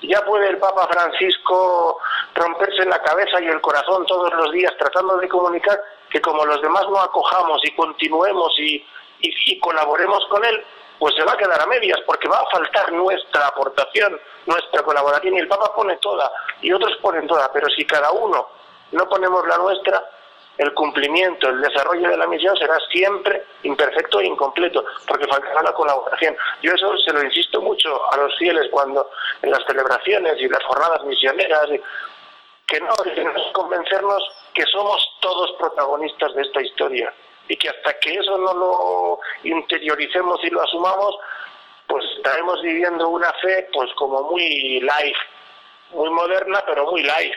Ya 0.01 0.21
puede 0.25 0.49
el 0.49 0.57
Papa 0.59 0.87
Francisco 0.91 1.99
romperse 2.35 2.85
la 2.85 3.01
cabeza 3.01 3.41
y 3.41 3.47
el 3.47 3.61
corazón 3.61 4.05
todos 4.05 4.31
los 4.33 4.51
días 4.51 4.73
tratando 4.77 5.17
de 5.17 5.27
comunicar 5.29 5.81
que 6.09 6.21
como 6.21 6.45
los 6.45 6.61
demás 6.61 6.85
no 6.89 6.99
acojamos 6.99 7.61
y 7.63 7.75
continuemos 7.75 8.53
y, 8.59 8.75
y- 9.21 9.33
y 9.53 9.59
colaboremos 9.59 10.25
con 10.27 10.43
él, 10.45 10.63
pues 10.99 11.15
se 11.15 11.23
va 11.23 11.33
a 11.33 11.37
quedar 11.37 11.59
a 11.61 11.65
medias 11.65 11.99
porque 12.05 12.27
va 12.27 12.39
a 12.39 12.45
faltar 12.51 12.91
nuestra 12.91 13.47
aportación, 13.47 14.19
nuestra 14.45 14.83
colaboración. 14.83 15.33
Y 15.35 15.39
el 15.39 15.47
Papa 15.47 15.73
pone 15.75 15.97
toda 15.97 16.31
y 16.61 16.71
otros 16.71 16.95
ponen 17.01 17.25
toda, 17.27 17.51
pero 17.51 17.67
si 17.69 17.85
cada 17.85 18.11
uno 18.11 18.47
no 18.91 19.09
ponemos 19.09 19.45
la 19.47 19.57
nuestra, 19.57 20.03
el 20.57 20.73
cumplimiento, 20.73 21.49
el 21.49 21.61
desarrollo 21.61 22.09
de 22.09 22.17
la 22.17 22.27
misión 22.27 22.55
será 22.57 22.77
siempre 22.89 23.43
imperfecto 23.63 24.19
e 24.19 24.25
incompleto, 24.25 24.85
porque 25.07 25.27
faltará 25.27 25.61
la 25.61 25.73
colaboración. 25.73 26.35
Yo 26.61 26.71
eso 26.73 26.97
se 26.97 27.11
lo 27.11 27.23
insisto 27.23 27.61
mucho 27.61 28.01
a 28.11 28.17
los 28.17 28.35
fieles 28.37 28.69
cuando 28.71 29.09
en 29.41 29.51
las 29.51 29.63
celebraciones 29.65 30.39
y 30.39 30.47
las 30.47 30.63
jornadas 30.63 31.03
misioneras, 31.03 31.67
que 32.67 32.79
no, 32.79 32.93
que 33.13 33.23
no 33.23 33.35
es 33.35 33.51
convencernos 33.53 34.23
que 34.53 34.65
somos 34.67 35.17
todos 35.19 35.51
protagonistas 35.59 36.33
de 36.33 36.41
esta 36.41 36.61
historia 36.61 37.13
y 37.47 37.55
que 37.57 37.69
hasta 37.69 37.99
que 37.99 38.13
eso 38.13 38.37
no 38.37 38.53
lo 38.53 39.19
interioricemos 39.43 40.39
y 40.43 40.49
lo 40.49 40.63
asumamos, 40.63 41.15
pues 41.87 42.03
estaremos 42.17 42.61
viviendo 42.61 43.09
una 43.09 43.31
fe 43.33 43.67
pues 43.73 43.91
como 43.93 44.23
muy 44.23 44.79
light, 44.79 45.15
muy 45.91 46.09
moderna, 46.09 46.63
pero 46.65 46.89
muy 46.89 47.03
light, 47.03 47.33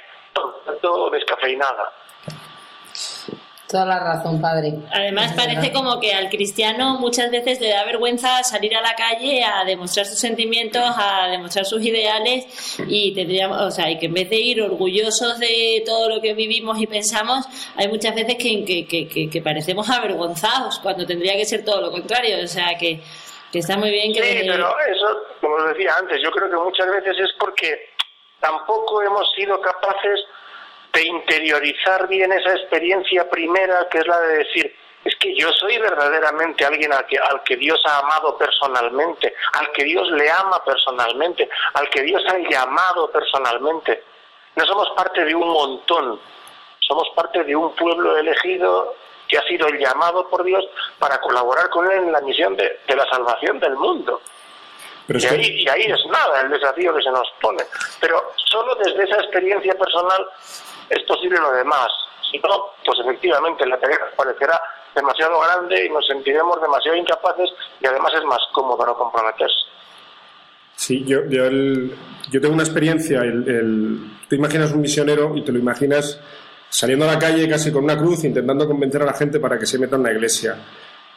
tanto 0.64 1.10
descafeinada. 1.10 1.92
Toda 3.68 3.84
la 3.84 3.98
razón, 3.98 4.40
padre. 4.40 4.72
Además 4.90 5.34
parece 5.36 5.70
como 5.72 6.00
que 6.00 6.14
al 6.14 6.30
cristiano 6.30 6.98
muchas 6.98 7.30
veces 7.30 7.60
le 7.60 7.68
da 7.68 7.84
vergüenza 7.84 8.42
salir 8.42 8.74
a 8.74 8.80
la 8.80 8.94
calle 8.94 9.44
a 9.44 9.62
demostrar 9.64 10.06
sus 10.06 10.18
sentimientos, 10.18 10.82
a 10.96 11.28
demostrar 11.28 11.66
sus 11.66 11.82
ideales 11.82 12.46
y 12.88 13.12
tendríamos, 13.14 13.60
o 13.60 13.70
sea, 13.70 13.90
y 13.90 13.98
que 13.98 14.06
en 14.06 14.14
vez 14.14 14.30
de 14.30 14.36
ir 14.36 14.62
orgullosos 14.62 15.38
de 15.38 15.82
todo 15.84 16.08
lo 16.08 16.20
que 16.22 16.32
vivimos 16.32 16.80
y 16.80 16.86
pensamos, 16.86 17.44
hay 17.76 17.88
muchas 17.88 18.14
veces 18.14 18.36
que, 18.36 18.64
que, 18.64 18.86
que, 18.86 19.06
que- 19.06 19.28
que 19.28 19.42
parecemos 19.42 19.90
avergonzados 19.90 20.78
cuando 20.78 21.04
tendría 21.06 21.34
que 21.36 21.44
ser 21.44 21.62
todo 21.62 21.82
lo 21.82 21.90
contrario, 21.90 22.42
o 22.42 22.46
sea, 22.48 22.76
que, 22.78 23.02
que 23.52 23.58
está 23.58 23.76
muy 23.76 23.90
bien 23.90 24.14
que 24.14 24.22
Sí, 24.22 24.46
pero 24.48 24.74
eso, 24.94 25.06
como 25.42 25.56
os 25.56 25.68
decía 25.76 25.94
antes, 25.98 26.18
yo 26.22 26.30
creo 26.30 26.48
que 26.48 26.56
muchas 26.56 26.86
veces 26.90 27.18
es 27.18 27.30
porque 27.38 27.68
tampoco 28.40 29.02
hemos 29.02 29.30
sido 29.36 29.60
capaces 29.60 30.20
de 30.92 31.02
interiorizar 31.06 32.08
bien 32.08 32.32
esa 32.32 32.52
experiencia 32.54 33.28
primera, 33.28 33.88
que 33.90 33.98
es 33.98 34.06
la 34.06 34.18
de 34.20 34.38
decir, 34.38 34.76
es 35.04 35.14
que 35.16 35.34
yo 35.36 35.50
soy 35.52 35.78
verdaderamente 35.78 36.64
alguien 36.64 36.92
al 36.92 37.06
que, 37.06 37.18
al 37.18 37.42
que 37.44 37.56
Dios 37.56 37.80
ha 37.86 37.98
amado 37.98 38.36
personalmente, 38.36 39.34
al 39.52 39.70
que 39.72 39.84
Dios 39.84 40.10
le 40.10 40.30
ama 40.30 40.62
personalmente, 40.64 41.48
al 41.74 41.88
que 41.90 42.02
Dios 42.02 42.22
ha 42.28 42.38
llamado 42.38 43.10
personalmente. 43.10 44.02
No 44.56 44.66
somos 44.66 44.90
parte 44.96 45.24
de 45.24 45.34
un 45.34 45.48
montón, 45.48 46.20
somos 46.80 47.08
parte 47.14 47.44
de 47.44 47.54
un 47.54 47.74
pueblo 47.76 48.16
elegido 48.16 48.96
que 49.28 49.38
ha 49.38 49.42
sido 49.42 49.68
llamado 49.68 50.28
por 50.28 50.42
Dios 50.42 50.64
para 50.98 51.20
colaborar 51.20 51.68
con 51.70 51.90
Él 51.90 51.98
en 51.98 52.12
la 52.12 52.20
misión 52.22 52.56
de, 52.56 52.80
de 52.86 52.96
la 52.96 53.06
salvación 53.08 53.60
del 53.60 53.76
mundo. 53.76 54.20
Pero 55.06 55.18
Y 55.18 55.22
que- 55.22 55.28
ahí, 55.28 55.62
y 55.62 55.68
ahí 55.68 55.82
es 55.82 56.04
nada 56.06 56.40
el 56.42 56.50
desafío 56.50 56.94
que 56.94 57.02
se 57.02 57.10
nos 57.10 57.30
pone. 57.40 57.62
Pero 58.00 58.32
solo 58.36 58.74
desde 58.74 59.04
esa 59.04 59.16
experiencia 59.22 59.74
personal 59.74 60.28
es 60.90 61.02
posible 61.04 61.38
lo 61.38 61.52
demás. 61.52 61.88
Si 62.30 62.38
no, 62.38 62.66
pues 62.84 62.98
efectivamente 63.00 63.66
la 63.66 63.78
tarea 63.78 63.98
parecerá 64.16 64.60
demasiado 64.94 65.40
grande 65.40 65.86
y 65.86 65.88
nos 65.90 66.06
sentiremos 66.06 66.60
demasiado 66.60 66.96
incapaces 66.96 67.50
y 67.80 67.86
además 67.86 68.12
es 68.16 68.24
más 68.24 68.40
cómodo 68.52 68.84
no 68.84 68.94
comprometerse. 68.96 69.54
Sí, 70.74 71.04
yo, 71.04 71.24
yo, 71.28 71.46
el- 71.46 71.94
yo 72.30 72.40
tengo 72.40 72.54
una 72.54 72.62
experiencia. 72.64 73.20
El- 73.20 74.10
tú 74.28 74.34
imaginas 74.36 74.72
un 74.72 74.80
misionero 74.80 75.34
y 75.36 75.42
te 75.42 75.52
lo 75.52 75.58
imaginas 75.58 76.20
saliendo 76.68 77.04
a 77.08 77.14
la 77.14 77.18
calle 77.18 77.48
casi 77.48 77.72
con 77.72 77.84
una 77.84 77.96
cruz 77.96 78.24
intentando 78.24 78.66
convencer 78.66 79.02
a 79.02 79.06
la 79.06 79.14
gente 79.14 79.40
para 79.40 79.58
que 79.58 79.66
se 79.66 79.78
meta 79.78 79.96
en 79.96 80.02
la 80.02 80.12
iglesia. 80.12 80.56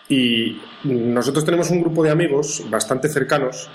Y 0.10 0.60
nosotros 0.84 1.46
tenemos 1.46 1.70
un 1.70 1.82
grupo 1.82 2.04
de 2.04 2.12
amigos 2.12 2.64
bastante 2.70 3.08
cercanos 3.10 3.70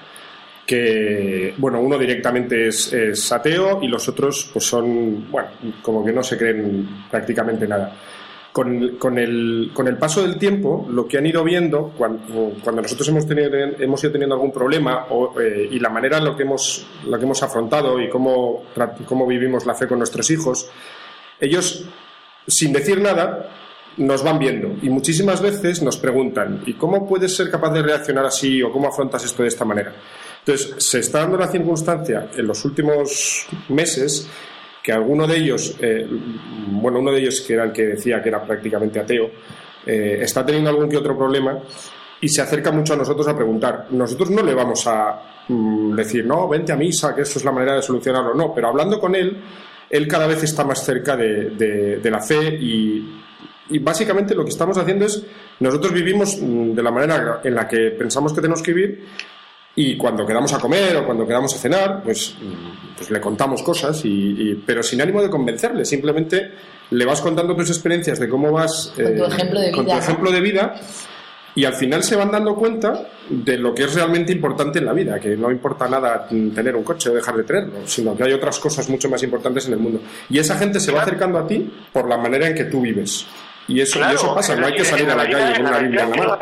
que, 0.67 1.55
bueno, 1.59 1.81
uno 1.81 1.97
directamente 1.97 2.69
es, 2.69 2.93
es 2.93 3.31
ateo 3.31 3.81
y 3.83 3.89
los 3.89 4.09
otros 4.09 4.51
pues 4.53 4.67
son, 4.67 5.31
bueno, 5.31 5.49
como 5.81 6.05
que 6.05 6.12
no 6.12 6.23
se 6.23 6.37
creen 6.37 7.05
prácticamente 7.11 7.69
nada. 7.69 7.97
Con, 8.53 8.97
con 8.97 9.19
el, 9.19 9.71
con 9.75 9.87
el 9.87 9.99
paso 9.99 10.23
del 10.23 10.39
tiempo, 10.39 10.87
lo 10.91 11.07
que 11.07 11.19
han 11.19 11.27
ido 11.27 11.45
viendo, 11.45 11.93
cuando, 11.97 12.55
nosotros 12.83 13.07
hemos, 13.09 13.27
tenido, 13.29 13.55
hemos 13.55 14.03
ido 14.03 14.12
teniendo 14.12 14.35
algún 14.35 14.51
problema 14.51 15.07
eh, 15.39 15.69
y 15.71 15.79
la 15.79 15.91
manera 15.91 16.17
en 16.17 16.25
la 16.25 16.35
que 16.35 16.43
hemos, 16.43 16.87
la 17.05 17.19
que 17.19 17.25
hemos 17.25 17.43
afrontado 17.43 18.01
y 18.01 18.09
cómo, 18.09 18.64
cómo 19.05 19.27
vivimos 19.27 19.67
la 19.67 19.75
fe 19.75 19.87
con 19.87 19.99
nuestros 19.99 20.31
hijos, 20.31 20.71
ellos, 21.39 21.85
sin 22.47 22.73
decir 22.73 22.99
nada, 22.99 23.51
nos 23.99 24.23
van 24.23 24.39
viendo 24.39 24.75
y 24.81 24.89
muchísimas 24.89 25.43
veces 25.43 25.83
nos 25.83 25.99
preguntan, 25.99 26.62
¿y 26.64 26.75
cómo 26.75 27.07
puedes 27.07 27.37
ser 27.37 27.51
capaz 27.51 27.75
de 27.75 27.83
reaccionar 27.83 28.25
así 28.25 28.62
o 28.62 28.73
cómo 28.73 28.89
afrontas 28.89 29.23
esto 29.23 29.43
de 29.43 29.49
esta 29.49 29.67
manera? 29.67 29.93
Entonces, 30.47 30.76
se 30.78 31.01
está 31.01 31.22
dando 31.22 31.38
la 31.38 31.49
circunstancia 31.49 32.28
en 32.36 32.47
los 32.47 32.64
últimos 32.64 33.49
meses 33.68 34.28
que 34.80 34.92
alguno 34.92 35.26
de 35.26 35.38
ellos, 35.38 35.74
eh, 35.80 36.07
bueno, 36.68 37.01
uno 37.01 37.11
de 37.11 37.18
ellos 37.18 37.40
que 37.40 37.55
era 37.55 37.64
el 37.64 37.72
que 37.72 37.82
decía 37.86 38.22
que 38.22 38.28
era 38.28 38.44
prácticamente 38.44 39.01
ateo, 39.01 39.28
eh, 39.84 40.18
está 40.20 40.47
teniendo 40.47 40.70
algún 40.70 40.88
que 40.88 40.99
otro 40.99 41.18
problema 41.18 41.59
y 42.20 42.28
se 42.28 42.42
acerca 42.42 42.70
mucho 42.70 42.94
a 42.94 42.97
nosotros 42.97 43.26
a 43.26 43.34
preguntar. 43.34 43.88
Nosotros 43.90 44.30
no 44.30 44.40
le 44.40 44.55
vamos 44.55 44.86
a 44.86 45.20
mm, 45.49 45.97
decir, 45.97 46.24
no, 46.24 46.47
vente 46.47 46.70
a 46.70 46.76
misa, 46.76 47.12
que 47.12 47.22
eso 47.22 47.40
es 47.40 47.44
la 47.44 47.51
manera 47.51 47.74
de 47.74 47.82
solucionarlo. 47.82 48.32
No, 48.32 48.55
pero 48.55 48.68
hablando 48.68 49.01
con 49.01 49.16
él, 49.16 49.36
él 49.90 50.07
cada 50.07 50.28
vez 50.28 50.44
está 50.44 50.62
más 50.62 50.84
cerca 50.84 51.16
de, 51.16 52.01
la 52.05 52.20
fe 52.20 52.55
y, 52.55 53.20
y 53.70 53.80
básicamente 53.80 54.32
lo 54.32 54.44
que 54.44 54.51
estamos 54.51 54.78
haciendo 54.78 55.07
es, 55.07 55.24
nosotros 55.59 55.92
vivimos 55.92 56.40
mm, 56.40 56.70
de 56.72 56.82
la 56.84 56.92
manera 56.92 57.40
en 57.42 57.53
la 57.53 57.66
que 57.66 57.90
pensamos 57.99 58.32
que 58.32 58.40
tenemos 58.40 58.62
que 58.62 58.72
vivir 58.72 59.05
y 59.77 59.97
cuando 59.97 60.27
quedamos 60.27 60.53
a 60.55 60.59
comer 60.59 60.97
o 60.97 61.05
cuando 61.05 61.27
quedamos 61.27 61.55
a 61.55 61.59
cenar, 61.59 62.03
pues, 62.03 62.35
pues 62.97 63.11
le 63.11 63.20
contamos 63.20 63.62
cosas, 63.62 64.05
y, 64.05 64.09
y- 64.51 64.55
pero 64.66 64.83
sin 64.83 65.01
ánimo 65.03 65.20
de 65.22 65.29
convencerle, 65.31 65.85
simplemente 65.85 66.53
le 66.91 67.05
vas 67.05 67.20
contando 67.20 67.55
tus 67.55 67.68
experiencias 67.68 68.18
de 68.18 68.29
cómo 68.29 68.51
vas 68.53 68.93
eh, 68.97 69.03
Con 69.05 69.16
tu 69.16 69.24
ejemplo 69.27 69.61
de 69.61 69.70
con 69.72 69.81
tu 69.81 69.91
vida, 69.91 69.95
¿no? 69.97 70.01
ejemplo 70.03 70.31
de 70.31 70.41
vida 70.41 70.74
y 71.55 71.64
al 71.64 71.74
final 71.74 72.03
se 72.03 72.16
van 72.16 72.31
dando 72.31 72.55
cuenta 72.55 73.07
de 73.31 73.57
lo 73.59 73.74
que 73.74 73.85
es 73.85 73.95
realmente 73.95 74.31
importante 74.33 74.79
en 74.79 74.85
la 74.87 74.93
vida, 74.93 75.18
que 75.18 75.37
no 75.37 75.51
importa 75.51 75.89
nada 75.89 76.27
tener 76.29 76.77
un 76.77 76.83
coche 76.85 77.09
o 77.11 77.14
dejar 77.14 77.35
de 77.37 77.45
tenerlo, 77.45 77.81
sino 77.87 78.14
que 78.16 78.24
hay 78.24 78.33
otras 78.35 78.59
cosas 78.59 78.89
mucho 78.91 79.09
más 79.09 79.22
importantes 79.22 79.66
en 79.66 79.72
el 79.72 79.79
mundo. 79.79 80.01
Y 80.29 80.39
esa 80.39 80.57
gente 80.59 80.81
se 80.81 80.93
va 80.93 81.01
acercando 81.03 81.39
a 81.39 81.47
ti 81.47 81.70
por 81.93 82.09
la 82.09 82.18
manera 82.18 82.47
en 82.47 82.55
que 82.55 82.64
tú 82.64 82.83
vives. 82.83 83.27
Y 83.68 83.81
eso, 83.81 83.99
y 83.99 84.03
Claro, 84.03 84.16
eso 84.18 84.35
pasa, 84.35 84.55
no 84.55 84.66
hay 84.66 84.74
que 84.74 84.85
salir 84.85 85.11
a 85.11 85.16
la 85.16 85.24
vida- 85.24 85.39
calle 85.39 85.53
con 85.53 85.61
en 85.61 85.66
una 85.66 85.70
la 85.77 85.83
Biblia 85.83 86.03
en 86.05 86.11
la 86.11 86.16
mano. 86.16 86.39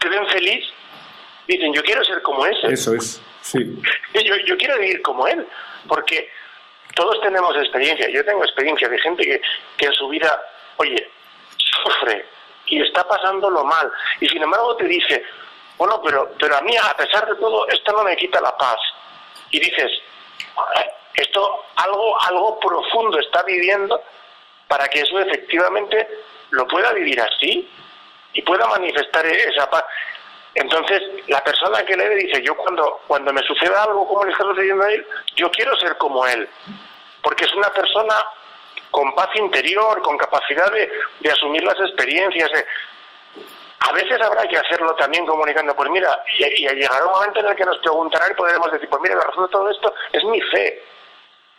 te 0.00 0.08
ven 0.08 0.26
feliz, 0.32 0.64
dicen, 1.46 1.72
yo 1.72 1.82
quiero 1.82 2.04
ser 2.04 2.22
como 2.22 2.46
ese. 2.46 2.72
Eso 2.72 2.94
es, 2.94 3.20
sí. 3.40 3.58
Yo, 4.14 4.36
yo 4.46 4.56
quiero 4.56 4.78
vivir 4.78 5.02
como 5.02 5.26
él, 5.26 5.46
porque 5.88 6.30
todos 6.94 7.20
tenemos 7.22 7.56
experiencia. 7.56 8.08
Yo 8.10 8.24
tengo 8.24 8.44
experiencia 8.44 8.88
de 8.88 8.98
gente 9.00 9.24
que, 9.24 9.40
que 9.76 9.86
en 9.86 9.92
su 9.94 10.08
vida, 10.08 10.40
oye, 10.76 11.10
sufre 11.56 12.26
y 12.66 12.80
está 12.82 13.06
pasándolo 13.08 13.64
mal. 13.64 13.90
Y 14.20 14.28
sin 14.28 14.42
embargo 14.42 14.76
te 14.76 14.84
dice, 14.84 15.24
bueno, 15.78 16.00
pero, 16.02 16.30
pero 16.38 16.56
a 16.56 16.60
mí, 16.60 16.76
a 16.76 16.96
pesar 16.96 17.26
de 17.26 17.34
todo, 17.36 17.66
esto 17.68 17.92
no 17.92 18.04
me 18.04 18.16
quita 18.16 18.40
la 18.40 18.56
paz. 18.56 18.78
Y 19.50 19.58
dices, 19.58 19.90
"Eh, 20.76 20.90
esto 21.14 21.64
algo, 21.76 22.20
algo 22.22 22.60
profundo 22.60 23.18
está 23.18 23.42
viviendo 23.42 24.00
para 24.68 24.88
que 24.88 25.00
eso 25.00 25.18
efectivamente 25.18 26.08
lo 26.50 26.66
pueda 26.66 26.92
vivir 26.92 27.20
así 27.20 27.68
y 28.34 28.42
pueda 28.42 28.66
manifestar 28.66 29.26
esa 29.26 29.68
paz. 29.68 29.84
Entonces, 30.54 31.02
la 31.28 31.42
persona 31.42 31.84
que 31.84 31.96
lee 31.96 32.26
dice, 32.26 32.42
yo 32.42 32.54
cuando, 32.56 33.00
cuando 33.06 33.32
me 33.32 33.42
suceda 33.42 33.84
algo 33.84 34.06
como 34.06 34.24
le 34.24 34.32
está 34.32 34.44
sucediendo 34.44 34.84
a 34.84 34.92
él, 34.92 35.06
yo 35.34 35.50
quiero 35.50 35.74
ser 35.76 35.96
como 35.96 36.26
él, 36.26 36.48
porque 37.22 37.44
es 37.44 37.54
una 37.54 37.70
persona 37.70 38.14
con 38.90 39.14
paz 39.14 39.30
interior, 39.36 40.02
con 40.02 40.18
capacidad 40.18 40.70
de, 40.70 41.30
asumir 41.30 41.64
las 41.64 41.80
experiencias. 41.80 42.50
A 43.80 43.92
veces 43.92 44.20
habrá 44.20 44.46
que 44.46 44.58
hacerlo 44.58 44.94
también 44.94 45.24
comunicando, 45.24 45.74
pues 45.74 45.88
mira, 45.90 46.22
y, 46.38 46.44
y 46.44 46.68
llegará 46.68 47.06
un 47.06 47.12
momento 47.12 47.40
en 47.40 47.46
el 47.46 47.56
que 47.56 47.64
nos 47.64 47.78
preguntarán 47.78 48.32
y 48.32 48.34
podremos 48.34 48.70
decir, 48.70 48.88
pues 48.88 49.02
mira, 49.02 49.16
la 49.16 49.24
razón 49.24 49.44
de 49.44 49.50
todo 49.50 49.70
esto 49.70 49.94
es 50.12 50.22
mi 50.24 50.40
fe. 50.42 50.84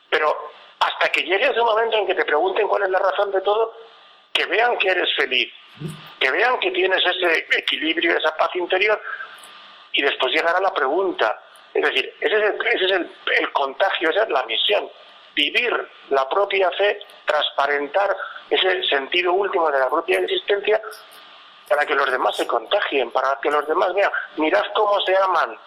Pero 0.10 0.52
hasta 0.80 1.10
que 1.10 1.24
llegue 1.24 1.50
ese 1.50 1.62
momento 1.62 1.98
en 1.98 2.06
que 2.06 2.16
te 2.16 2.26
pregunten 2.26 2.68
cuál 2.68 2.84
es 2.84 2.90
la 2.90 3.00
razón 3.00 3.32
de 3.32 3.42
todo, 3.42 3.74
que 4.34 4.46
vean 4.48 4.78
que 4.80 4.90
eres 4.90 5.10
feliz, 5.16 5.54
que 6.20 6.32
vean 6.32 6.60
que 6.60 6.72
tienes 6.72 7.04
ese 7.06 7.46
equilibrio, 7.52 8.18
esa 8.18 8.36
paz 8.36 8.50
interior, 8.56 9.00
y 9.92 10.02
después 10.02 10.34
llegará 10.34 10.60
la 10.60 10.74
pregunta. 10.74 11.40
Es 11.74 11.84
decir, 11.84 12.14
ese 12.20 12.36
es, 12.36 12.44
el, 12.44 12.68
ese 12.68 12.86
es 12.86 12.92
el, 12.92 13.52
contagio, 13.54 14.10
esa 14.10 14.24
es 14.24 14.30
la 14.30 14.44
misión. 14.46 14.90
Vivir 15.36 15.90
la 16.10 16.28
propia 16.30 16.70
fe, 16.72 17.00
transparentar 17.26 18.16
ese 18.50 18.84
sentido 18.84 19.34
último 19.34 19.72
de 19.72 19.80
la 19.80 19.90
propia 19.90 20.20
existencia 20.20 20.82
para 21.68 21.86
que 21.86 21.96
los 21.96 22.12
demás 22.12 22.36
se 22.36 22.46
contagien, 22.46 23.10
para 23.12 23.40
que 23.42 23.50
los 23.50 23.68
demás 23.68 23.94
vean, 23.94 24.12
mirad 24.38 24.64
cómo 24.76 25.00
se 25.02 25.16
aman, 25.16 25.58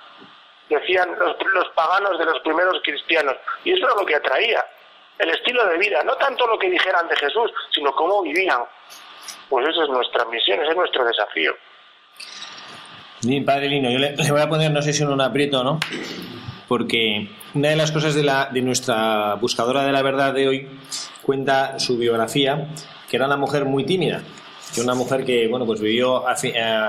decían 0.69 1.17
los, 1.19 1.37
los 1.53 1.69
paganos 1.71 2.19
de 2.19 2.25
los 2.27 2.41
primeros 2.41 2.81
cristianos. 2.83 3.37
Y 3.65 3.73
eso 3.73 3.87
era 3.87 3.95
lo 3.95 4.07
que 4.07 4.17
atraía, 4.17 4.65
el 5.19 5.31
estilo 5.31 5.67
de 5.67 5.79
vida, 5.79 6.03
no 6.05 6.15
tanto 6.17 6.47
lo 6.47 6.59
que 6.59 6.71
dijeran 6.71 7.09
de 7.09 7.17
Jesús, 7.17 7.51
sino 7.75 7.93
cómo 7.93 8.23
vivían. 8.23 8.61
Pues 9.49 9.67
esa 9.69 9.85
es 9.85 9.89
nuestra 9.89 10.25
misión, 10.27 10.61
ese 10.61 10.71
es 10.71 10.77
nuestro 10.77 11.05
desafío. 11.05 11.55
Padre 13.45 13.69
Lino, 13.69 13.91
yo 13.91 13.99
le, 13.99 14.15
voy 14.31 14.41
a 14.41 14.49
poner, 14.49 14.71
no 14.71 14.83
sé 14.83 14.93
si 14.93 15.03
en 15.03 15.09
un 15.09 15.21
aprieto 15.21 15.65
no, 15.65 15.81
porque 16.69 17.29
una 17.55 17.71
de 17.71 17.77
las 17.77 17.91
cosas 17.91 18.15
de, 18.15 18.23
la, 18.23 18.51
de 18.53 18.63
nuestra 18.63 19.35
buscadora 19.35 19.85
de 19.85 19.93
la 19.93 20.03
verdad 20.03 20.33
de 20.33 20.49
hoy 20.49 20.69
cuenta 21.23 21.79
su 21.79 21.97
biografía, 21.97 22.69
que 23.11 23.17
era 23.17 23.27
una 23.27 23.37
mujer 23.37 23.65
muy 23.65 23.85
tímida, 23.85 24.23
que 24.75 24.81
una 24.81 24.95
mujer 24.95 25.25
que 25.25 25.49
bueno 25.49 25.65
pues 25.65 25.81
vivió 25.81 26.27
a 26.27 26.35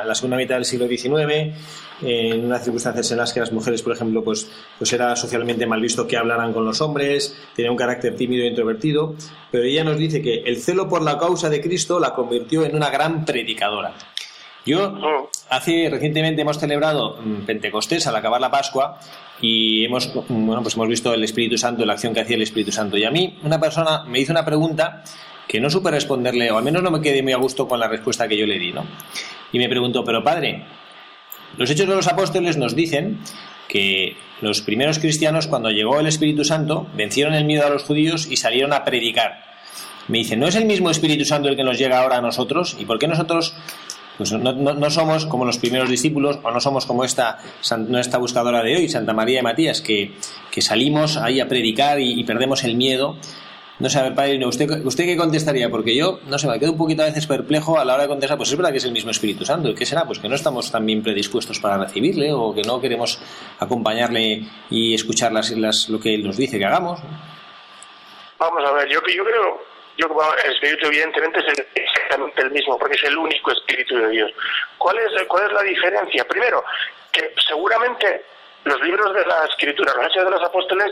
la 0.06 0.16
segunda 0.16 0.38
mitad 0.38 0.56
del 0.56 0.66
siglo 0.66 0.88
XIX 0.88 1.56
en 2.02 2.46
unas 2.46 2.64
circunstancias 2.64 3.12
en 3.12 3.18
las 3.18 3.34
que 3.34 3.40
las 3.40 3.52
mujeres, 3.52 3.82
por 3.82 3.94
ejemplo, 3.94 4.24
pues, 4.24 4.50
pues 4.78 4.92
era 4.94 5.16
socialmente 5.16 5.66
mal 5.66 5.82
visto 5.82 6.08
que 6.08 6.18
hablaran 6.18 6.54
con 6.54 6.66
los 6.66 6.82
hombres, 6.82 7.36
tenía 7.56 7.72
un 7.72 7.78
carácter 7.78 8.16
tímido 8.16 8.44
e 8.44 8.48
introvertido, 8.48 9.16
pero 9.52 9.64
ella 9.64 9.84
nos 9.84 9.98
dice 9.98 10.22
que 10.22 10.44
el 10.46 10.58
celo 10.58 10.88
por 10.88 11.02
la 11.02 11.18
causa 11.18 11.50
de 11.50 11.62
Cristo 11.62 12.00
la 12.00 12.14
convirtió 12.14 12.64
en 12.64 12.76
una 12.76 12.90
gran 12.90 13.26
predicadora. 13.26 13.96
Yo, 14.66 15.30
hace 15.50 15.88
recientemente 15.90 16.42
hemos 16.42 16.60
celebrado 16.60 17.18
mm, 17.22 17.46
Pentecostés 17.46 18.06
al 18.06 18.18
acabar 18.18 18.42
la 18.42 18.52
Pascua 18.52 19.00
y 19.40 19.86
hemos, 19.86 20.14
mm, 20.14 20.46
bueno, 20.46 20.62
pues 20.62 20.76
hemos 20.76 20.90
visto 20.90 21.14
el 21.14 21.24
Espíritu 21.24 21.58
Santo, 21.58 21.86
la 21.86 21.94
acción 21.94 22.14
que 22.14 22.20
hacía 22.20 22.36
el 22.36 22.42
Espíritu 22.42 22.74
Santo. 22.74 22.98
Y 22.98 23.06
a 23.06 23.12
mí, 23.12 23.40
una 23.44 23.62
persona 23.62 24.04
me 24.04 24.20
hizo 24.20 24.34
una 24.34 24.44
pregunta 24.44 25.04
que 25.48 25.60
no 25.62 25.70
supe 25.70 25.92
responderle, 25.92 26.52
o 26.52 26.58
al 26.58 26.64
menos 26.64 26.84
no 26.84 26.92
me 26.92 27.02
quedé 27.02 27.24
muy 27.24 27.32
a 27.34 27.38
gusto 27.38 27.68
con 27.68 27.80
la 27.80 27.88
respuesta 27.88 28.28
que 28.28 28.38
yo 28.38 28.46
le 28.46 28.60
di, 28.60 28.72
¿no? 28.74 28.86
Y 29.54 29.60
me 29.60 29.70
preguntó, 29.70 30.04
pero 30.04 30.24
padre, 30.24 30.64
los 31.58 31.70
Hechos 31.70 31.88
de 31.88 31.96
los 31.96 32.08
Apóstoles 32.08 32.58
nos 32.58 32.76
dicen 32.76 33.20
que 33.70 34.16
los 34.42 34.62
primeros 34.62 35.00
cristianos, 35.00 35.48
cuando 35.48 35.70
llegó 35.70 36.00
el 36.00 36.08
Espíritu 36.08 36.44
Santo, 36.44 36.88
vencieron 36.96 37.34
el 37.34 37.46
miedo 37.46 37.66
a 37.66 37.70
los 37.70 37.84
judíos 37.84 38.28
y 38.30 38.38
salieron 38.38 38.74
a 38.74 38.84
predicar. 38.84 39.44
Me 40.10 40.20
dice, 40.20 40.38
¿no 40.38 40.48
es 40.48 40.56
el 40.56 40.66
mismo 40.66 40.90
Espíritu 40.90 41.26
Santo 41.26 41.50
el 41.50 41.56
que 41.56 41.64
nos 41.64 41.78
llega 41.78 42.02
ahora 42.02 42.18
a 42.18 42.22
nosotros? 42.22 42.78
¿Y 42.80 42.86
por 42.86 43.00
qué 43.00 43.08
nosotros 43.08 43.56
pues 44.18 44.32
no, 44.32 44.52
no- 44.54 44.90
somos 44.90 45.26
como 45.28 45.46
los 45.46 45.60
primeros 45.60 45.90
discípulos 45.90 46.40
o 46.44 46.50
no 46.50 46.60
somos 46.60 46.86
como 46.88 47.04
esta, 47.04 47.38
nuestra 47.88 48.18
buscadora 48.18 48.64
de 48.64 48.76
hoy, 48.76 48.90
Santa 48.90 49.14
María 49.14 49.38
de 49.38 49.44
Matías, 49.44 49.80
que, 49.82 50.14
que 50.50 50.62
salimos 50.62 51.18
ahí 51.18 51.40
a 51.40 51.48
predicar 51.48 52.00
y 52.00 52.24
perdemos 52.24 52.64
el 52.64 52.76
miedo? 52.76 53.16
No 53.80 53.90
ver, 54.02 54.16
padre, 54.16 54.44
¿usted, 54.44 54.68
¿usted 54.86 55.06
qué 55.06 55.16
contestaría? 55.16 55.70
Porque 55.70 55.96
yo, 55.96 56.20
no 56.26 56.40
sé, 56.40 56.48
me 56.48 56.58
quedo 56.60 56.72
un 56.72 56.80
poquito 56.80 57.04
a 57.04 57.06
veces 57.06 57.28
perplejo 57.28 57.78
a 57.78 57.86
la 57.86 57.94
hora 57.94 58.04
de 58.04 58.10
contestar. 58.10 58.36
Pues 58.38 58.50
es 58.50 58.58
verdad 58.58 58.72
que 58.72 58.78
es 58.80 58.86
el 58.86 58.92
mismo 58.92 59.12
Espíritu 59.12 59.46
Santo. 59.46 59.70
¿Y 59.70 59.76
qué 59.76 59.86
será? 59.86 60.04
Pues 60.06 60.18
que 60.18 60.28
no 60.28 60.34
estamos 60.34 60.72
tan 60.72 60.84
bien 60.84 61.04
predispuestos 61.04 61.60
para 61.60 61.78
recibirle 61.78 62.34
o 62.34 62.56
que 62.56 62.64
no 62.64 62.82
queremos 62.82 63.20
acompañarle 63.60 64.42
y 64.72 64.96
escuchar 64.96 65.32
las, 65.32 65.52
las- 65.52 65.90
lo 65.90 66.00
que 66.00 66.16
él 66.16 66.26
nos 66.26 66.38
dice 66.38 66.58
que 66.58 66.66
hagamos. 66.66 67.00
Vamos 68.40 68.64
a 68.66 68.72
ver, 68.72 68.88
yo, 68.90 69.00
yo 69.16 69.24
creo, 69.24 69.62
yo 69.98 70.08
bueno, 70.10 70.32
el 70.44 70.54
espíritu 70.54 70.88
evidentemente 70.88 71.40
es 71.40 71.66
exactamente 71.76 72.42
el 72.42 72.52
mismo, 72.52 72.78
porque 72.80 72.96
es 72.96 73.04
el 73.04 73.18
único 73.18 73.52
espíritu 73.52 73.96
de 73.98 74.10
Dios. 74.10 74.32
¿Cuál 74.80 74.98
es, 75.00 75.24
cuál 75.28 75.46
es 75.46 75.54
la 75.54 75.62
diferencia? 75.64 76.26
Primero, 76.28 76.64
que 77.12 77.32
seguramente 77.48 78.24
los 78.64 78.80
libros 78.82 79.14
de 79.14 79.26
la 79.26 79.46
escritura, 79.50 79.94
los 79.96 80.08
hechos 80.12 80.26
de 80.26 80.32
los 80.32 80.44
apóstoles, 80.44 80.92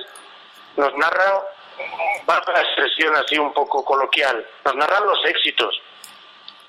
nos 0.77 0.91
narran, 0.97 1.33
bajo 2.25 2.51
la 2.51 2.61
expresión 2.61 3.15
así 3.15 3.37
un 3.37 3.53
poco 3.53 3.83
coloquial, 3.83 4.45
nos 4.63 4.75
narran 4.75 5.05
los 5.05 5.23
éxitos, 5.25 5.81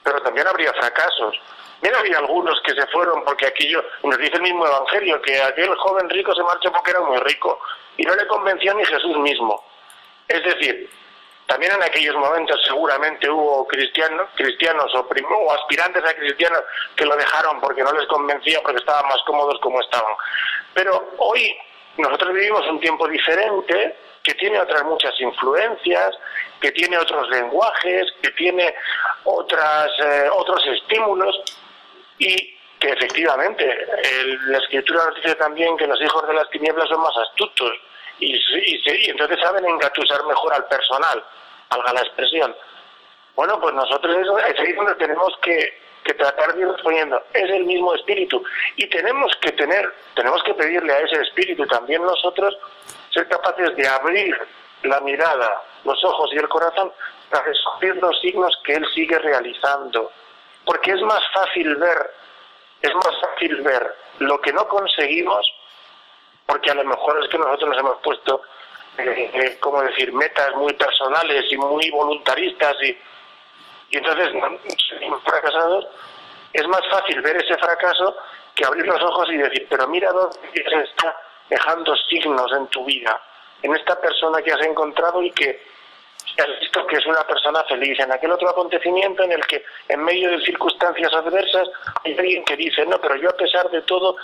pero 0.02 0.20
también 0.22 0.46
habría 0.46 0.72
fracasos. 0.72 1.38
Mira, 1.82 1.98
había 1.98 2.18
algunos 2.18 2.61
que 2.62 2.74
se 2.74 2.86
fueron 2.88 3.22
porque 3.24 3.46
aquello, 3.46 3.84
nos 4.02 4.18
dice 4.18 4.36
el 4.36 4.42
mismo 4.42 4.66
Evangelio, 4.66 5.20
que 5.20 5.40
aquel 5.40 5.74
joven 5.76 6.09
rico 6.09 6.34
se 6.34 6.42
marchó 6.42 6.72
porque 6.72 6.90
era 6.90 7.00
muy 7.00 7.18
rico 7.18 7.61
y 7.96 8.02
no 8.04 8.14
le 8.14 8.26
convenció 8.26 8.72
ni 8.74 8.84
Jesús 8.84 9.16
mismo. 9.18 9.62
Es 10.28 10.42
decir, 10.42 10.90
también 11.46 11.72
en 11.72 11.82
aquellos 11.82 12.16
momentos 12.16 12.61
seguramente 12.66 13.30
hubo 13.30 13.66
cristianos, 13.68 14.28
cristianos 14.34 14.92
o, 14.94 15.00
o 15.00 15.52
aspirantes 15.52 16.04
a 16.04 16.14
cristianos 16.14 16.62
que 16.96 17.04
lo 17.04 17.16
dejaron 17.16 17.61
porque 17.61 17.82
no 17.82 17.92
les 17.92 18.07
convencía, 18.09 18.61
porque 18.62 18.78
estaban 18.78 19.07
más 19.07 19.22
cómodos 19.26 19.61
como 19.61 19.80
estaban. 19.80 20.14
Pero 20.74 21.12
hoy 21.18 21.57
nosotros 21.98 22.34
vivimos 22.34 22.66
un 22.68 22.80
tiempo 22.80 23.07
diferente, 23.07 23.96
que 24.27 24.35
tiene 24.35 24.59
otras 24.61 24.83
muchas 24.85 25.14
influencias, 25.20 26.16
que 26.61 26.72
tiene 26.72 26.99
otros 26.99 27.29
lenguajes, 27.31 28.12
que 28.20 28.31
tiene 28.33 28.74
otras, 29.24 29.89
eh, 30.05 30.29
otros 30.33 30.66
estímulos 30.66 31.41
y 32.18 32.59
que 32.81 32.89
efectivamente 32.89 33.64
el- 34.20 34.51
la 34.53 34.59
escritura 34.59 35.05
nos 35.07 35.14
dice 35.16 35.35
también 35.37 35.77
que 35.77 35.87
los 35.87 36.01
hijos 36.03 36.27
de 36.27 36.35
las 36.35 36.51
tinieblas 36.51 36.89
son 36.89 37.01
más 37.01 37.16
astutos 37.16 37.72
y, 38.18 38.35
y 38.35 39.07
y 39.07 39.11
entonces 39.11 39.39
saben 39.41 39.64
engatusar 39.64 40.24
mejor 40.27 40.55
al 40.55 40.66
personal, 40.66 41.22
valga 41.70 41.93
la 41.93 42.01
expresión. 42.01 42.55
Bueno, 43.37 43.61
pues 43.61 43.74
nosotros 43.74 44.16
eso- 44.16 44.39
es 44.39 44.59
ahí 44.59 44.72
donde 44.72 44.95
tenemos 44.97 45.33
que, 45.43 45.79
que 46.05 46.14
tratar 46.14 46.55
de 46.55 46.61
ir 46.62 46.68
respondiendo. 46.68 47.22
Es 47.33 47.51
el 47.51 47.64
mismo 47.64 47.95
espíritu 47.95 48.43
y 48.77 48.87
tenemos 48.89 49.35
que 49.41 49.53
tener, 49.53 49.93
tenemos 50.14 50.43
que 50.43 50.55
pedirle 50.55 50.93
a 50.93 50.99
ese 51.01 51.20
espíritu 51.22 51.64
también 51.66 52.03
nosotros 52.03 52.57
ser 53.17 53.29
capaces 53.29 53.75
de 53.77 53.89
abrir 53.89 54.39
la 54.83 55.01
mirada, 55.01 55.62
los 55.85 56.03
ojos 56.05 56.31
y 56.33 56.37
el 56.37 56.49
corazón 56.49 56.93
para 57.31 57.45
descubrir 57.45 57.97
los 57.97 58.21
signos 58.21 58.57
que 58.64 58.75
él 58.75 58.87
sigue 58.95 59.19
realizando. 59.19 60.12
Porque 60.64 60.93
es 60.93 61.01
más 61.03 61.23
fácil 61.33 61.75
ver, 61.77 62.14
es 62.83 62.95
más 62.95 63.21
fácil 63.21 63.62
ver 63.62 63.95
lo 64.19 64.41
que 64.41 64.53
no 64.53 64.69
conseguimos 64.69 65.47
porque 66.47 66.71
a 66.71 66.75
lo 66.75 66.85
mejor 66.85 67.23
es 67.23 67.29
que 67.29 67.39
nosotros 67.39 67.71
nos 67.71 67.79
hemos 67.79 67.99
puesto, 68.03 68.43
eh, 68.99 69.31
eh, 69.35 69.59
como 69.59 69.83
decir, 69.83 70.12
metas 70.12 70.55
muy 70.55 70.73
personales 70.75 71.45
y 71.51 71.57
muy 71.57 71.91
voluntaristas 71.91 72.77
y, 72.83 72.97
y 73.91 73.97
entonces 73.97 74.33
no, 74.35 75.21
fracasados, 75.25 75.89
es 76.53 76.67
más 76.69 76.83
fácil 76.89 77.21
ver 77.21 77.37
ese 77.37 77.57
fracaso 77.59 78.17
que 78.55 78.64
abrir 78.64 78.87
los 78.87 79.03
ojos 79.03 79.29
y 79.31 79.37
decir, 79.37 79.67
pero 79.69 79.89
mira 79.89 80.12
dónde 80.12 80.39
está 80.55 81.17
dejando 81.49 81.94
signos 82.09 82.51
en 82.53 82.66
tu 82.68 82.84
vida, 82.84 83.20
en 83.62 83.74
esta 83.74 84.01
persona 84.01 84.42
que 84.42 84.53
has 84.53 84.62
encontrado 84.62 85.22
y 85.22 85.30
que 85.30 85.62
has 86.38 86.61
visto 86.61 86.86
que 86.86 86.97
es 86.97 87.07
una 87.07 87.26
persona 87.26 87.64
feliz, 87.64 87.99
en 88.01 88.12
aquel 88.12 88.32
otro 88.32 88.51
acontecimiento 88.51 89.22
en 89.22 89.32
el 89.32 89.47
que 89.47 89.64
en 89.88 90.05
medio 90.05 90.30
de 90.30 90.44
circunstancias 90.44 91.12
adversas 91.14 91.68
hay 92.05 92.16
alguien 92.18 92.44
que 92.44 92.57
dice, 92.57 92.84
no, 92.86 93.01
pero 93.01 93.16
yo 93.16 93.30
a 93.30 93.36
pesar 93.36 93.70
de 93.70 93.82
todo, 93.82 94.16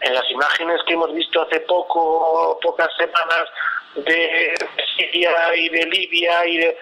en 0.00 0.14
las 0.14 0.30
imágenes 0.30 0.80
que 0.86 0.94
hemos 0.94 1.12
visto 1.12 1.42
hace 1.42 1.60
poco, 1.60 2.58
pocas 2.62 2.88
semanas, 2.96 3.48
de 3.96 4.54
Siria 4.96 5.54
y 5.56 5.68
de 5.68 5.86
Libia 5.86 6.46
y 6.46 6.58
de 6.58 6.78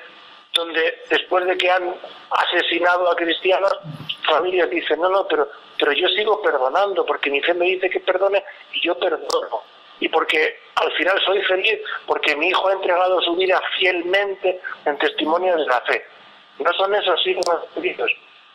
donde 0.55 1.03
después 1.09 1.47
de 1.47 1.57
que 1.57 1.71
han 1.71 1.95
asesinado 2.31 3.11
a 3.11 3.17
cristianos, 3.17 3.73
familias 4.27 4.69
dicen, 4.71 5.01
no, 5.01 5.09
no, 5.09 5.27
pero, 5.27 5.49
pero 5.83 5.95
yo 5.95 6.07
sigo 6.11 6.41
perdonando, 6.41 7.05
porque 7.05 7.29
mi 7.29 7.41
fe 7.41 7.55
me 7.55 7.67
dice 7.67 7.91
que 7.91 7.99
perdone 7.99 8.45
y 8.73 8.87
yo 8.87 8.97
perdono. 8.97 9.63
Y 9.99 10.09
porque 10.09 10.61
al 10.77 10.93
final 10.93 11.21
soy 11.25 11.43
feliz, 11.43 11.81
porque 12.07 12.37
mi 12.37 12.51
hijo 12.51 12.69
ha 12.69 12.75
entregado 12.75 13.21
su 13.21 13.35
vida 13.35 13.61
fielmente 13.81 14.61
en 14.85 14.97
testimonio 14.99 15.57
de 15.57 15.67
la 15.67 15.81
fe. 15.81 16.07
No 16.61 16.73
son 16.75 16.95
esos 16.95 17.21
signos 17.25 17.65
queridos. 17.75 18.13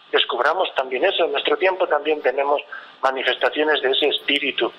Descubramos 0.10 0.74
también 0.76 1.04
eso. 1.04 1.26
En 1.26 1.34
nuestro 1.34 1.58
tiempo 1.58 1.86
también 1.86 2.22
tenemos 2.22 2.62
manifestaciones 3.02 3.82
de 3.82 3.92
ese 3.92 4.08
espíritu. 4.08 4.72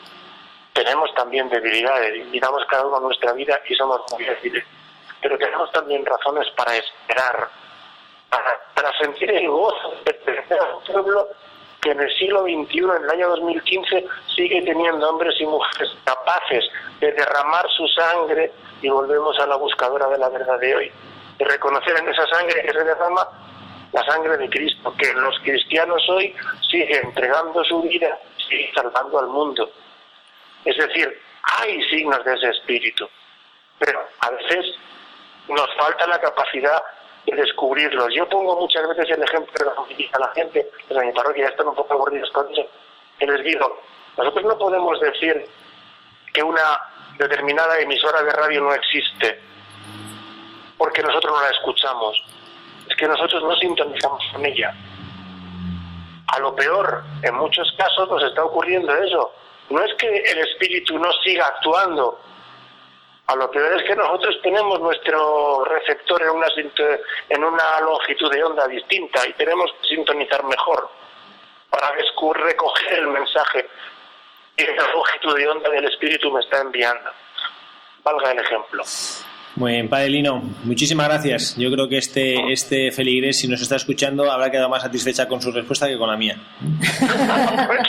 Tenemos 0.73 1.13
también 1.15 1.51
debilidades, 1.51 2.25
miramos 2.29 2.65
cada 2.65 2.87
uno 2.87 2.99
nuestra 3.01 3.35
vida 3.35 3.61
y 3.69 3.75
somos 3.75 4.01
muy 4.11 4.25
débiles 4.25 4.65
pero 5.21 5.37
tenemos 5.37 5.71
también 5.73 6.07
razones 6.07 6.49
para 6.57 6.77
esperar, 6.77 7.49
para, 8.31 8.61
para 8.73 8.97
sentir 8.99 9.29
el 9.33 9.49
gozo 9.49 9.91
de 9.91 10.15
pertenecer 10.15 10.61
a 10.61 10.77
un 10.77 10.85
pueblo 10.85 11.29
que 11.81 11.91
en 11.91 12.01
el 12.01 12.11
siglo 12.17 12.43
XXI, 12.43 12.79
en 12.79 13.05
el 13.05 13.11
año 13.11 13.29
2015, 13.29 14.07
sigue 14.35 14.63
teniendo 14.63 15.09
hombres 15.09 15.35
y 15.41 15.47
mujeres 15.47 15.91
capaces 16.05 16.65
de 17.01 17.13
derramar 17.13 17.67
su 17.77 17.87
sangre 17.89 18.53
y 18.83 18.89
volvemos 18.89 19.39
a 19.39 19.47
la 19.47 19.57
buscadora 19.57 20.09
de 20.09 20.19
la 20.19 20.29
verdad 20.29 20.59
de 20.59 20.75
hoy, 20.75 20.93
de 21.39 21.45
reconocer 21.45 21.97
en 21.99 22.09
esa 22.09 22.27
sangre 22.27 22.63
que 22.63 22.73
se 22.73 22.85
derrama 22.85 23.29
la 23.93 24.05
sangre 24.05 24.37
de 24.37 24.51
Cristo, 24.51 24.95
que 24.99 25.13
los 25.15 25.39
cristianos 25.41 26.03
hoy 26.09 26.35
sigue 26.71 27.01
entregando 27.01 27.65
su 27.65 27.83
vida, 27.83 28.19
sigue 28.49 28.71
salvando 28.75 29.19
al 29.19 29.29
mundo. 29.29 29.71
Es 30.65 30.77
decir, 30.77 31.21
hay 31.59 31.83
signos 31.85 32.25
de 32.25 32.35
ese 32.35 32.51
espíritu, 32.51 33.09
pero 33.79 34.01
a 34.21 34.31
veces 34.31 34.75
nos 35.49 35.75
falta 35.77 36.07
la 36.07 36.21
capacidad 36.21 36.83
de 37.31 37.43
descubrirlos. 37.43 38.15
Yo 38.15 38.29
pongo 38.29 38.61
muchas 38.61 38.87
veces 38.89 39.11
el 39.11 39.23
ejemplo 39.23 39.73
a 40.13 40.19
la 40.19 40.29
gente, 40.29 40.71
desde 40.89 41.07
mi 41.07 41.13
parroquia 41.13 41.49
están 41.49 41.69
un 41.69 41.75
poco 41.75 41.95
aburridos 41.95 42.31
con 42.31 42.51
eso, 42.53 42.67
que 43.19 43.27
les 43.27 43.45
digo, 43.45 43.81
nosotros 44.17 44.45
no 44.45 44.59
podemos 44.59 44.99
decir 45.01 45.47
que 46.33 46.43
una 46.43 46.81
determinada 47.19 47.79
emisora 47.79 48.23
de 48.23 48.33
radio 48.33 48.63
no 48.63 48.75
existe 48.75 49.41
porque 50.79 51.03
nosotros 51.03 51.35
no 51.35 51.43
la 51.43 51.51
escuchamos. 51.51 52.25
Es 52.89 52.97
que 52.97 53.07
nosotros 53.07 53.43
no 53.43 53.55
sintonizamos 53.57 54.25
con 54.33 54.47
ella. 54.47 54.73
A 56.29 56.39
lo 56.39 56.55
peor, 56.55 57.03
en 57.23 57.35
muchos 57.35 57.71
casos 57.77 58.09
nos 58.09 58.23
está 58.23 58.45
ocurriendo 58.45 58.95
eso. 58.95 59.33
No 59.71 59.83
es 59.83 59.93
que 59.95 60.09
el 60.09 60.39
espíritu 60.39 60.99
no 60.99 61.13
siga 61.25 61.47
actuando, 61.47 62.19
a 63.29 63.37
lo 63.37 63.51
peor 63.51 63.79
es 63.79 63.87
que 63.87 63.95
nosotros 63.95 64.41
tenemos 64.43 64.81
nuestro 64.81 65.63
receptor 65.65 66.23
en 66.23 66.31
una, 66.31 66.47
en 67.29 67.45
una 67.45 67.81
longitud 67.81 68.33
de 68.33 68.43
onda 68.43 68.67
distinta 68.67 69.27
y 69.29 69.35
tenemos 69.35 69.71
que 69.83 69.89
sintonizar 69.89 70.43
mejor 70.45 70.89
para 71.69 71.93
recoger 71.93 72.99
el 72.99 73.09
mensaje 73.09 73.69
que 74.57 74.75
la 74.75 74.93
longitud 74.93 75.37
de 75.37 75.47
onda 75.47 75.69
del 75.69 75.85
espíritu 75.85 76.33
me 76.33 76.41
está 76.41 76.61
enviando. 76.63 77.11
Valga 78.03 78.33
el 78.33 78.39
ejemplo. 78.39 78.83
Muy 79.57 79.73
bien, 79.73 79.89
Padre 79.89 80.11
Lino, 80.11 80.41
muchísimas 80.65 81.09
gracias. 81.09 81.57
Yo 81.57 81.71
creo 81.73 81.89
que 81.89 81.99
este, 81.99 82.53
este 82.53 82.93
feligrés, 82.93 83.41
si 83.41 83.49
nos 83.49 83.61
está 83.61 83.75
escuchando, 83.77 84.31
habrá 84.31 84.51
quedado 84.51 84.69
más 84.69 84.83
satisfecha 84.83 85.27
con 85.27 85.43
su 85.43 85.51
respuesta 85.51 85.89
que 85.89 85.99
con 85.99 86.09
la 86.09 86.17
mía. 86.17 86.37
Bueno, 86.61 87.83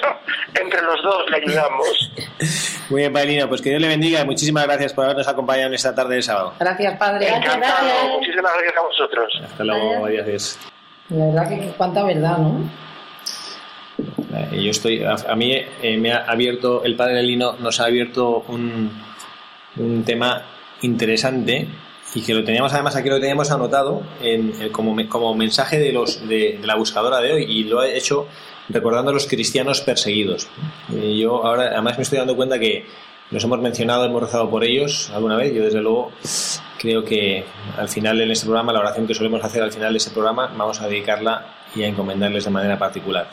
entre 0.60 0.82
los 0.82 1.04
dos 1.04 1.30
le 1.30 1.38
ayudamos. 1.38 2.12
Muy 2.90 3.02
bien, 3.02 3.14
Padre 3.14 3.28
Lino, 3.28 3.48
pues 3.48 3.62
que 3.62 3.70
Dios 3.70 3.82
le 3.82 3.88
bendiga 3.88 4.22
y 4.22 4.26
muchísimas 4.26 4.66
gracias 4.66 4.94
por 4.94 5.06
habernos 5.06 5.28
acompañado 5.28 5.68
en 5.68 5.74
esta 5.76 5.94
tarde 5.94 6.16
de 6.16 6.22
sábado. 6.24 6.56
Gracias, 6.60 6.98
padre. 6.98 7.28
Encantado. 7.28 8.18
Muchísimas 8.18 8.52
gracias 8.54 8.76
a 8.78 8.82
vosotros. 8.82 9.42
Hasta 9.44 9.64
luego, 9.64 10.06
adiós. 10.06 10.58
La 11.10 11.26
verdad 11.28 11.50
que, 11.50 11.60
que 11.60 11.68
cuánta 11.78 12.04
verdad, 12.04 12.38
¿no? 12.40 12.70
Eh, 14.34 14.64
Yo 14.64 14.72
estoy, 14.72 15.04
a, 15.04 15.14
a 15.28 15.36
mí 15.36 15.54
eh, 15.84 15.98
me 15.98 16.14
ha 16.14 16.20
abierto, 16.26 16.84
el 16.84 16.96
padre 16.96 17.22
Lino 17.22 17.54
nos 17.60 17.80
ha 17.80 17.86
abierto 17.86 18.44
un, 18.48 18.92
un 19.78 20.04
tema 20.04 20.44
interesante 20.82 21.68
y 22.16 22.22
que 22.22 22.34
lo 22.34 22.44
teníamos 22.44 22.74
además 22.74 22.96
aquí 22.96 23.10
lo 23.10 23.20
teníamos 23.20 23.52
anotado 23.52 24.02
en, 24.22 24.54
eh, 24.62 24.72
como, 24.72 24.96
como 25.08 25.36
mensaje 25.36 25.78
de, 25.78 25.92
los, 25.92 26.28
de, 26.28 26.60
la 26.64 26.76
buscadora 26.76 27.20
de 27.20 27.34
hoy 27.34 27.44
y 27.44 27.64
lo 27.66 27.82
ha 27.82 27.88
hecho 27.88 28.28
recordando 28.70 29.12
a 29.12 29.14
los 29.14 29.28
cristianos 29.28 29.82
perseguidos. 29.82 30.48
Yo 30.90 31.46
ahora 31.46 31.70
además 31.74 31.98
me 31.98 32.04
estoy 32.04 32.20
dando 32.20 32.36
cuenta 32.36 32.60
que 32.60 32.86
los 33.32 33.44
hemos 33.44 33.60
mencionado, 33.60 34.06
hemos 34.06 34.24
rezado 34.24 34.50
por 34.50 34.64
ellos 34.64 35.12
alguna 35.14 35.36
vez. 35.36 35.54
Yo 35.54 35.64
desde 35.64 35.82
luego 35.82 36.12
creo 36.80 37.04
que 37.04 37.44
al 37.78 37.90
final 37.90 38.22
en 38.22 38.32
este 38.32 38.46
programa, 38.46 38.74
la 38.74 38.80
oración 38.80 39.06
que 39.06 39.14
solemos 39.14 39.44
hacer 39.44 39.62
al 39.62 39.72
final 39.72 39.94
de 39.94 39.98
este 39.98 40.12
programa, 40.12 40.52
vamos 40.56 40.82
a 40.82 40.88
dedicarla 40.88 41.56
y 41.76 41.84
a 41.84 41.88
encomendarles 41.88 42.46
de 42.46 42.50
manera 42.50 42.80
particular. 42.80 43.30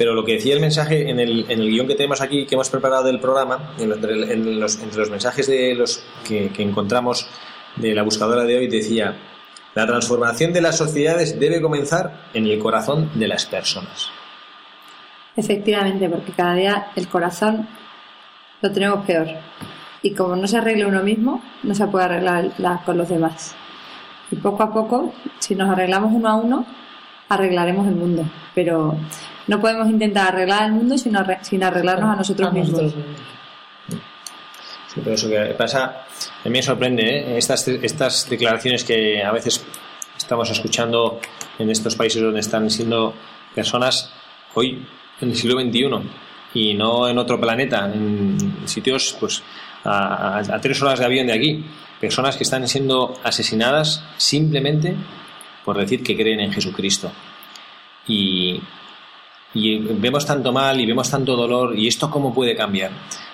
Pero 0.00 0.14
lo 0.14 0.24
que 0.24 0.32
decía 0.32 0.54
el 0.54 0.60
mensaje 0.60 1.10
en 1.10 1.20
el, 1.20 1.44
en 1.50 1.60
el 1.60 1.68
guion 1.68 1.86
que 1.86 1.94
tenemos 1.94 2.22
aquí, 2.22 2.46
que 2.46 2.54
hemos 2.54 2.70
preparado 2.70 3.04
del 3.04 3.20
programa, 3.20 3.74
en- 3.78 3.92
entre, 3.92 4.32
en 4.32 4.58
los, 4.58 4.80
entre 4.80 4.98
los 5.00 5.10
mensajes 5.10 5.46
de 5.46 5.74
los 5.74 6.02
que, 6.26 6.50
encontramos 6.56 7.26
de 7.76 7.94
la 7.94 8.02
buscadora 8.02 8.44
de 8.44 8.56
hoy, 8.56 8.66
decía, 8.66 9.14
la 9.74 9.86
transformación 9.86 10.54
de 10.54 10.62
las 10.62 10.78
sociedades 10.78 11.38
debe 11.38 11.60
comenzar 11.60 12.28
en 12.32 12.46
el 12.46 12.58
corazón 12.58 13.10
de 13.14 13.28
las 13.28 13.44
personas. 13.44 14.08
Efectivamente, 15.36 16.08
porque 16.08 16.32
cada 16.32 16.54
día 16.54 16.86
el 16.96 17.06
corazón 17.06 17.68
lo 18.62 18.72
tenemos 18.72 19.04
peor. 19.04 19.28
Y 20.00 20.14
como 20.14 20.34
no 20.34 20.46
se 20.46 20.56
arregle 20.56 20.86
uno 20.86 21.02
mismo, 21.02 21.42
no 21.62 21.74
se 21.74 21.86
puede 21.88 22.06
arreglar 22.06 22.52
la- 22.56 22.82
con 22.86 22.96
los 22.96 23.08
demás. 23.10 23.54
Y 24.30 24.36
poco 24.36 24.62
a 24.62 24.72
poco, 24.72 25.12
si 25.40 25.54
nos 25.54 25.68
arreglamos 25.68 26.10
uno 26.14 26.26
a 26.28 26.36
uno, 26.36 26.64
arreglaremos 27.30 27.86
el 27.88 27.94
mundo. 27.94 28.24
Pero 28.54 28.94
no 29.46 29.60
podemos 29.60 29.88
intentar 29.88 30.28
arreglar 30.34 30.66
el 30.66 30.72
mundo 30.72 30.98
sin, 30.98 31.14
arre- 31.14 31.42
sin 31.42 31.62
arreglarnos 31.64 32.10
a 32.12 32.16
nosotros 32.16 32.52
mismos. 32.52 32.82
nosotros 32.82 32.96
mismos. 33.06 33.20
Sí, 34.92 35.00
pero 35.04 35.14
eso 35.14 35.28
que 35.28 35.54
pasa, 35.56 35.84
a 35.84 36.44
mí 36.46 36.50
me 36.50 36.62
sorprende 36.62 37.02
¿eh? 37.04 37.38
estas, 37.38 37.66
estas 37.68 38.28
declaraciones 38.28 38.82
que 38.84 39.22
a 39.22 39.30
veces 39.30 39.64
estamos 40.18 40.50
escuchando 40.50 41.20
en 41.58 41.70
estos 41.70 41.94
países 41.94 42.20
donde 42.20 42.40
están 42.40 42.68
siendo 42.70 43.14
personas 43.54 44.12
hoy 44.54 44.84
en 45.20 45.30
el 45.30 45.36
siglo 45.36 45.60
XXI 45.60 45.88
y 46.54 46.74
no 46.74 47.08
en 47.08 47.18
otro 47.18 47.40
planeta, 47.40 47.84
en 47.92 48.36
sitios 48.64 49.16
pues 49.20 49.42
a, 49.84 50.38
a- 50.38 50.56
a 50.56 50.60
tres 50.60 50.82
horas 50.82 50.98
de 50.98 51.04
avión 51.04 51.28
de 51.28 51.34
aquí, 51.34 51.64
personas 52.00 52.36
que 52.36 52.42
están 52.42 52.66
siendo 52.66 53.16
asesinadas 53.22 54.02
simplemente 54.16 54.96
por 55.70 55.78
decir 55.78 56.02
que 56.02 56.16
creen 56.16 56.40
en 56.40 56.52
Jesucristo. 56.52 57.12
Y, 58.08 58.60
vemos 59.54 60.26
tanto 60.26 60.52
mal 60.52 60.80
y 60.80 60.84
vemos 60.84 61.08
tanto 61.08 61.36
dolor 61.36 61.78
y 61.78 61.86
esto 61.86 62.10
cómo 62.10 62.34
puede 62.34 62.56
cambiar 62.56 62.90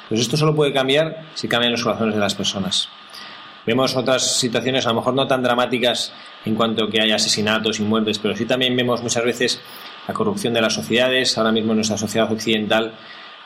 pues 0.08 0.20
esto 0.20 0.36
solo 0.36 0.54
puede 0.54 0.72
cambiar 0.72 1.24
si 1.34 1.48
cambian 1.48 1.72
los 1.72 1.82
corazones 1.82 2.14
de 2.14 2.20
las 2.20 2.34
personas. 2.34 2.90
Vemos 3.66 3.96
otras 3.96 4.38
situaciones 4.38 4.84
a 4.84 4.90
lo 4.90 4.96
mejor 4.96 5.14
no 5.14 5.26
tan 5.26 5.42
dramáticas 5.42 6.12
en 6.44 6.54
cuanto 6.54 6.88
que 6.88 7.00
haya 7.00 7.14
asesinatos 7.16 7.80
y 7.80 7.84
muertes 7.84 8.18
pero 8.18 8.36
sí 8.36 8.44
también 8.44 8.76
vemos 8.76 9.02
muchas 9.02 9.24
veces 9.24 9.60
la 10.06 10.12
corrupción 10.12 10.52
de 10.52 10.60
las 10.60 10.74
sociedades. 10.74 11.38
Ahora 11.38 11.52
mismo 11.52 11.72
en 11.72 11.76
nuestra 11.78 11.96
sociedad 11.96 12.30
occidental 12.30 12.92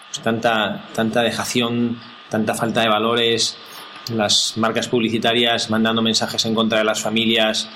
pues 0.08 0.20
tanta 0.20 0.86
tanta 0.96 1.22
dejación 1.22 2.00
tanta 2.28 2.54
falta 2.54 2.80
de 2.80 2.88
valores 2.88 3.56
las 4.14 4.54
marcas 4.56 4.88
publicitarias 4.88 5.70
mandando 5.70 6.02
mensajes 6.02 6.44
en 6.44 6.56
contra 6.56 6.78
de 6.78 6.84
las 6.84 7.00
familias 7.00 7.68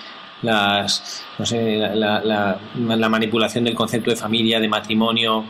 las, 0.45 1.25
no 1.39 1.47
sé, 1.47 1.77
la, 1.77 1.95
la- 1.95 2.21
la- 2.23 2.97
la 2.97 3.09
manipulación 3.09 3.65
del 3.65 3.75
concepto 3.75 4.11
de 4.11 4.17
familia, 4.17 4.61
de 4.61 4.69
matrimonio, 4.69 5.45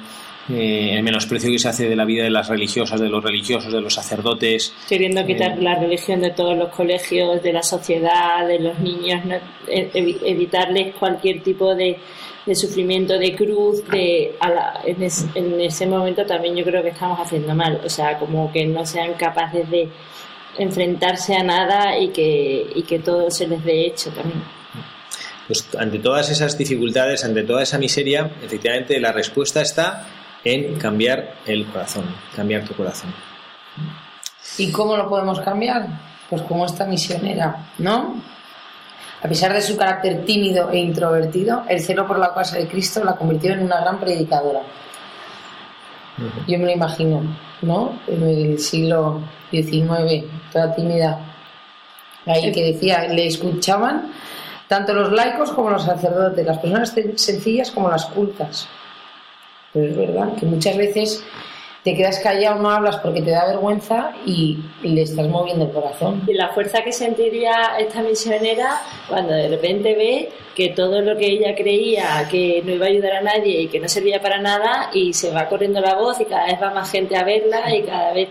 eh, 0.50 0.90
el 0.92 1.02
menosprecio 1.02 1.50
que 1.50 1.58
se 1.58 1.68
hace 1.68 1.88
de 1.88 1.96
la 1.96 2.04
vida 2.04 2.22
de 2.24 2.30
las 2.30 2.48
religiosas, 2.48 3.00
de 3.00 3.08
los 3.08 3.24
religiosos, 3.24 3.72
de 3.72 3.80
los 3.80 3.94
sacerdotes. 3.94 4.74
Queriendo 4.88 5.24
quitar 5.24 5.58
la 5.58 5.74
religión 5.76 6.20
de 6.20 6.30
todos 6.32 6.56
los 6.56 6.68
colegios, 6.68 7.42
de 7.42 7.52
la 7.52 7.62
sociedad, 7.62 8.46
de 8.46 8.58
los 8.60 8.78
niños, 8.78 9.24
¿no? 9.24 9.36
E- 9.66 9.90
evi- 9.94 10.18
evitarles 10.24 10.94
cualquier 10.96 11.42
tipo 11.42 11.74
de, 11.74 11.96
de 12.44 12.54
sufrimiento, 12.54 13.18
de 13.18 13.34
cruz, 13.34 13.88
de 13.88 14.34
a 14.38 14.50
la- 14.50 14.80
en, 14.84 15.02
es- 15.02 15.26
en 15.34 15.58
ese 15.60 15.86
momento 15.86 16.26
también 16.26 16.54
yo 16.54 16.62
creo 16.64 16.82
que 16.82 16.90
estamos 16.90 17.18
haciendo 17.18 17.54
mal, 17.54 17.80
o 17.82 17.88
sea, 17.88 18.18
como 18.18 18.52
que 18.52 18.66
no 18.66 18.84
sean 18.84 19.14
capaces 19.14 19.70
de 19.70 19.88
enfrentarse 20.58 21.34
a 21.36 21.42
nada 21.42 21.98
y 21.98 22.08
que, 22.08 22.66
y 22.74 22.82
que 22.82 22.98
todo 22.98 23.30
se 23.30 23.48
les 23.48 23.64
dé 23.64 23.86
hecho 23.86 24.10
también. 24.10 24.42
Pues 25.46 25.68
ante 25.78 25.98
todas 25.98 26.30
esas 26.30 26.56
dificultades, 26.56 27.24
ante 27.24 27.42
toda 27.42 27.62
esa 27.62 27.78
miseria, 27.78 28.30
efectivamente 28.42 28.98
la 28.98 29.12
respuesta 29.12 29.60
está 29.60 30.06
en 30.42 30.78
cambiar 30.78 31.34
el 31.46 31.66
corazón, 31.66 32.04
cambiar 32.34 32.64
tu 32.64 32.74
corazón. 32.74 33.12
¿Y 34.58 34.70
cómo 34.70 34.96
lo 34.96 35.08
podemos 35.08 35.40
cambiar? 35.40 35.86
Pues 36.30 36.42
como 36.42 36.64
esta 36.64 36.86
misionera, 36.86 37.72
¿no? 37.78 38.22
A 39.22 39.28
pesar 39.28 39.52
de 39.52 39.62
su 39.62 39.76
carácter 39.76 40.24
tímido 40.24 40.70
e 40.70 40.78
introvertido, 40.78 41.64
el 41.68 41.80
celo 41.80 42.06
por 42.06 42.18
la 42.18 42.32
causa 42.34 42.58
de 42.58 42.68
Cristo 42.68 43.02
la 43.02 43.16
convirtió 43.16 43.52
en 43.52 43.62
una 43.62 43.80
gran 43.80 43.98
predicadora. 43.98 44.60
Yo 46.46 46.58
me 46.58 46.66
lo 46.66 46.70
imagino, 46.70 47.22
¿no? 47.62 47.98
En 48.06 48.22
el 48.22 48.58
siglo 48.58 49.22
XIX, 49.50 50.24
toda 50.52 50.74
tímida. 50.74 51.18
Ahí 52.26 52.52
que 52.52 52.72
decía, 52.72 53.08
le 53.08 53.26
escuchaban 53.26 54.12
tanto 54.68 54.92
los 54.94 55.12
laicos 55.12 55.50
como 55.52 55.70
los 55.70 55.84
sacerdotes, 55.84 56.44
las 56.46 56.58
personas 56.58 56.96
sen- 56.96 57.16
sencillas 57.16 57.70
como 57.70 57.88
las 57.90 58.06
cultas. 58.06 58.68
Pero 59.72 59.86
es 59.90 59.96
verdad 59.96 60.34
que 60.38 60.46
muchas 60.46 60.76
veces 60.76 61.24
te 61.82 61.94
quedas 61.94 62.18
callado, 62.20 62.62
no 62.62 62.70
hablas 62.70 62.96
porque 62.96 63.20
te 63.20 63.30
da 63.32 63.44
vergüenza 63.46 64.12
y 64.24 64.58
le 64.82 65.02
estás 65.02 65.28
moviendo 65.28 65.66
el 65.66 65.70
corazón. 65.72 66.22
Y 66.26 66.32
la 66.32 66.48
fuerza 66.48 66.82
que 66.82 66.92
sentiría 66.92 67.76
esta 67.78 68.00
misionera 68.00 68.80
cuando 69.06 69.34
de 69.34 69.48
repente 69.48 69.94
ve 69.94 70.30
que 70.54 70.70
todo 70.70 71.02
lo 71.02 71.14
que 71.18 71.26
ella 71.26 71.54
creía 71.54 72.26
que 72.30 72.62
no 72.64 72.72
iba 72.72 72.86
a 72.86 72.88
ayudar 72.88 73.12
a 73.16 73.20
nadie 73.20 73.62
y 73.62 73.68
que 73.68 73.80
no 73.80 73.88
servía 73.88 74.22
para 74.22 74.38
nada 74.40 74.88
y 74.94 75.12
se 75.12 75.30
va 75.30 75.46
corriendo 75.46 75.80
la 75.82 75.94
voz 75.94 76.18
y 76.20 76.24
cada 76.24 76.46
vez 76.46 76.62
va 76.62 76.70
más 76.70 76.90
gente 76.90 77.16
a 77.16 77.24
verla 77.24 77.74
y 77.76 77.82
cada 77.82 78.14
vez 78.14 78.28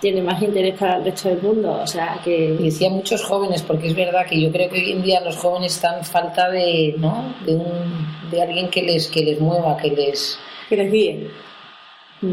tiene 0.00 0.22
más 0.22 0.40
interés 0.42 0.78
para 0.78 0.96
el 0.96 1.04
resto 1.04 1.28
del 1.28 1.42
mundo. 1.42 1.80
O 1.82 1.86
sea 1.86 2.20
que 2.22 2.56
Y 2.58 2.64
decía 2.64 2.90
muchos 2.90 3.24
jóvenes, 3.24 3.62
porque 3.62 3.88
es 3.88 3.94
verdad 3.94 4.26
que 4.26 4.40
yo 4.40 4.50
creo 4.50 4.68
que 4.68 4.78
hoy 4.78 4.92
en 4.92 5.02
día 5.02 5.20
los 5.20 5.36
jóvenes 5.36 5.74
están 5.74 6.04
falta 6.04 6.50
de, 6.50 6.94
¿no? 6.98 7.34
de, 7.44 7.54
un, 7.54 8.30
de 8.30 8.42
alguien 8.42 8.68
que 8.68 8.82
les, 8.82 9.08
que 9.08 9.22
les 9.22 9.40
mueva, 9.40 9.76
que 9.76 9.90
les... 9.90 10.38
que 10.68 10.76
les 10.76 10.92
guíe. 10.92 11.30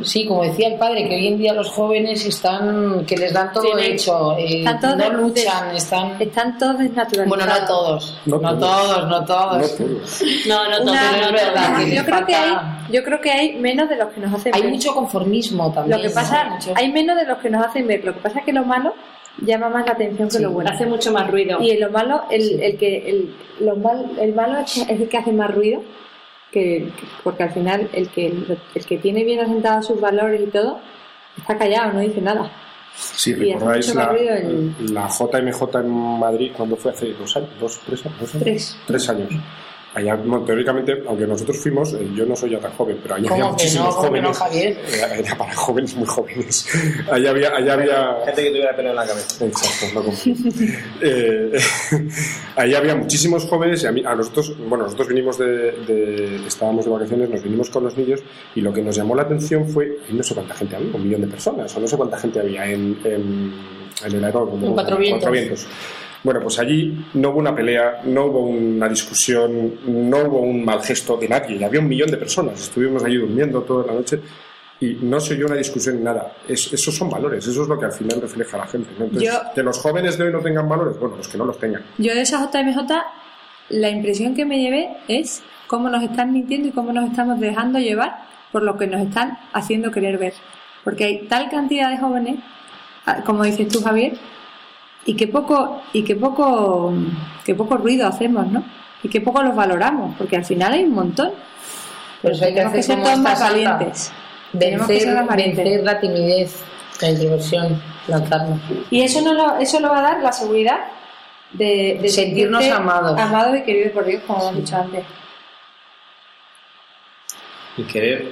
Sí, 0.03 0.25
como 0.25 0.43
decía 0.43 0.69
el 0.69 0.75
padre, 0.79 1.09
que 1.09 1.15
hoy 1.15 1.27
en 1.27 1.37
día 1.37 1.53
los 1.53 1.69
jóvenes 1.69 2.25
están, 2.25 3.05
que 3.05 3.17
les 3.17 3.33
dan 3.33 3.51
todo 3.51 3.63
Tienen- 3.65 3.91
hecho, 3.93 4.37
eh, 4.37 4.59
Están 4.59 4.79
todos 4.79 4.97
no 4.97 5.09
luchan, 5.21 5.75
están... 5.75 6.21
Están 6.21 6.57
todos 6.57 6.79
desnaturalizados. 6.79 7.27
Bueno, 7.27 7.45
no 7.45 7.67
todos, 7.67 8.21
No 8.25 8.37
no, 8.39 8.57
todos. 8.57 8.59
todos, 8.87 9.07
no 9.09 9.25
todos. 9.25 9.79
No 9.79 9.85
todos. 9.85 10.23
No, 10.47 10.69
no, 10.69 10.83
Una- 10.91 11.11
no, 11.11 11.11
pero 11.11 11.25
es 11.25 11.31
no, 11.31 11.31
verdad 11.53 11.69
no. 11.71 11.77
que 11.79 11.85
les 11.85 11.95
yo 11.97 12.05
creo 12.05 12.25
que 12.25 12.35
hay, 12.35 12.53
yo 12.91 13.03
creo 13.03 13.21
que 13.21 13.31
hay 13.31 13.53
menos 13.59 13.89
de 13.89 13.95
los 13.97 14.07
que 14.13 14.21
nos 14.21 14.33
hacen 14.33 14.55
Hay 14.55 14.61
ver. 14.61 14.71
mucho 14.71 14.93
conformismo 14.93 15.71
también. 15.73 15.97
Lo 16.01 16.07
que 16.07 16.13
pasa, 16.13 16.57
hay 16.75 16.91
menos 16.91 17.17
de 17.17 17.25
los 17.25 17.37
que 17.39 17.49
nos 17.49 17.65
hacen 17.65 17.85
ver. 17.85 18.05
Lo 18.05 18.13
que 18.13 18.19
pasa 18.21 18.39
es 18.39 18.45
que 18.45 18.53
lo 18.53 18.63
malo 18.63 18.93
llama 19.41 19.67
más 19.67 19.85
la 19.85 19.91
atención 19.93 20.29
que 20.29 20.37
Sí, 20.37 20.43
lo 20.43 20.51
bueno. 20.51 20.69
Hace 20.71 20.85
mucho 20.85 21.11
más 21.11 21.29
ruido. 21.29 21.61
Y 21.61 21.71
en 21.71 21.81
lo 21.81 21.89
malo, 21.91 22.23
el, 22.29 22.61
el 22.63 22.77
que 22.77 23.09
el, 23.09 23.35
lo 23.59 23.75
mal, 23.75 24.11
el 24.19 24.33
malo 24.33 24.59
es 24.59 24.77
el 24.87 25.09
que 25.09 25.17
hace 25.17 25.33
más 25.33 25.53
ruido, 25.53 25.81
que, 26.53 26.89
que- 26.95 27.07
porque 27.23 27.43
al 27.43 27.51
final 27.51 27.89
el 27.93 28.07
que 28.09 28.27
el 28.27 28.85
que 28.85 28.97
tiene 28.99 29.23
bien 29.25 29.39
asentados 29.41 29.87
sus 29.87 29.99
valores 29.99 30.41
y 30.41 30.45
todo 30.47 30.79
está 31.37 31.57
callado, 31.57 31.93
no 31.93 31.99
dice 31.99 32.21
nada. 32.21 32.49
Hace 32.95 33.33
recordáis 33.55 33.95
la, 33.95 34.03
el- 34.37 34.93
la 34.93 35.07
JMJ 35.09 35.79
en 35.81 35.89
Madrid 36.19 36.51
cuando 36.55 36.75
fue 36.77 36.91
hace 36.91 37.11
dos 37.13 37.35
años, 37.35 37.49
dos, 37.59 37.79
tres, 37.85 38.05
años, 38.05 38.19
dos 38.19 38.29
años? 38.35 38.43
Tres. 38.43 38.77
Tres 38.85 39.09
años. 39.09 39.29
Allá, 39.95 40.15
no, 40.15 40.43
teóricamente, 40.43 41.03
aunque 41.07 41.27
nosotros 41.27 41.55
fuimos, 41.57 41.93
eh, 41.93 42.09
yo 42.15 42.25
no 42.25 42.35
soy 42.35 42.49
ya 42.51 42.59
tan 42.59 42.71
joven, 42.73 42.97
pero 43.03 43.13
allá 43.13 43.29
¿Cómo 43.29 43.33
había 43.35 43.45
no? 43.45 43.51
muchísimos 43.51 43.95
¿Cómo 43.95 44.11
que 44.11 44.21
no, 44.21 44.33
jóvenes. 44.33 44.77
Javier? 44.79 45.19
Era 45.19 45.37
para 45.37 45.53
jóvenes 45.55 45.95
muy 45.95 46.07
jóvenes. 46.07 46.67
Allá 47.11 47.29
había, 47.29 47.55
allá 47.55 47.73
había 47.73 48.15
Gente 48.25 48.43
que 48.43 48.49
tuviera 48.49 48.75
pelo 48.75 48.89
en 48.89 48.95
la 48.95 49.05
cabeza. 49.05 49.45
Exacto, 49.45 49.85
no 49.93 50.03
como- 50.03 50.17
Eh, 51.01 51.51
ahí 52.55 52.73
había 52.73 52.95
muchísimos 52.95 53.45
jóvenes 53.45 53.83
y 53.83 53.87
a, 53.87 53.91
mí, 53.91 54.03
a 54.05 54.15
nosotros, 54.15 54.55
bueno, 54.67 54.85
nosotros 54.85 55.07
vinimos 55.09 55.37
de, 55.37 55.45
de- 55.47 56.47
estábamos 56.47 56.85
de 56.85 56.91
vacaciones, 56.91 57.29
nos 57.29 57.43
vinimos 57.43 57.69
con 57.69 57.83
los 57.83 57.95
niños 57.97 58.21
y 58.55 58.61
lo 58.61 58.73
que 58.73 58.81
nos 58.81 58.95
llamó 58.95 59.15
la 59.15 59.21
atención 59.23 59.67
fue, 59.67 59.99
no 60.11 60.23
sé 60.23 60.33
cuánta 60.33 60.55
gente 60.55 60.75
había, 60.75 60.95
un 60.95 61.03
millón 61.03 61.21
de 61.21 61.27
personas, 61.27 61.75
o 61.75 61.79
no 61.79 61.87
sé 61.87 61.97
cuánta 61.97 62.17
gente 62.17 62.39
había 62.39 62.65
en, 62.65 62.97
en, 63.03 63.53
en 64.05 64.11
el 64.15 64.23
aeródromo. 64.23 64.65
En 64.67 64.73
Cuatro 64.73 64.97
Vientos. 64.97 65.31
Vientos. 65.31 65.67
Bueno, 66.23 66.39
pues 66.41 66.57
allí 66.59 67.05
no 67.15 67.29
hubo 67.31 67.39
una 67.39 67.53
pelea, 67.53 68.01
no 68.05 68.25
hubo 68.25 68.39
una 68.47 68.87
discusión, 68.87 69.73
no 69.85 70.17
hubo 70.19 70.39
un 70.39 70.63
mal 70.63 70.81
gesto 70.81 71.17
de 71.17 71.27
nadie, 71.27 71.57
y 71.57 71.63
había 71.63 71.81
un 71.81 71.87
millón 71.87 72.09
de 72.11 72.17
personas, 72.17 72.61
estuvimos 72.61 73.03
allí 73.03 73.17
durmiendo 73.17 73.61
toda 73.63 73.87
la 73.87 73.93
noche 73.93 74.19
y 74.79 74.97
no 75.01 75.19
se 75.19 75.33
oyó 75.33 75.47
una 75.47 75.55
discusión 75.55 75.97
ni 75.97 76.03
nada. 76.03 76.33
Es- 76.47 76.71
esos 76.71 76.95
son 76.95 77.09
valores, 77.09 77.45
eso 77.45 77.63
es 77.63 77.67
lo 77.67 77.77
que 77.77 77.85
al 77.85 77.91
final 77.91 78.21
refleja 78.21 78.57
la 78.57 78.67
gente. 78.67 78.89
¿no? 78.97 79.05
Entonces, 79.05 79.31
Yo- 79.31 79.39
que 79.53 79.63
los 79.63 79.77
jóvenes 79.79 80.17
de 80.17 80.25
hoy 80.25 80.31
no 80.31 80.39
tengan 80.39 80.67
valores, 80.69 80.97
bueno, 80.99 81.17
los 81.17 81.27
que 81.27 81.37
no 81.37 81.45
los 81.45 81.59
tengan. 81.59 81.83
Yo 81.97 82.13
de 82.13 82.21
esa 82.21 82.39
JMJ, 82.39 83.03
la 83.69 83.89
impresión 83.89 84.33
que 84.33 84.45
me 84.45 84.61
llevé 84.61 84.95
es 85.09 85.41
cómo 85.67 85.89
nos 85.89 86.03
están 86.03 86.31
mintiendo 86.33 86.69
y 86.69 86.71
cómo 86.71 86.93
nos 86.93 87.09
estamos 87.09 87.39
dejando 87.39 87.79
llevar 87.79 88.25
por 88.51 88.63
lo 88.63 88.77
que 88.77 88.87
nos 88.87 89.01
están 89.01 89.37
haciendo 89.53 89.91
querer 89.91 90.17
ver. 90.17 90.33
Porque 90.85 91.03
hay 91.05 91.27
tal 91.27 91.49
cantidad 91.49 91.89
de 91.89 91.97
jóvenes, 91.97 92.35
ah, 93.05 93.23
como 93.25 93.43
dices 93.43 93.67
tú, 93.69 93.81
Javier, 93.81 94.13
y 95.05 95.15
que 95.15 95.27
poco, 95.27 95.81
y 95.93 96.03
que 96.03 96.15
poco, 96.15 96.93
que 97.45 97.55
poco 97.55 97.77
ruido 97.77 98.07
hacemos, 98.07 98.47
¿no? 98.47 98.63
Y 99.01 99.09
que 99.09 99.21
poco 99.21 99.43
los 99.43 99.55
valoramos, 99.55 100.15
porque 100.17 100.37
al 100.37 100.45
final 100.45 100.73
hay 100.73 100.83
un 100.83 100.93
montón. 100.93 101.31
Por 102.21 102.31
eso 102.31 102.45
hay 102.45 102.51
que 102.53 102.61
Tenemos 102.61 102.79
hacer 102.79 103.05
ser 103.05 103.17
más 103.17 103.39
valientes. 103.39 104.11
Tenemos 104.57 104.87
que 104.87 104.93
Vencer, 104.93 105.09
ser 105.09 105.17
más 105.17 105.27
valientes. 105.27 105.57
vencer 105.65 105.83
la 105.83 105.99
timidez, 105.99 106.55
la 107.01 107.09
introversión, 107.09 107.81
lanzarnos. 108.07 108.59
Y 108.89 109.01
eso 109.01 109.21
no 109.21 109.33
lo, 109.33 109.57
eso 109.57 109.79
lo 109.79 109.89
va 109.89 109.99
a 109.99 110.01
dar 110.03 110.23
la 110.23 110.31
seguridad 110.31 110.79
de, 111.51 111.99
de 112.01 112.09
Sentirnos 112.09 112.65
amados. 112.69 113.19
Amados 113.19 113.57
y 113.57 113.63
queridos 113.63 113.91
por 113.91 114.05
Dios, 114.05 114.21
como 114.25 114.41
hemos 114.41 114.55
dicho 114.55 114.77
antes. 114.77 115.03
y 117.77 117.83
querer 117.83 118.31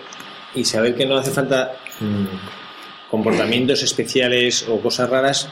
y 0.54 0.64
saber 0.66 0.96
que 0.96 1.06
no 1.06 1.18
hace 1.18 1.32
falta 1.32 1.72
mm, 2.00 3.10
comportamientos 3.10 3.82
especiales 3.84 4.68
o 4.70 4.80
cosas 4.80 5.10
raras 5.10 5.50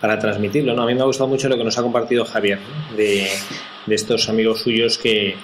para 0.00 0.18
transmitirlo. 0.18 0.74
¿no? 0.74 0.82
A 0.82 0.86
mí 0.86 0.94
me 0.94 1.02
ha 1.02 1.04
gustado 1.04 1.28
mucho 1.28 1.48
lo 1.48 1.56
que 1.56 1.64
nos 1.64 1.76
ha 1.78 1.82
compartido 1.82 2.24
Javier, 2.24 2.58
de, 2.96 3.28
estos 3.88 4.28
amigos 4.28 4.60
suyos 4.60 4.98
que, 4.98 5.36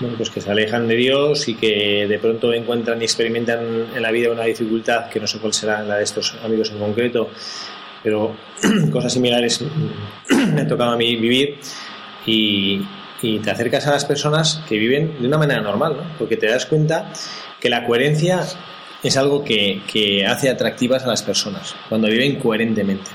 bueno, 0.00 0.16
pues 0.16 0.30
que 0.30 0.40
se 0.40 0.50
alejan 0.50 0.88
de 0.88 0.96
Dios 0.96 1.48
y 1.48 1.54
que 1.54 2.06
de 2.08 2.18
pronto 2.18 2.52
encuentran 2.52 3.00
y 3.02 3.04
experimentan 3.04 3.86
en 3.94 4.02
la 4.02 4.10
vida 4.10 4.30
una 4.30 4.44
dificultad 4.44 5.08
que 5.10 5.20
no 5.20 5.26
sé 5.26 5.38
cuál 5.38 5.52
será 5.52 5.82
la 5.82 5.96
de 5.96 6.04
estos 6.04 6.34
amigos 6.42 6.70
en 6.70 6.78
concreto, 6.78 7.28
pero 8.02 8.34
cosas 8.90 9.12
similares 9.12 9.62
me 10.54 10.62
ha 10.62 10.66
tocado 10.66 10.92
a 10.92 10.96
mí 10.96 11.16
vivir 11.16 11.58
y, 12.26 12.80
te 13.20 13.52
acercas 13.52 13.86
a 13.86 13.92
las 13.92 14.04
personas 14.04 14.64
que 14.68 14.76
viven 14.76 15.20
de 15.20 15.28
una 15.28 15.38
manera 15.38 15.60
normal, 15.60 15.96
¿no? 15.96 16.02
porque 16.18 16.36
te 16.36 16.48
das 16.48 16.66
cuenta 16.66 17.12
que 17.60 17.70
la 17.70 17.86
coherencia 17.86 18.40
es 19.00 19.16
algo 19.16 19.44
que 19.44 20.26
hace 20.26 20.50
atractivas 20.50 21.04
a 21.04 21.06
las 21.06 21.22
personas, 21.22 21.76
cuando 21.88 22.08
viven 22.08 22.40
coherentemente. 22.40 23.12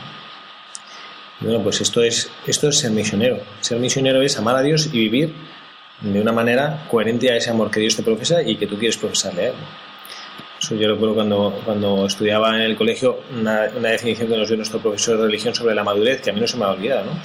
Bueno, 1.39 1.61
pues 1.61 1.81
esto 1.81 2.01
es, 2.01 2.29
esto 2.45 2.69
es 2.69 2.77
ser 2.79 2.91
misionero. 2.91 3.39
Ser 3.61 3.79
misionero 3.79 4.21
es 4.21 4.37
amar 4.37 4.55
a 4.55 4.61
Dios 4.61 4.89
y 4.91 4.99
vivir 4.99 5.33
de 6.01 6.21
una 6.21 6.31
manera 6.31 6.85
coherente 6.89 7.31
a 7.31 7.37
ese 7.37 7.49
amor 7.49 7.71
que 7.71 7.79
Dios 7.79 7.95
te 7.95 8.03
profesa 8.03 8.41
y 8.41 8.55
que 8.55 8.67
tú 8.67 8.77
quieres 8.77 8.97
profesarle 8.97 9.41
a 9.41 9.47
Él. 9.49 9.55
Eso 10.59 10.75
yo 10.75 10.91
recuerdo 10.91 11.13
cuando, 11.13 11.61
cuando 11.63 12.07
estudiaba 12.07 12.55
en 12.55 12.61
el 12.61 12.75
colegio 12.75 13.19
una, 13.39 13.67
una 13.75 13.89
definición 13.89 14.27
que 14.27 14.37
nos 14.37 14.47
dio 14.47 14.57
nuestro 14.57 14.79
profesor 14.79 15.17
de 15.17 15.25
religión 15.25 15.53
sobre 15.53 15.75
la 15.75 15.83
madurez, 15.83 16.21
que 16.21 16.31
a 16.31 16.33
mí 16.33 16.39
no 16.39 16.47
se 16.47 16.57
me 16.57 16.65
ha 16.65 16.69
olvidado, 16.69 17.05
¿no? 17.05 17.21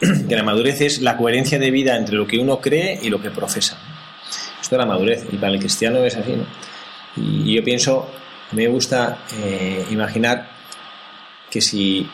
que 0.28 0.34
la 0.34 0.42
madurez 0.42 0.80
es 0.80 1.02
la 1.02 1.16
coherencia 1.16 1.58
de 1.58 1.70
vida 1.70 1.96
entre 1.96 2.16
lo 2.16 2.26
que 2.26 2.38
uno 2.38 2.58
cree 2.58 2.98
y 3.02 3.10
lo 3.10 3.20
que 3.20 3.30
profesa. 3.30 3.78
Esto 4.60 4.76
es 4.76 4.78
la 4.78 4.86
madurez, 4.86 5.26
y 5.30 5.36
para 5.36 5.52
el 5.52 5.58
cristiano 5.58 5.98
es 5.98 6.16
así, 6.16 6.32
¿no? 6.32 6.46
Y 7.16 7.54
yo 7.54 7.62
pienso, 7.62 8.08
me 8.52 8.66
gusta 8.68 9.18
eh, 9.42 9.84
imaginar 9.90 10.48
que 11.50 11.60
si, 11.60 12.08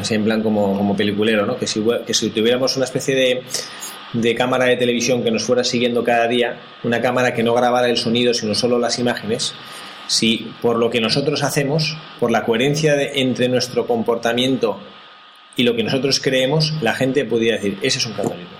así 0.00 0.14
en 0.14 0.24
plan 0.24 0.42
como, 0.42 0.76
como 0.76 0.96
peliculero, 0.96 1.46
¿no? 1.46 1.56
que, 1.56 1.66
si, 1.66 1.82
que 2.06 2.12
si 2.14 2.30
tuviéramos 2.30 2.76
una 2.76 2.84
especie 2.84 3.14
de, 3.14 3.42
de 4.12 4.34
cámara 4.34 4.66
de 4.66 4.76
televisión 4.76 5.22
que 5.24 5.30
nos 5.30 5.44
fuera 5.44 5.64
siguiendo 5.64 6.04
cada 6.04 6.28
día, 6.28 6.58
una 6.84 7.00
cámara 7.00 7.32
que 7.34 7.42
no 7.42 7.54
grabara 7.54 7.88
el 7.88 7.96
sonido 7.96 8.34
sino 8.34 8.54
solo 8.54 8.78
las 8.78 8.98
imágenes, 8.98 9.54
si 10.08 10.52
por 10.62 10.76
lo 10.76 10.90
que 10.90 11.00
nosotros 11.00 11.42
hacemos, 11.42 11.96
por 12.20 12.30
la 12.30 12.44
coherencia 12.44 12.94
de- 12.96 13.20
entre 13.20 13.48
nuestro 13.48 13.86
comportamiento 13.86 14.78
y 15.56 15.62
lo 15.62 15.74
que 15.74 15.82
nosotros 15.82 16.20
creemos, 16.20 16.74
la 16.82 16.92
gente 16.94 17.24
pudiera 17.24 17.56
decir, 17.56 17.78
ese 17.82 17.98
es 17.98 18.06
un 18.06 18.12
católico, 18.12 18.50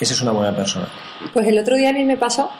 esa 0.00 0.14
es 0.14 0.20
una 0.20 0.32
buena 0.32 0.54
persona. 0.54 0.88
Pues 1.32 1.46
el 1.46 1.58
otro 1.58 1.76
día 1.76 1.90
a 1.90 1.92
mí 1.92 2.04
me 2.04 2.16
pasó 2.16 2.50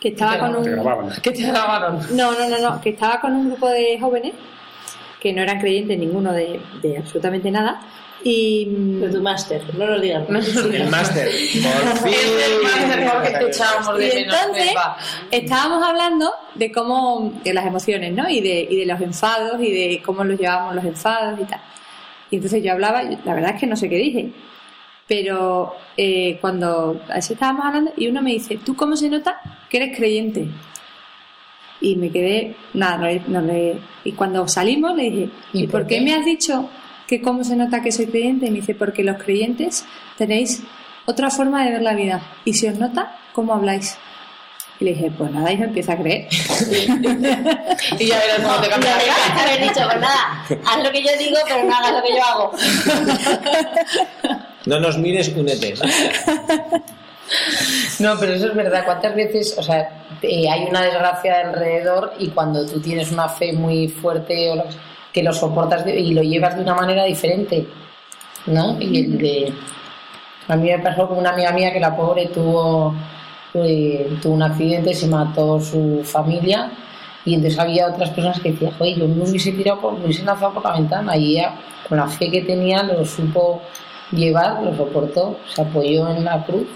que 0.00 0.08
estaba 0.08 0.38
con 0.38 0.56
un... 0.56 0.64
Te 0.64 0.70
grababan. 0.70 1.10
¿Qué 1.22 1.30
te 1.30 1.42
grabaron? 1.42 2.00
No, 2.16 2.32
no, 2.32 2.48
no, 2.48 2.58
no, 2.58 2.80
que 2.80 2.88
estaba 2.90 3.20
con 3.20 3.32
un 3.36 3.48
grupo 3.50 3.68
de 3.68 3.98
jóvenes 4.00 4.32
que 5.20 5.32
no 5.32 5.42
eran 5.42 5.60
creyentes 5.60 5.98
ninguno 5.98 6.32
de, 6.32 6.60
de 6.82 6.98
absolutamente 6.98 7.50
nada 7.50 7.80
y... 8.22 8.66
De 9.00 9.08
tu 9.08 9.22
máster, 9.22 9.62
no 9.74 9.86
lo 9.86 10.00
digas. 10.00 10.28
El 10.28 10.90
máster, 10.90 11.26
por 11.26 11.98
fin. 12.02 12.12
Es 12.12 12.48
el 12.48 12.62
máster 12.62 13.10
porque 13.12 13.30
te 13.30 13.46
echábamos 13.46 14.00
Y 14.00 14.04
de 14.04 14.20
entonces 14.20 14.74
estábamos 15.30 15.82
hablando 15.82 16.30
de 16.54 16.70
cómo, 16.70 17.32
de 17.42 17.54
las 17.54 17.66
emociones, 17.66 18.12
¿no? 18.12 18.28
Y 18.28 18.40
de, 18.40 18.66
y 18.70 18.76
de 18.76 18.86
los 18.86 19.00
enfados 19.00 19.60
y 19.60 19.72
de 19.72 20.02
cómo 20.02 20.24
los 20.24 20.38
llevábamos 20.38 20.74
los 20.74 20.84
enfados 20.84 21.40
y 21.40 21.44
tal. 21.44 21.60
Y 22.30 22.36
entonces 22.36 22.62
yo 22.62 22.72
hablaba, 22.72 23.02
la 23.02 23.34
verdad 23.34 23.54
es 23.54 23.60
que 23.60 23.66
no 23.66 23.76
sé 23.76 23.88
qué 23.88 23.96
dije, 23.96 24.30
pero 25.08 25.74
eh, 25.96 26.38
cuando 26.40 27.00
así 27.08 27.32
estábamos 27.32 27.64
hablando 27.64 27.92
y 27.96 28.06
uno 28.08 28.22
me 28.22 28.30
dice, 28.30 28.58
¿tú 28.64 28.76
cómo 28.76 28.96
se 28.96 29.08
nota 29.08 29.40
que 29.68 29.78
eres 29.78 29.96
creyente? 29.96 30.46
Y 31.80 31.96
me 31.96 32.10
quedé, 32.10 32.54
nada, 32.74 32.96
no 32.98 33.06
le- 33.06 33.22
no 33.28 33.40
le- 33.40 33.78
y 34.04 34.12
cuando 34.12 34.46
salimos 34.48 34.94
le 34.96 35.02
dije, 35.10 35.28
¿Y 35.52 35.64
¿y, 35.64 35.66
por 35.66 35.86
qué 35.86 35.96
qué? 35.96 36.00
me 36.02 36.14
has 36.14 36.24
dicho 36.24 36.68
que 37.06 37.20
cómo 37.22 37.42
se 37.44 37.56
nota 37.56 37.80
que 37.82 37.90
soy 37.92 38.06
creyente? 38.06 38.46
Y 38.46 38.50
me 38.50 38.56
dice, 38.60 38.74
porque 38.74 39.02
los 39.02 39.16
creyentes 39.22 39.84
tenéis 40.18 40.62
otra 41.06 41.30
forma 41.30 41.64
de 41.64 41.72
ver 41.72 41.82
la 41.82 41.94
vida. 41.94 42.20
Y 42.44 42.52
si 42.54 42.68
os 42.68 42.78
nota, 42.78 43.16
¿cómo 43.32 43.54
habláis? 43.54 43.96
Y 44.78 44.84
le 44.84 44.92
dije, 44.94 45.10
pues 45.16 45.30
nada, 45.30 45.52
y 45.52 45.58
me 45.58 45.64
empieza 45.66 45.92
a 45.94 45.98
creer. 45.98 46.26
Y 47.98 48.06
ya 48.06 48.18
verás 48.18 48.40
cómo 48.42 48.60
te 48.60 48.68
cambia 48.70 48.96
la 48.96 49.42
haber 49.42 49.60
dicho, 49.62 49.80
pues 49.86 50.00
nada, 50.00 50.44
haz 50.66 50.84
lo 50.84 50.90
que 50.90 51.02
yo 51.02 51.10
digo, 51.18 51.36
pero 51.46 51.64
no 51.64 51.74
hagas 51.74 51.92
lo 51.92 52.02
que 52.02 52.14
yo 52.14 52.24
hago. 52.24 52.52
No 54.66 54.78
nos 54.78 54.98
mires, 54.98 55.28
únete. 55.34 55.72
No, 58.00 58.14
pero 58.18 58.32
eso 58.32 58.46
es 58.48 58.54
verdad. 58.54 58.84
¿Cuántas 58.84 59.14
veces, 59.14 59.54
o 59.58 59.62
sea, 59.62 60.04
eh, 60.22 60.48
hay 60.48 60.64
una 60.68 60.82
desgracia 60.82 61.40
alrededor 61.40 62.14
y 62.18 62.28
cuando 62.28 62.64
tú 62.66 62.80
tienes 62.80 63.12
una 63.12 63.28
fe 63.28 63.52
muy 63.52 63.88
fuerte 63.88 64.50
o 64.50 64.56
lo 64.56 64.64
que, 65.12 65.22
lo 65.22 65.32
soportas 65.32 65.84
de- 65.84 65.98
y 65.98 66.12
lo 66.14 66.22
llevas 66.22 66.56
de 66.56 66.62
una 66.62 66.74
manera 66.74 67.04
diferente, 67.04 67.66
¿no? 68.46 68.76
Y 68.80 69.04
el 69.04 69.18
de, 69.18 69.52
a 70.48 70.56
mí 70.56 70.70
me 70.70 70.78
pasó 70.78 71.08
con 71.08 71.18
una 71.18 71.30
amiga 71.30 71.52
mía 71.52 71.72
que 71.72 71.80
la 71.80 71.96
pobre 71.96 72.26
tuvo, 72.26 72.94
eh, 73.54 74.16
tuvo 74.22 74.34
un 74.34 74.42
accidente, 74.42 74.94
se 74.94 75.06
mató 75.06 75.60
su 75.60 76.02
familia 76.04 76.70
y 77.24 77.34
entonces 77.34 77.58
había 77.58 77.88
otras 77.88 78.10
personas 78.10 78.40
que 78.40 78.52
decían, 78.52 78.72
oye, 78.78 78.94
yo 78.96 79.06
me 79.08 79.28
hubiese 79.28 79.52
tirado, 79.52 79.80
por, 79.80 79.98
me 79.98 80.04
hubiese 80.06 80.22
lanzado 80.24 80.54
por 80.54 80.64
la 80.64 80.72
ventana 80.72 81.16
y 81.16 81.32
ella, 81.38 81.54
con 81.88 81.98
la 81.98 82.06
fe 82.08 82.30
que 82.30 82.42
tenía, 82.42 82.82
lo 82.82 83.04
supo 83.04 83.60
llevar, 84.12 84.62
lo 84.62 84.74
soportó, 84.76 85.38
se 85.54 85.62
apoyó 85.62 86.08
en 86.08 86.24
la 86.24 86.44
cruz 86.44 86.66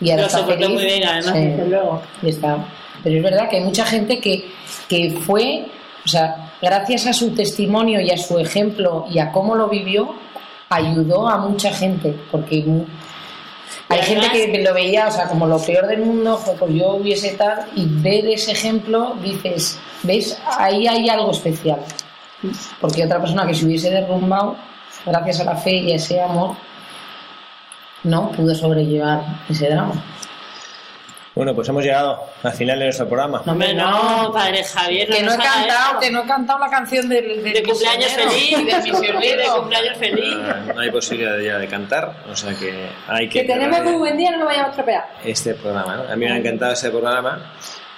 y 0.00 0.10
ahora 0.10 0.22
Lo 0.22 0.26
está 0.28 0.38
soportó 0.38 0.60
feliz. 0.60 0.74
muy 0.74 0.84
bien, 0.84 1.04
además, 1.08 1.34
Sí. 1.34 1.40
desde 1.46 1.66
luego. 1.68 2.02
Y 2.22 2.28
está. 2.28 2.58
Pero 3.02 3.16
es 3.16 3.22
verdad 3.22 3.48
que 3.48 3.56
hay 3.56 3.64
mucha 3.64 3.84
gente 3.84 4.20
que, 4.20 4.44
que 4.88 5.10
fue, 5.26 5.66
o 6.04 6.08
sea, 6.08 6.50
gracias 6.60 7.06
a 7.06 7.12
su 7.12 7.30
testimonio 7.34 8.00
y 8.00 8.10
a 8.10 8.16
su 8.18 8.38
ejemplo 8.38 9.06
y 9.10 9.18
a 9.18 9.30
cómo 9.32 9.54
lo 9.54 9.68
vivió, 9.68 10.14
ayudó 10.68 11.28
a 11.28 11.38
mucha 11.38 11.70
gente. 11.72 12.14
Porque 12.30 12.56
hay 13.88 14.00
además- 14.00 14.28
gente 14.30 14.52
que 14.52 14.62
lo 14.64 14.74
veía, 14.74 15.06
o 15.08 15.10
sea, 15.12 15.28
como 15.28 15.46
lo 15.46 15.58
peor 15.60 15.86
del 15.86 16.00
mundo, 16.00 16.40
pues 16.58 16.74
yo 16.74 16.94
hubiese 16.96 17.32
tal, 17.34 17.66
y 17.76 17.86
ver 17.86 18.26
ese 18.26 18.52
ejemplo, 18.52 19.14
dices, 19.22 19.78
¿ves? 20.02 20.40
Ahí 20.58 20.86
hay 20.88 21.08
algo 21.08 21.30
especial. 21.30 21.80
Porque 22.80 23.04
otra 23.04 23.20
persona 23.20 23.46
que 23.46 23.54
se 23.54 23.64
hubiese 23.64 23.90
derrumbado, 23.90 24.56
gracias 25.04 25.40
a 25.40 25.44
la 25.44 25.56
fe 25.56 25.74
y 25.76 25.92
a 25.92 25.96
ese 25.96 26.20
amor, 26.20 26.56
no 28.06 28.30
pudo 28.32 28.54
sobrellevar 28.54 29.20
ese 29.48 29.68
drama. 29.68 29.94
Bueno, 31.34 31.54
pues 31.54 31.68
hemos 31.68 31.84
llegado 31.84 32.24
al 32.44 32.52
final 32.54 32.78
de 32.78 32.86
nuestro 32.86 33.06
programa. 33.06 33.42
No, 33.44 33.52
Hombre, 33.52 33.74
no, 33.74 34.30
padre 34.32 34.64
Javier, 34.64 35.06
que 35.06 35.22
no 35.22 35.34
he 35.34 35.36
cantado, 35.36 36.00
que 36.00 36.10
no 36.10 36.22
he 36.22 36.26
cantado 36.26 36.58
la 36.60 36.70
canción 36.70 37.06
del, 37.10 37.42
del 37.42 37.52
De 37.52 37.62
cumpleaños 37.62 38.10
feliz, 38.12 38.56
del 38.56 38.82
misionero. 38.82 39.42
de 39.42 39.58
cumpleaños 39.58 39.98
feliz. 39.98 40.34
Ah, 40.48 40.72
No 40.74 40.80
hay 40.80 40.90
posibilidad 40.90 41.38
ya 41.38 41.58
de 41.58 41.68
cantar, 41.68 42.10
o 42.32 42.34
sea 42.34 42.54
que 42.54 42.88
hay 43.06 43.28
que... 43.28 43.42
Que 43.42 43.52
tenemos 43.52 43.82
muy 43.84 43.96
buen 43.96 44.16
día, 44.16 44.30
no 44.30 44.38
lo 44.38 44.44
vayamos 44.46 44.68
a 44.68 44.70
estropear. 44.70 45.04
Este 45.26 45.52
programa, 45.52 45.96
¿no? 45.96 46.02
A 46.04 46.16
mí 46.16 46.24
me 46.24 46.32
ha 46.32 46.38
encantado 46.38 46.72
este 46.72 46.88
programa, 46.88 47.52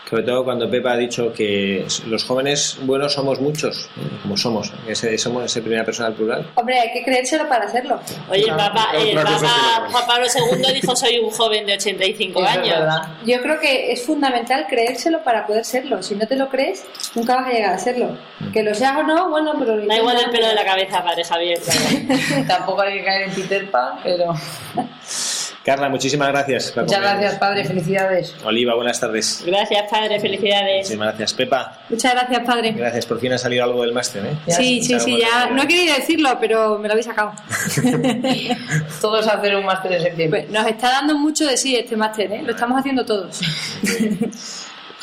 sobre 0.09 0.23
todo 0.23 0.45
cuando 0.45 0.71
Pepa 0.71 0.93
ha 0.93 0.97
dicho 0.97 1.33
que 1.33 1.87
los 2.07 2.25
jóvenes 2.25 2.79
buenos 2.83 3.13
somos 3.13 3.41
muchos, 3.41 3.91
¿eh? 3.97 4.19
como 4.23 4.37
somos, 4.37 4.73
ese, 4.87 5.19
somos 5.19 5.45
esa 5.45 5.61
primera 5.61 5.85
persona 5.85 6.09
al 6.09 6.15
plural. 6.15 6.47
Hombre, 6.55 6.81
hay 6.81 6.93
que 6.93 7.05
creérselo 7.05 7.49
para 7.49 7.67
hacerlo. 7.67 8.01
Oye, 8.31 8.45
el 8.45 8.57
Papa, 8.57 8.89
el 8.97 9.15
cosa 9.15 9.41
Papa 9.41 9.89
Juan 9.91 10.07
Pablo 10.07 10.27
II 10.35 10.75
dijo 10.75 10.97
soy 10.97 11.19
un 11.19 11.31
joven 11.31 11.67
de 11.67 11.75
85 11.75 12.41
Eso 12.41 12.49
es 12.49 12.57
años. 12.57 13.07
Yo 13.27 13.43
creo 13.43 13.61
que 13.61 13.93
es 13.93 14.03
fundamental 14.03 14.67
creérselo 14.69 15.23
para 15.23 15.47
poder 15.47 15.65
serlo. 15.65 16.03
Si 16.03 16.15
no 16.15 16.27
te 16.27 16.37
lo 16.37 16.49
crees, 16.49 16.85
nunca 17.15 17.37
vas 17.37 17.49
a 17.49 17.53
llegar 17.53 17.75
a 17.75 17.79
serlo. 17.79 18.17
Que 18.53 18.63
lo 18.63 18.75
seas 18.75 18.97
o 18.97 19.03
no, 19.03 19.29
bueno, 19.29 19.55
pero... 19.59 19.77
lo 19.77 19.87
Da 19.87 19.97
igual 19.97 20.19
el 20.19 20.31
pelo 20.31 20.49
de 20.49 20.55
la 20.55 20.65
cabeza, 20.65 21.03
padre 21.05 21.25
Javier. 21.25 21.59
Tampoco 22.47 22.83
hay 22.83 22.99
que 22.99 23.05
caer 23.05 23.29
en 23.29 23.35
Peter 23.35 23.71
Pan, 23.71 23.99
pero... 24.03 24.35
Carla, 25.69 25.91
muchísimas 25.91 26.29
gracias. 26.29 26.73
Muchas 26.75 26.99
gracias, 26.99 27.35
padre. 27.35 27.63
Felicidades. 27.63 28.35
Oliva, 28.43 28.75
buenas 28.75 28.99
tardes. 28.99 29.43
Gracias, 29.45 29.85
padre, 29.91 30.19
felicidades. 30.19 30.79
Muchísimas 30.79 31.09
gracias. 31.09 31.35
Pepa, 31.35 31.79
Muchas 31.91 32.15
gracias, 32.15 32.41
padre. 32.47 32.73
gracias. 32.73 33.05
Por 33.05 33.21
fin 33.21 33.35
ha 33.35 33.39
salido 33.39 33.65
algo 33.65 33.83
del 33.83 33.93
máster, 33.93 34.25
¿eh? 34.25 34.31
Sí, 34.47 34.83
sí, 34.83 34.99
sí, 34.99 35.19
ya. 35.21 35.51
No 35.51 35.65
he 35.65 35.69
querido 35.69 35.95
decirlo, 35.95 36.39
pero 36.41 36.79
me 36.79 36.89
lo 36.89 36.93
habéis 36.93 37.05
sacado. 37.05 37.33
Todos 39.03 39.29
hacer 39.29 39.57
un 39.57 39.67
máster 39.67 39.93
en 39.93 40.03
septiembre. 40.05 40.47
Pues 40.49 40.53
nos 40.59 40.67
está 40.67 40.89
dando 40.89 41.19
mucho 41.19 41.45
de 41.47 41.59
sí 41.59 41.77
este 41.77 41.99
máster, 41.99 42.33
¿eh? 42.33 42.43
Lo 42.43 42.53
estamos 42.53 42.81
haciendo 42.81 43.05
todos. 43.05 43.39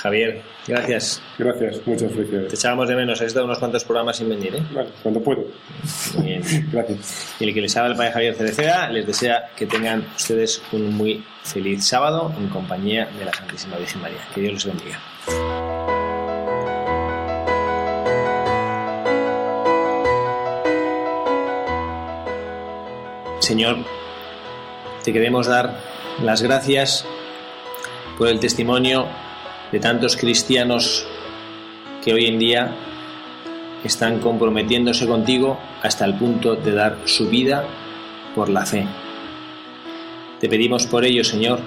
Javier, 0.05 0.39
gracias. 0.67 1.19
Gracias, 1.39 1.81
muchas 1.87 2.09
Te 2.09 2.15
felicidades. 2.15 2.53
echábamos 2.53 2.87
de 2.87 2.95
menos. 2.95 3.19
Has 3.21 3.25
estado 3.25 3.45
unos 3.45 3.57
cuantos 3.57 3.83
programas 3.83 4.17
sin 4.17 4.29
venir, 4.29 4.53
¿eh? 4.55 4.61
Vale, 4.71 4.89
cuando 5.01 5.19
puedo. 5.19 5.45
Muy 6.13 6.27
bien. 6.27 6.43
Gracias. 6.71 7.35
Y 7.39 7.45
el 7.45 7.53
que 7.55 7.61
les 7.61 7.75
habla 7.75 7.89
el 7.93 7.97
padre 7.97 8.11
Javier 8.11 8.35
Cereceda 8.35 8.87
les 8.91 9.07
desea 9.07 9.49
que 9.57 9.65
tengan 9.65 10.05
ustedes 10.15 10.61
un 10.73 10.93
muy 10.93 11.23
feliz 11.41 11.87
sábado 11.87 12.31
en 12.37 12.49
compañía 12.49 13.09
de 13.17 13.25
la 13.25 13.33
Santísima 13.33 13.77
Virgen 13.77 13.99
María. 14.03 14.19
Que 14.35 14.41
Dios 14.41 14.53
les 14.53 14.65
bendiga. 14.67 14.99
Señor, 23.39 23.77
te 25.03 25.11
queremos 25.11 25.47
dar 25.47 25.79
las 26.21 26.43
gracias 26.43 27.07
por 28.19 28.27
el 28.27 28.39
testimonio 28.39 29.07
de 29.75 29.81
tantos 29.81 30.15
cristianos 30.15 31.05
que 32.01 32.13
hoy 32.13 32.27
en 32.27 32.39
día 32.39 32.73
están 33.83 34.21
comprometiéndose 34.21 35.05
contigo 35.05 35.59
hasta 35.81 36.05
el 36.05 36.13
punto 36.13 36.55
de 36.55 36.71
dar 36.71 36.99
su 37.03 37.27
vida 37.27 37.67
por 38.35 38.47
la 38.47 38.65
fe. 38.65 38.87
Te 40.39 40.47
pedimos 40.47 40.87
por 40.87 41.03
ello, 41.03 41.25
Señor, 41.25 41.59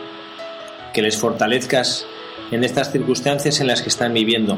que 0.94 1.02
les 1.02 1.18
fortalezcas 1.18 2.06
en 2.50 2.64
estas 2.64 2.92
circunstancias 2.92 3.60
en 3.60 3.66
las 3.66 3.82
que 3.82 3.90
están 3.90 4.14
viviendo 4.14 4.56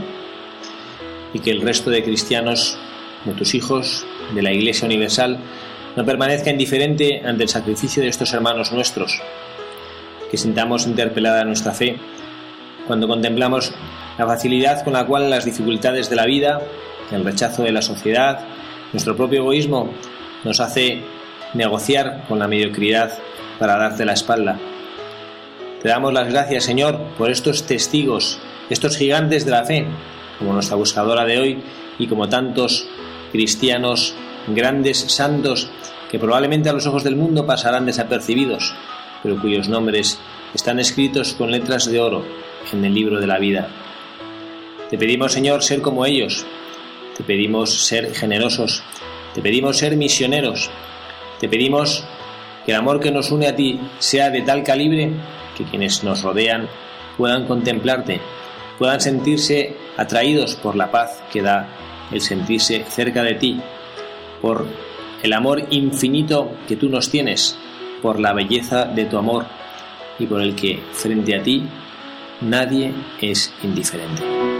y 1.35 1.41
que 1.41 1.51
el 1.51 1.61
resto 1.61 1.91
de 1.91 2.05
cristianos, 2.05 2.79
de 3.25 3.33
tus 3.33 3.57
hijos, 3.57 4.07
de 4.33 4.43
la 4.43 4.53
Iglesia 4.53 4.87
Universal, 4.87 5.41
no 5.97 6.05
permanezca 6.05 6.51
indiferente 6.51 7.21
ante 7.25 7.43
el 7.43 7.49
sacrificio 7.49 8.01
de 8.01 8.11
estos 8.11 8.33
hermanos 8.33 8.71
nuestros, 8.71 9.21
que 10.31 10.37
sintamos 10.37 10.87
interpelada 10.87 11.43
nuestra 11.43 11.73
fe 11.73 11.99
cuando 12.91 13.07
contemplamos 13.07 13.72
la 14.18 14.26
facilidad 14.26 14.82
con 14.82 14.95
la 14.95 15.07
cual 15.07 15.30
las 15.30 15.45
dificultades 15.45 16.11
de 16.11 16.16
la 16.16 16.26
vida, 16.26 16.61
el 17.12 17.24
rechazo 17.24 17.62
de 17.62 17.70
la 17.70 17.82
sociedad, 17.82 18.41
nuestro 18.93 19.14
propio 19.14 19.43
egoísmo 19.43 19.93
nos 20.43 20.59
hace 20.59 21.01
negociar 21.55 22.24
con 22.26 22.41
la 22.41 22.49
mediocridad 22.49 23.16
para 23.61 23.76
darte 23.76 24.05
la 24.05 24.14
espalda. 24.14 24.59
Te 25.80 25.88
damos 25.88 26.12
las 26.12 26.32
gracias, 26.32 26.64
Señor, 26.64 26.99
por 27.16 27.30
estos 27.30 27.64
testigos, 27.64 28.41
estos 28.70 28.97
gigantes 28.97 29.45
de 29.45 29.53
la 29.53 29.64
fe, 29.64 29.86
como 30.41 30.53
nuestra 30.53 30.74
buscadora 30.74 31.24
de 31.24 31.38
hoy 31.38 31.62
y 31.97 32.09
como 32.09 32.28
tantos 32.28 32.88
cristianos, 33.30 34.16
grandes 34.49 34.99
santos, 34.99 35.70
que 36.11 36.18
probablemente 36.18 36.68
a 36.68 36.72
los 36.72 36.88
ojos 36.88 37.05
del 37.05 37.14
mundo 37.14 37.47
pasarán 37.47 37.86
desapercibidos, 37.86 38.74
pero 39.22 39.41
cuyos 39.41 39.68
nombres 39.68 40.18
están 40.55 40.80
escritos 40.80 41.34
con 41.34 41.53
letras 41.53 41.86
de 41.86 42.01
oro 42.01 42.50
en 42.73 42.85
el 42.85 42.95
libro 42.95 43.21
de 43.21 43.27
la 43.27 43.39
vida. 43.39 43.69
Te 44.91 44.99
pedimos, 44.99 45.33
Señor, 45.33 45.63
ser 45.63 45.81
como 45.81 46.05
ellos. 46.05 46.45
Te 47.17 47.23
pedimos 47.23 47.73
ser 47.87 48.15
generosos. 48.15 48.83
Te 49.35 49.43
pedimos 49.43 49.79
ser 49.79 49.97
misioneros. 49.97 50.71
Te 51.39 51.49
pedimos 51.49 52.05
que 52.65 52.73
el 52.73 52.79
amor 52.79 53.01
que 53.01 53.11
nos 53.11 53.31
une 53.31 53.47
a 53.47 53.57
ti 53.57 53.81
sea 53.99 54.31
de 54.31 54.43
tal 54.43 54.63
calibre 54.63 55.13
que 55.57 55.65
quienes 55.65 56.03
nos 56.05 56.23
rodean 56.23 56.69
puedan 57.17 57.47
contemplarte, 57.47 58.21
puedan 58.79 59.01
sentirse 59.01 59.77
atraídos 59.97 60.57
por 60.57 60.77
la 60.77 60.91
paz 60.91 61.23
que 61.33 61.43
da 61.43 61.69
el 62.11 62.21
sentirse 62.21 62.85
cerca 62.89 63.23
de 63.23 63.35
ti, 63.35 63.61
por 64.41 64.67
el 65.23 65.33
amor 65.33 65.67
infinito 65.71 66.51
que 66.67 66.77
tú 66.77 66.89
nos 66.89 67.11
tienes, 67.11 67.59
por 68.03 68.19
la 68.19 68.33
belleza 68.33 68.87
de 68.87 69.05
tu 69.05 69.19
amor 69.19 69.47
y 70.19 70.27
por 70.27 70.41
el 70.41 70.55
que 70.55 70.81
frente 70.93 71.37
a 71.37 71.43
ti 71.43 71.69
nadie 72.41 72.95
es 73.20 73.53
indiferente. 73.62 74.60